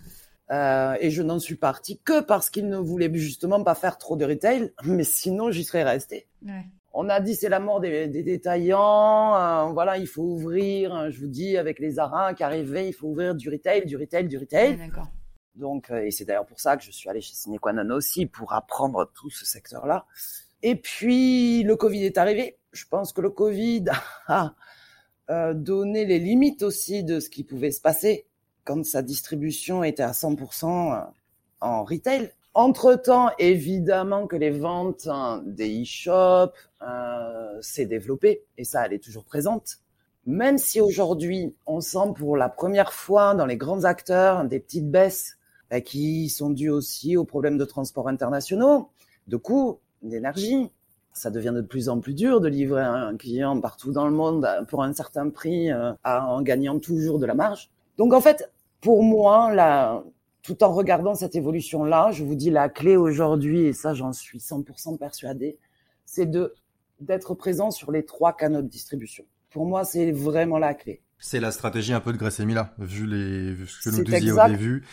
Euh, 0.52 0.96
et 1.00 1.10
je 1.10 1.22
n'en 1.22 1.38
suis 1.38 1.56
partie 1.56 1.98
que 1.98 2.20
parce 2.20 2.50
qu'il 2.50 2.68
ne 2.68 2.76
voulait 2.76 3.12
justement 3.14 3.62
pas 3.64 3.74
faire 3.74 3.98
trop 3.98 4.16
de 4.16 4.24
retail, 4.24 4.72
mais 4.84 5.04
sinon 5.04 5.50
j'y 5.50 5.64
serais 5.64 5.82
restée. 5.82 6.26
Ouais 6.44 6.64
on 6.98 7.10
a 7.10 7.20
dit 7.20 7.34
c'est 7.34 7.50
la 7.50 7.60
mort 7.60 7.80
des, 7.80 8.08
détaillants. 8.08 9.36
Euh, 9.36 9.72
voilà, 9.72 9.98
il 9.98 10.06
faut 10.06 10.22
ouvrir. 10.22 11.10
Je 11.10 11.20
vous 11.20 11.26
dis 11.26 11.58
avec 11.58 11.78
les 11.78 11.98
arins 11.98 12.32
qui 12.32 12.42
arrivaient, 12.42 12.88
il 12.88 12.94
faut 12.94 13.08
ouvrir 13.08 13.34
du 13.34 13.50
retail, 13.50 13.84
du 13.84 13.98
retail, 13.98 14.26
du 14.26 14.38
retail. 14.38 14.78
d'accord. 14.78 15.08
Donc, 15.54 15.90
et 15.90 16.10
c'est 16.10 16.24
d'ailleurs 16.24 16.46
pour 16.46 16.60
ça 16.60 16.76
que 16.76 16.82
je 16.82 16.90
suis 16.90 17.08
allée 17.08 17.20
chez 17.20 17.34
Sinequanon 17.34 17.94
aussi 17.94 18.26
pour 18.26 18.52
apprendre 18.52 19.10
tout 19.14 19.30
ce 19.30 19.44
secteur-là. 19.44 20.06
Et 20.68 20.74
puis 20.74 21.62
le 21.62 21.76
Covid 21.76 22.02
est 22.02 22.18
arrivé. 22.18 22.58
Je 22.72 22.86
pense 22.90 23.12
que 23.12 23.20
le 23.20 23.30
Covid 23.30 23.84
a 24.26 24.56
euh, 25.30 25.54
donné 25.54 26.04
les 26.04 26.18
limites 26.18 26.64
aussi 26.64 27.04
de 27.04 27.20
ce 27.20 27.30
qui 27.30 27.44
pouvait 27.44 27.70
se 27.70 27.80
passer 27.80 28.26
quand 28.64 28.84
sa 28.84 29.02
distribution 29.02 29.84
était 29.84 30.02
à 30.02 30.10
100% 30.10 31.06
en 31.60 31.84
retail. 31.84 32.32
Entre-temps, 32.52 33.30
évidemment 33.38 34.26
que 34.26 34.34
les 34.34 34.50
ventes 34.50 35.06
hein, 35.06 35.40
des 35.46 35.82
e-shops 35.82 36.52
euh, 36.82 37.60
s'est 37.60 37.86
développée 37.86 38.42
et 38.58 38.64
ça, 38.64 38.86
elle 38.86 38.94
est 38.94 39.04
toujours 39.04 39.24
présente. 39.24 39.76
Même 40.24 40.58
si 40.58 40.80
aujourd'hui, 40.80 41.54
on 41.66 41.80
sent 41.80 42.12
pour 42.16 42.36
la 42.36 42.48
première 42.48 42.92
fois 42.92 43.36
dans 43.36 43.46
les 43.46 43.56
grands 43.56 43.84
acteurs 43.84 44.44
des 44.44 44.58
petites 44.58 44.90
baisses 44.90 45.38
bah, 45.70 45.80
qui 45.80 46.28
sont 46.28 46.50
dues 46.50 46.70
aussi 46.70 47.16
aux 47.16 47.24
problèmes 47.24 47.56
de 47.56 47.64
transport 47.64 48.08
internationaux, 48.08 48.90
de 49.28 49.36
coûts, 49.36 49.78
d'énergie. 50.08 50.70
Ça 51.12 51.30
devient 51.30 51.52
de 51.54 51.62
plus 51.62 51.88
en 51.88 52.00
plus 52.00 52.14
dur 52.14 52.40
de 52.40 52.48
livrer 52.48 52.82
un 52.82 53.16
client 53.16 53.58
partout 53.60 53.92
dans 53.92 54.06
le 54.06 54.12
monde 54.12 54.46
pour 54.68 54.82
un 54.82 54.92
certain 54.92 55.30
prix 55.30 55.72
euh, 55.72 55.92
en 56.04 56.42
gagnant 56.42 56.78
toujours 56.78 57.18
de 57.18 57.26
la 57.26 57.34
marge. 57.34 57.70
Donc 57.96 58.12
en 58.12 58.20
fait, 58.20 58.50
pour 58.80 59.02
moi, 59.02 60.02
tout 60.42 60.62
en 60.62 60.72
regardant 60.72 61.14
cette 61.14 61.34
évolution-là, 61.34 62.10
je 62.12 62.22
vous 62.22 62.34
dis 62.34 62.50
la 62.50 62.68
clé 62.68 62.96
aujourd'hui, 62.96 63.62
et 63.62 63.72
ça 63.72 63.94
j'en 63.94 64.12
suis 64.12 64.38
100% 64.38 64.98
persuadée, 64.98 65.58
c'est 66.04 66.26
de 66.26 66.54
d'être 67.00 67.34
présent 67.34 67.70
sur 67.70 67.92
les 67.92 68.04
trois 68.04 68.34
canaux 68.34 68.62
de 68.62 68.68
distribution. 68.68 69.24
Pour 69.50 69.66
moi, 69.66 69.84
c'est 69.84 70.12
vraiment 70.12 70.58
la 70.58 70.74
clé. 70.74 71.02
C'est 71.18 71.40
la 71.40 71.50
stratégie 71.50 71.92
un 71.92 72.00
peu 72.00 72.12
de 72.12 72.18
Grace 72.18 72.40
Mila, 72.40 72.74
vu 72.78 73.06
les 73.06 73.56
ce 73.66 73.88
que 73.88 73.96
nous 73.96 74.04
disiez 74.04 74.32
au 74.32 74.48
début. 74.48 74.84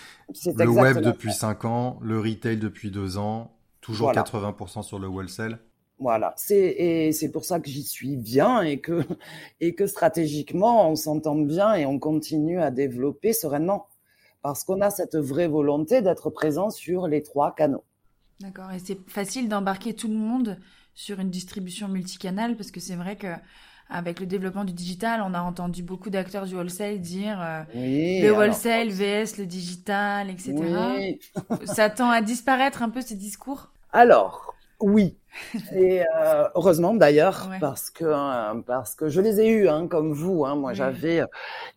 Le 0.45 0.69
web 0.69 0.99
depuis 0.99 1.34
5 1.34 1.65
ans, 1.65 1.99
le 2.02 2.19
retail 2.19 2.58
depuis 2.58 2.91
2 2.91 3.17
ans, 3.17 3.53
toujours 3.84 4.12
80% 4.12 4.82
sur 4.82 4.98
le 4.98 5.08
wholesale. 5.08 5.60
Voilà, 6.00 6.34
c'est 6.38 6.58
et 6.58 7.12
c'est 7.12 7.30
pour 7.30 7.46
ça 7.46 7.60
que 7.60 7.69
j'y 7.69 7.84
suis 7.84 8.17
bien 8.17 8.62
et 8.62 8.80
que 8.80 9.04
et 9.62 9.76
que 9.76 9.86
stratégiquement 9.86 10.89
on 10.89 10.96
s'entend 10.96 11.36
bien 11.36 11.76
et 11.76 11.86
on 11.86 12.00
continue 12.00 12.60
à 12.60 12.72
développer 12.72 13.32
sereinement 13.32 13.88
parce 14.41 14.63
qu'on 14.63 14.82
a 14.82 14.89
cette 14.89 15.15
vraie 15.15 15.48
volonté 15.48 16.02
d'être 16.02 16.30
présent 16.30 16.72
sur 16.72 17.08
les 17.08 17.22
trois 17.22 17.54
canaux. 17.54 17.84
D'accord, 18.39 18.72
et 18.72 18.80
c'est 18.80 18.98
facile 19.08 19.48
d'embarquer 19.48 19.93
tout 19.93 20.08
le 20.08 20.15
monde 20.15 20.58
sur 20.96 21.19
une 21.19 21.30
distribution 21.30 21.88
multicanale 21.88 22.58
parce 22.58 22.72
que 22.72 22.80
c'est 22.80 22.96
vrai 22.96 23.15
que 23.15 23.28
avec 23.89 24.19
le 24.19 24.26
développement 24.26 24.63
du 24.63 24.74
digital, 24.74 25.22
on 25.24 25.34
a 25.34 25.41
entendu 25.41 25.84
beaucoup 25.84 26.10
d'acteurs 26.10 26.46
du 26.46 26.56
wholesale 26.56 27.00
dire 27.00 27.39
euh, 27.41 27.63
le 27.76 28.32
wholesale 28.32 28.89
vs 28.89 29.38
le 29.38 29.46
digital, 29.46 30.30
etc. 30.30 30.56
Oui. 30.98 31.19
Ça 31.65 31.89
tend 31.89 32.10
à 32.10 32.22
disparaître 32.22 32.82
un 32.82 32.89
peu 32.89 33.02
ces 33.02 33.15
discours? 33.15 33.72
Alors, 33.93 34.56
oui, 34.79 35.15
et 35.71 36.01
euh, 36.01 36.47
heureusement 36.56 36.93
d'ailleurs, 36.93 37.49
parce 37.60 37.89
que 37.89 38.06
euh, 38.06 38.62
parce 38.65 38.95
que 38.95 39.08
je 39.08 39.21
les 39.21 39.39
ai 39.39 39.49
eus, 39.49 39.69
hein, 39.69 39.88
comme 39.88 40.13
vous. 40.13 40.45
Hein, 40.45 40.56
moi, 40.56 40.73
j'avais, 40.73 41.21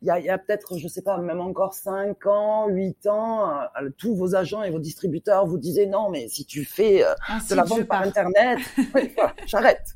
il 0.02 0.06
y 0.08 0.30
a, 0.30 0.38
peut-être, 0.38 0.78
je 0.78 0.88
sais 0.88 1.02
pas, 1.02 1.18
même 1.18 1.40
encore 1.40 1.74
cinq 1.74 2.26
ans, 2.26 2.68
huit 2.68 3.06
ans, 3.06 3.60
euh, 3.60 3.90
tous 3.98 4.14
vos 4.14 4.34
agents 4.34 4.62
et 4.62 4.70
vos 4.70 4.78
distributeurs 4.78 5.46
vous 5.46 5.58
disaient 5.58 5.86
non, 5.86 6.10
mais 6.10 6.28
si 6.28 6.46
tu 6.46 6.64
fais 6.64 7.04
de 7.50 7.54
la 7.54 7.64
vente 7.64 7.84
par 7.84 8.02
internet, 8.02 8.58
j'arrête. 9.46 9.94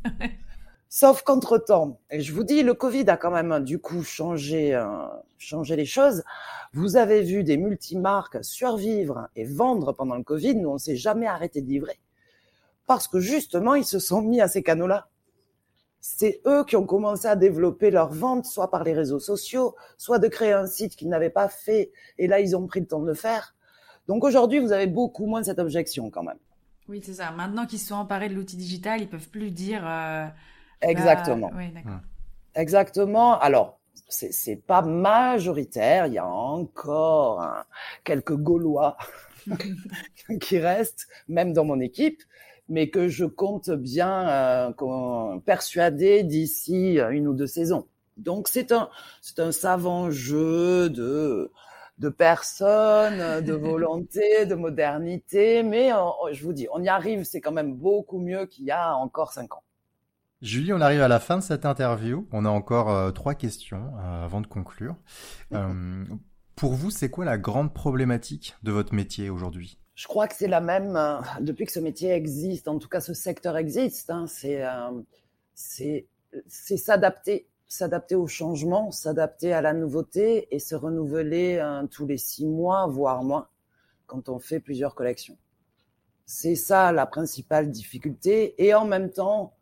Sauf 0.89 1.23
qu'entre 1.23 1.57
temps, 1.57 2.01
et 2.11 2.21
je 2.21 2.33
vous 2.33 2.45
dis, 2.45 2.63
le 2.63 2.75
Covid 2.75 3.09
a 3.09 3.17
quand 3.17 3.31
même 3.31 3.65
du 3.65 3.79
coup 3.79 4.03
changé 4.03 4.79
changé 5.39 5.75
les 5.75 5.87
choses. 5.87 6.23
Vous 6.73 6.97
avez 6.97 7.23
vu 7.23 7.45
des 7.45 7.57
multimarques 7.57 8.45
survivre 8.45 9.29
et 9.37 9.45
vendre 9.45 9.93
pendant 9.93 10.17
le 10.17 10.23
Covid. 10.23 10.55
Nous, 10.57 10.69
on 10.69 10.79
s'est 10.79 10.97
jamais 10.97 11.27
arrêté 11.27 11.63
de 11.63 11.67
livrer 11.67 11.99
parce 12.91 13.07
que 13.07 13.21
justement, 13.21 13.77
ils 13.77 13.85
se 13.85 14.01
sont 14.01 14.21
mis 14.21 14.41
à 14.41 14.49
ces 14.49 14.65
canaux-là. 14.65 15.07
C'est 16.01 16.41
eux 16.45 16.65
qui 16.65 16.75
ont 16.75 16.87
commencé 16.87 17.29
à 17.29 17.37
développer 17.37 17.93
leur 17.93 18.13
vente, 18.13 18.47
soit 18.47 18.69
par 18.69 18.83
les 18.83 18.93
réseaux 18.93 19.21
sociaux, 19.21 19.77
soit 19.97 20.19
de 20.19 20.27
créer 20.27 20.51
un 20.51 20.67
site 20.67 20.97
qu'ils 20.97 21.09
n'avaient 21.09 21.31
pas 21.31 21.49
fait, 21.49 21.93
et 22.19 22.27
là, 22.27 22.41
ils 22.41 22.57
ont 22.57 22.67
pris 22.67 22.81
le 22.81 22.89
temps 22.89 22.99
de 22.99 23.07
le 23.07 23.15
faire. 23.15 23.55
Donc 24.09 24.25
aujourd'hui, 24.25 24.59
vous 24.59 24.73
avez 24.73 24.89
beaucoup 24.89 25.27
moins 25.27 25.45
cette 25.45 25.61
objection 25.61 26.11
quand 26.11 26.25
même. 26.25 26.41
Oui, 26.89 27.01
c'est 27.05 27.15
ça. 27.15 27.31
Maintenant 27.31 27.65
qu'ils 27.65 27.79
sont 27.79 27.95
emparés 27.95 28.29
de 28.29 28.35
l'outil 28.35 28.57
digital, 28.57 29.01
ils 29.01 29.09
peuvent 29.09 29.29
plus 29.29 29.53
dire. 29.53 29.87
Euh, 29.87 30.27
Exactement. 30.81 31.53
Oui, 31.55 31.71
d'accord. 31.71 32.01
Exactement. 32.57 33.39
Alors, 33.39 33.79
c'est 34.09 34.67
pas 34.67 34.83
majoritaire. 34.83 36.09
Il 36.09 36.15
y 36.15 36.19
a 36.19 36.27
encore 36.27 37.41
hein, 37.41 37.65
quelques 38.03 38.35
Gaulois 38.35 38.97
qui 40.41 40.59
restent, 40.59 41.07
même 41.29 41.53
dans 41.53 41.65
mon 41.65 41.79
équipe, 41.79 42.21
mais 42.71 42.89
que 42.89 43.09
je 43.09 43.27
compte 43.27 43.71
bien 43.71 44.29
euh, 44.29 45.39
persuader 45.45 46.23
d'ici 46.23 46.99
une 47.11 47.29
ou 47.29 47.35
deux 47.35 47.47
saisons. 47.47 47.87
Donc 48.17 48.49
c'est 48.49 48.73
un 48.73 48.89
c'est 49.21 49.41
un 49.41 49.53
savant 49.53 50.11
jeu 50.11 50.89
de 50.89 51.51
de 51.99 52.09
personnes, 52.09 53.45
de 53.45 53.53
volonté, 53.69 54.47
de 54.47 54.55
modernité, 54.55 55.63
mais 55.63 55.91
je 56.33 56.43
vous 56.43 56.55
dis, 56.55 56.67
on 56.73 56.83
y 56.83 56.89
arrive, 56.89 57.25
c'est 57.25 57.43
quand 57.43 57.53
même 57.53 57.75
beaucoup 57.75 58.19
mieux 58.19 58.47
qu'il 58.47 58.65
y 58.65 58.71
a 58.71 58.97
encore 58.97 59.33
cinq 59.33 59.55
ans. 59.55 59.63
Julie, 60.43 60.73
on 60.73 60.81
arrive 60.81 61.03
à 61.03 61.09
la 61.09 61.21
fin 61.21 61.37
de 61.37 61.43
cette 61.43 61.67
interview. 61.67 62.27
On 62.33 62.47
a 62.47 62.49
encore 62.49 62.91
euh, 62.91 63.11
trois 63.11 63.35
questions 63.35 63.93
euh, 63.99 64.25
avant 64.25 64.41
de 64.41 64.47
conclure. 64.47 64.97
Euh, 65.53 66.05
pour 66.57 66.73
vous, 66.73 66.91
c'est 66.91 67.11
quoi 67.11 67.27
la 67.27 67.37
grande 67.37 67.75
problématique 67.75 68.57
de 68.63 68.73
votre 68.73 68.95
métier 68.95 69.29
aujourd'hui? 69.29 69.79
Je 70.01 70.09
crois 70.09 70.29
que 70.29 70.35
c'est 70.35 70.49
la 70.49 70.63
même 70.63 70.99
depuis 71.43 71.67
que 71.67 71.73
ce 71.73 71.79
métier 71.79 72.13
existe. 72.13 72.69
En 72.69 72.79
tout 72.79 72.89
cas, 72.89 73.03
ce 73.03 73.13
secteur 73.13 73.59
existe. 73.59 74.09
Hein, 74.09 74.25
c'est 74.27 74.65
c'est 76.47 76.77
s'adapter, 76.79 77.51
s'adapter 77.67 78.15
au 78.15 78.27
changement, 78.27 78.93
s'adapter 78.93 79.53
à 79.53 79.61
la 79.61 79.75
nouveauté 79.75 80.49
et 80.55 80.59
se 80.59 80.75
renouveler 80.75 81.63
tous 81.91 82.07
les 82.07 82.17
six 82.17 82.47
mois, 82.47 82.87
voire 82.87 83.23
moins, 83.23 83.49
quand 84.07 84.31
on 84.31 84.39
fait 84.39 84.59
plusieurs 84.59 84.95
collections. 84.95 85.37
C'est 86.25 86.55
ça 86.55 86.93
la 86.93 87.05
principale 87.05 87.71
difficulté. 87.71 88.55
Et 88.65 88.73
en 88.73 88.87
même 88.87 89.11
temps, 89.11 89.55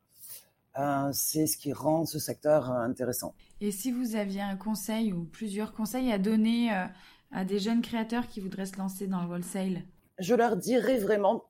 euh, 0.78 1.10
c'est 1.12 1.48
ce 1.48 1.56
qui 1.56 1.72
rend 1.72 2.06
ce 2.06 2.20
secteur 2.20 2.70
euh, 2.70 2.82
intéressant. 2.82 3.34
Et 3.60 3.72
si 3.72 3.90
vous 3.90 4.14
aviez 4.14 4.42
un 4.42 4.56
conseil 4.56 5.12
ou 5.12 5.24
plusieurs 5.24 5.72
conseils 5.72 6.12
à 6.12 6.18
donner 6.18 6.72
euh, 6.72 6.84
à 7.32 7.44
des 7.44 7.58
jeunes 7.58 7.82
créateurs 7.82 8.28
qui 8.28 8.38
voudraient 8.38 8.66
se 8.66 8.76
lancer 8.76 9.08
dans 9.08 9.20
le 9.24 9.28
wholesale? 9.28 9.82
Je 10.18 10.34
leur 10.34 10.56
dirais 10.56 10.98
vraiment 10.98 11.44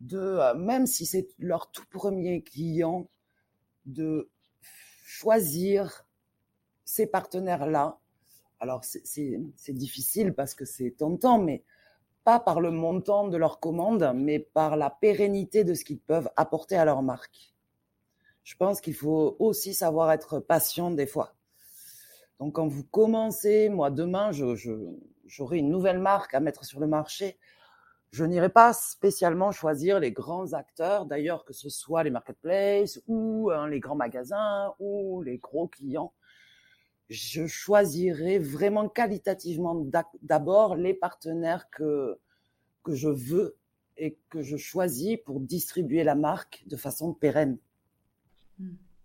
de, 0.00 0.54
même 0.56 0.86
si 0.86 1.06
c'est 1.06 1.28
leur 1.38 1.70
tout 1.70 1.86
premier 1.90 2.42
client, 2.42 3.08
de 3.84 4.30
choisir 5.04 6.06
ces 6.84 7.06
partenaires-là. 7.06 7.98
Alors 8.60 8.84
c'est 8.84 9.72
difficile 9.72 10.34
parce 10.34 10.54
que 10.54 10.64
c'est 10.64 10.92
tentant, 10.92 11.38
mais 11.38 11.64
pas 12.24 12.40
par 12.40 12.60
le 12.60 12.70
montant 12.70 13.28
de 13.28 13.36
leur 13.36 13.60
commande, 13.60 14.12
mais 14.14 14.38
par 14.38 14.76
la 14.76 14.90
pérennité 14.90 15.64
de 15.64 15.74
ce 15.74 15.84
qu'ils 15.84 16.00
peuvent 16.00 16.30
apporter 16.36 16.76
à 16.76 16.84
leur 16.84 17.02
marque 17.02 17.54
je 18.46 18.54
pense 18.54 18.80
qu'il 18.80 18.94
faut 18.94 19.34
aussi 19.40 19.74
savoir 19.74 20.12
être 20.12 20.38
patient 20.38 20.92
des 20.92 21.06
fois. 21.06 21.34
Donc 22.38 22.54
quand 22.54 22.68
vous 22.68 22.84
commencez, 22.84 23.68
moi 23.68 23.90
demain, 23.90 24.30
j'aurai 24.30 25.58
une 25.58 25.68
nouvelle 25.68 25.98
marque 25.98 26.32
à 26.32 26.38
mettre 26.38 26.64
sur 26.64 26.78
le 26.78 26.86
marché. 26.86 27.38
Je 28.16 28.24
n'irai 28.24 28.48
pas 28.48 28.72
spécialement 28.72 29.52
choisir 29.52 30.00
les 30.00 30.10
grands 30.10 30.54
acteurs, 30.54 31.04
d'ailleurs 31.04 31.44
que 31.44 31.52
ce 31.52 31.68
soit 31.68 32.02
les 32.02 32.08
marketplaces 32.08 32.98
ou 33.06 33.50
hein, 33.50 33.68
les 33.68 33.78
grands 33.78 33.94
magasins 33.94 34.72
ou 34.78 35.20
les 35.20 35.36
gros 35.36 35.68
clients. 35.68 36.14
Je 37.10 37.46
choisirai 37.46 38.38
vraiment 38.38 38.88
qualitativement 38.88 39.86
d'abord 40.22 40.76
les 40.76 40.94
partenaires 40.94 41.68
que, 41.68 42.18
que 42.84 42.94
je 42.94 43.10
veux 43.10 43.58
et 43.98 44.18
que 44.30 44.40
je 44.40 44.56
choisis 44.56 45.18
pour 45.22 45.38
distribuer 45.38 46.02
la 46.02 46.14
marque 46.14 46.64
de 46.68 46.76
façon 46.76 47.12
pérenne. 47.12 47.58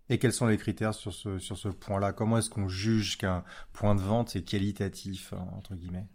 Et 0.08 0.18
quels 0.18 0.32
sont 0.32 0.46
les 0.46 0.56
critères 0.56 0.94
sur 0.94 1.12
ce, 1.12 1.38
sur 1.38 1.58
ce 1.58 1.68
point-là? 1.68 2.14
Comment 2.14 2.38
est-ce 2.38 2.48
qu'on 2.48 2.66
juge 2.66 3.18
qu'un 3.18 3.44
point 3.74 3.94
de 3.94 4.00
vente 4.00 4.36
est 4.36 4.42
qualitatif, 4.42 5.34
hein, 5.34 5.46
entre 5.54 5.74
guillemets? 5.74 6.08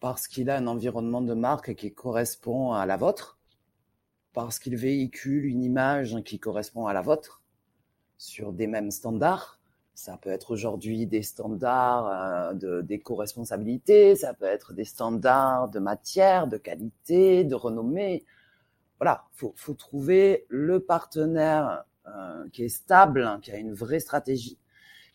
Parce 0.00 0.28
qu'il 0.28 0.48
a 0.50 0.56
un 0.56 0.66
environnement 0.66 1.20
de 1.20 1.34
marque 1.34 1.74
qui 1.74 1.92
correspond 1.92 2.72
à 2.72 2.86
la 2.86 2.96
vôtre, 2.96 3.38
parce 4.32 4.58
qu'il 4.58 4.76
véhicule 4.76 5.44
une 5.44 5.62
image 5.62 6.16
qui 6.24 6.38
correspond 6.38 6.86
à 6.86 6.92
la 6.92 7.02
vôtre, 7.02 7.42
sur 8.16 8.52
des 8.52 8.66
mêmes 8.66 8.90
standards. 8.90 9.58
Ça 9.94 10.16
peut 10.16 10.30
être 10.30 10.50
aujourd'hui 10.50 11.06
des 11.06 11.22
standards 11.22 12.54
euh, 12.62 12.82
d'éco-responsabilité, 12.82 14.16
ça 14.16 14.34
peut 14.34 14.46
être 14.46 14.72
des 14.72 14.84
standards 14.84 15.68
de 15.68 15.78
matière, 15.78 16.46
de 16.46 16.56
qualité, 16.56 17.44
de 17.44 17.54
renommée. 17.54 18.24
Voilà, 18.98 19.24
faut, 19.32 19.52
faut 19.56 19.74
trouver 19.74 20.46
le 20.48 20.80
partenaire 20.80 21.84
euh, 22.06 22.48
qui 22.52 22.64
est 22.64 22.68
stable, 22.70 23.38
qui 23.42 23.52
a 23.52 23.56
une 23.56 23.72
vraie 23.72 24.00
stratégie 24.00 24.58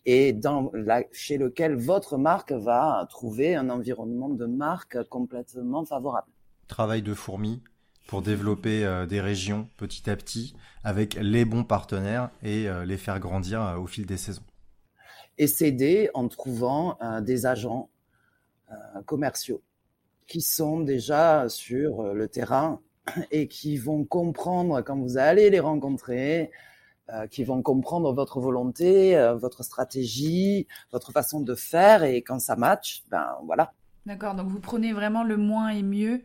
et 0.05 0.33
dans 0.33 0.71
la, 0.73 1.03
chez 1.11 1.37
lequel 1.37 1.75
votre 1.75 2.17
marque 2.17 2.51
va 2.51 3.05
trouver 3.09 3.55
un 3.55 3.69
environnement 3.69 4.29
de 4.29 4.45
marque 4.45 5.01
complètement 5.09 5.85
favorable. 5.85 6.27
Travail 6.67 7.01
de 7.01 7.13
fourmi 7.13 7.61
pour 8.07 8.21
développer 8.21 8.85
euh, 8.85 9.05
des 9.05 9.19
régions 9.19 9.67
petit 9.77 10.09
à 10.09 10.15
petit 10.15 10.55
avec 10.83 11.15
les 11.15 11.45
bons 11.45 11.63
partenaires 11.63 12.29
et 12.43 12.69
euh, 12.69 12.85
les 12.85 12.97
faire 12.97 13.19
grandir 13.19 13.77
au 13.79 13.87
fil 13.87 14.05
des 14.05 14.17
saisons. 14.17 14.43
Et 15.37 15.47
s'aider 15.47 16.09
en 16.13 16.29
trouvant 16.29 16.97
des 17.21 17.45
agents 17.45 17.89
commerciaux 19.05 19.61
qui 20.27 20.39
sont 20.39 20.79
déjà 20.79 21.49
sur 21.49 22.03
le 22.13 22.29
terrain 22.29 22.79
et 23.31 23.47
qui 23.47 23.77
vont 23.77 24.05
comprendre 24.05 24.81
quand 24.81 24.97
vous 24.97 25.17
allez 25.17 25.49
les 25.49 25.59
rencontrer 25.59 26.51
euh, 27.13 27.27
qui 27.27 27.43
vont 27.43 27.61
comprendre 27.61 28.11
votre 28.13 28.39
volonté, 28.39 29.15
euh, 29.15 29.35
votre 29.35 29.63
stratégie, 29.63 30.67
votre 30.91 31.11
façon 31.11 31.39
de 31.39 31.53
faire 31.53 32.03
et 32.03 32.23
quand 32.23 32.39
ça 32.39 32.55
match, 32.55 33.03
ben 33.11 33.27
voilà. 33.45 33.73
D'accord, 34.05 34.33
donc 34.33 34.47
vous 34.47 34.59
prenez 34.59 34.91
vraiment 34.91 35.23
le 35.23 35.37
moins 35.37 35.69
et 35.69 35.83
mieux 35.83 36.23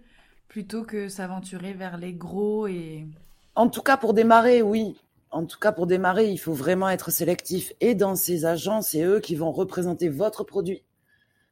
plutôt 0.49 0.83
que 0.83 1.09
s'aventurer 1.09 1.74
vers 1.74 1.99
les 1.99 2.14
gros 2.14 2.66
et... 2.66 3.07
En 3.55 3.68
tout 3.68 3.83
cas 3.83 3.97
pour 3.97 4.14
démarrer, 4.14 4.62
oui. 4.62 4.97
En 5.31 5.45
tout 5.45 5.59
cas 5.59 5.72
pour 5.72 5.87
démarrer, 5.87 6.31
il 6.31 6.39
faut 6.39 6.55
vraiment 6.55 6.89
être 6.89 7.11
sélectif. 7.11 7.72
Et 7.81 7.95
dans 7.95 8.16
ces 8.16 8.47
agents, 8.47 8.81
c'est 8.81 9.03
eux 9.03 9.20
qui 9.20 9.37
vont 9.37 9.53
représenter 9.53 10.09
votre 10.09 10.45
produit. 10.45 10.83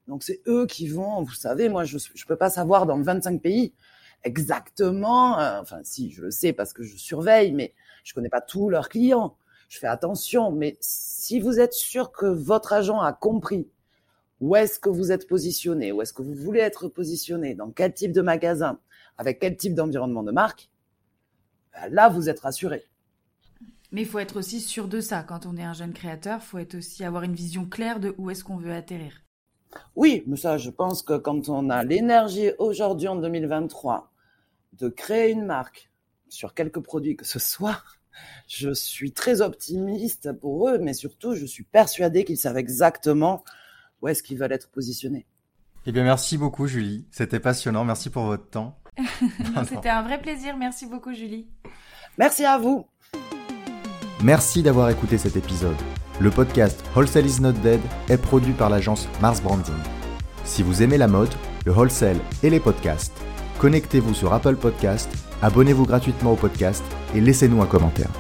Donc 0.07 0.23
c'est 0.23 0.41
eux 0.47 0.67
qui 0.67 0.89
vont, 0.89 1.23
vous 1.23 1.35
savez, 1.35 1.69
moi 1.69 1.85
je 1.85 1.97
ne 1.97 2.27
peux 2.27 2.37
pas 2.37 2.49
savoir 2.49 2.87
dans 2.87 3.01
25 3.01 3.43
pays 3.43 3.75
exactement, 4.25 5.39
euh, 5.39 5.61
enfin 5.61 5.81
si 5.85 6.11
je 6.11 6.23
le 6.23 6.31
sais 6.31 6.53
parce 6.53 6.73
que 6.73 6.83
je 6.83 6.97
surveille, 6.97 7.53
mais 7.53 7.75
je 8.09 8.15
connais 8.15 8.31
pas 8.31 8.41
tous 8.41 8.71
leurs 8.71 8.89
clients. 8.89 9.37
Je 9.69 9.79
fais 9.79 9.87
attention, 9.87 10.51
mais 10.51 10.79
si 10.81 11.41
vous 11.41 11.61
êtes 11.61 11.75
sûr 11.75 12.11
que 12.11 12.25
votre 12.25 12.73
agent 12.73 12.99
a 12.99 13.13
compris 13.13 13.69
où 14.41 14.57
est-ce 14.57 14.79
que 14.79 14.89
vous 14.89 15.13
êtes 15.13 15.29
positionné, 15.29 15.93
où 15.93 16.01
est-ce 16.01 16.15
que 16.15 16.23
vous 16.23 16.35
voulez 16.35 16.61
être 16.61 16.89
positionné, 16.89 17.55
dans 17.55 17.71
quel 17.71 17.93
type 17.93 18.13
de 18.13 18.23
magasin, 18.23 18.81
avec 19.19 19.41
quel 19.41 19.59
type 19.59 19.75
d'environnement 19.75 20.23
de 20.23 20.33
marque, 20.33 20.71
ben 21.75 21.93
là, 21.93 22.09
vous 22.09 22.31
êtes 22.31 22.41
rassuré. 22.41 22.87
Mais 23.93 24.03
il 24.03 24.07
faut 24.07 24.21
être 24.21 24.39
aussi 24.39 24.61
sûr 24.61 24.89
de 24.89 25.01
ça. 25.01 25.23
Quand 25.23 25.45
on 25.45 25.59
est 25.59 25.63
un 25.63 25.75
jeune 25.75 25.93
créateur, 25.93 26.39
il 26.43 26.47
faut 26.47 26.59
être 26.59 26.77
aussi 26.77 27.05
avoir 27.05 27.25
une 27.25 27.35
vision 27.35 27.67
claire 27.67 28.01
de 28.01 28.15
où 28.17 28.31
est-ce 28.31 28.43
qu'on 28.43 28.57
veut 28.57 28.73
atterrir. 28.73 29.23
Oui, 29.97 30.25
mais 30.27 30.37
ça, 30.39 30.57
je 30.57 30.71
pense 30.71 31.03
que 31.03 31.19
quand 31.19 31.51
on 31.51 31.69
a 31.69 31.85
l'énergie 31.85 32.53
aujourd'hui 32.59 33.09
en 33.09 33.17
2023 33.17 34.11
de 34.75 34.89
créer 34.89 35.33
une 35.33 35.45
marque 35.45 35.91
sur 36.31 36.55
quelques 36.55 36.81
produits 36.81 37.17
que 37.17 37.27
ce 37.27 37.39
soit, 37.39 37.83
je 38.47 38.73
suis 38.73 39.13
très 39.13 39.41
optimiste 39.41 40.33
pour 40.33 40.69
eux, 40.69 40.79
mais 40.79 40.95
surtout, 40.95 41.35
je 41.35 41.45
suis 41.45 41.65
persuadé 41.65 42.25
qu'ils 42.25 42.39
savent 42.39 42.57
exactement 42.57 43.45
où 44.01 44.09
est-ce 44.09 44.23
qu'ils 44.23 44.39
veulent 44.39 44.53
être 44.53 44.71
positionnés. 44.71 45.27
Eh 45.87 45.93
bien, 45.93 46.05
merci 46.05 46.39
beaucoup, 46.39 46.67
Julie. 46.67 47.07
C'était 47.11 47.41
passionnant. 47.41 47.85
Merci 47.85 48.11
pour 48.11 48.25
votre 48.25 48.49
temps. 48.49 48.79
C'était 49.69 49.89
un 49.89 50.03
vrai 50.03 50.21
plaisir. 50.21 50.57
Merci 50.57 50.87
beaucoup, 50.87 51.15
Julie. 51.15 51.49
Merci 52.17 52.45
à 52.45 52.59
vous. 52.59 52.87
Merci 54.23 54.63
d'avoir 54.63 54.91
écouté 54.91 55.17
cet 55.19 55.37
épisode. 55.37 55.77
Le 56.21 56.31
podcast 56.31 56.83
Wholesale 56.97 57.27
is 57.27 57.41
not 57.41 57.53
dead 57.53 57.81
est 58.09 58.19
produit 58.19 58.53
par 58.53 58.71
l'agence 58.71 59.07
Mars 59.21 59.41
Branding. 59.41 59.77
Si 60.45 60.63
vous 60.63 60.83
aimez 60.83 60.99
la 60.99 61.07
mode, 61.07 61.33
le 61.65 61.73
wholesale 61.73 62.19
et 62.43 62.51
les 62.51 62.59
podcasts, 62.59 63.17
connectez-vous 63.59 64.15
sur 64.15 64.33
Apple 64.33 64.57
Podcast, 64.57 65.11
abonnez-vous 65.43 65.85
gratuitement 65.85 66.33
au 66.33 66.37
podcast 66.37 66.85
et 67.15 67.21
laissez-nous 67.21 67.63
un 67.63 67.67
commentaire. 67.67 68.11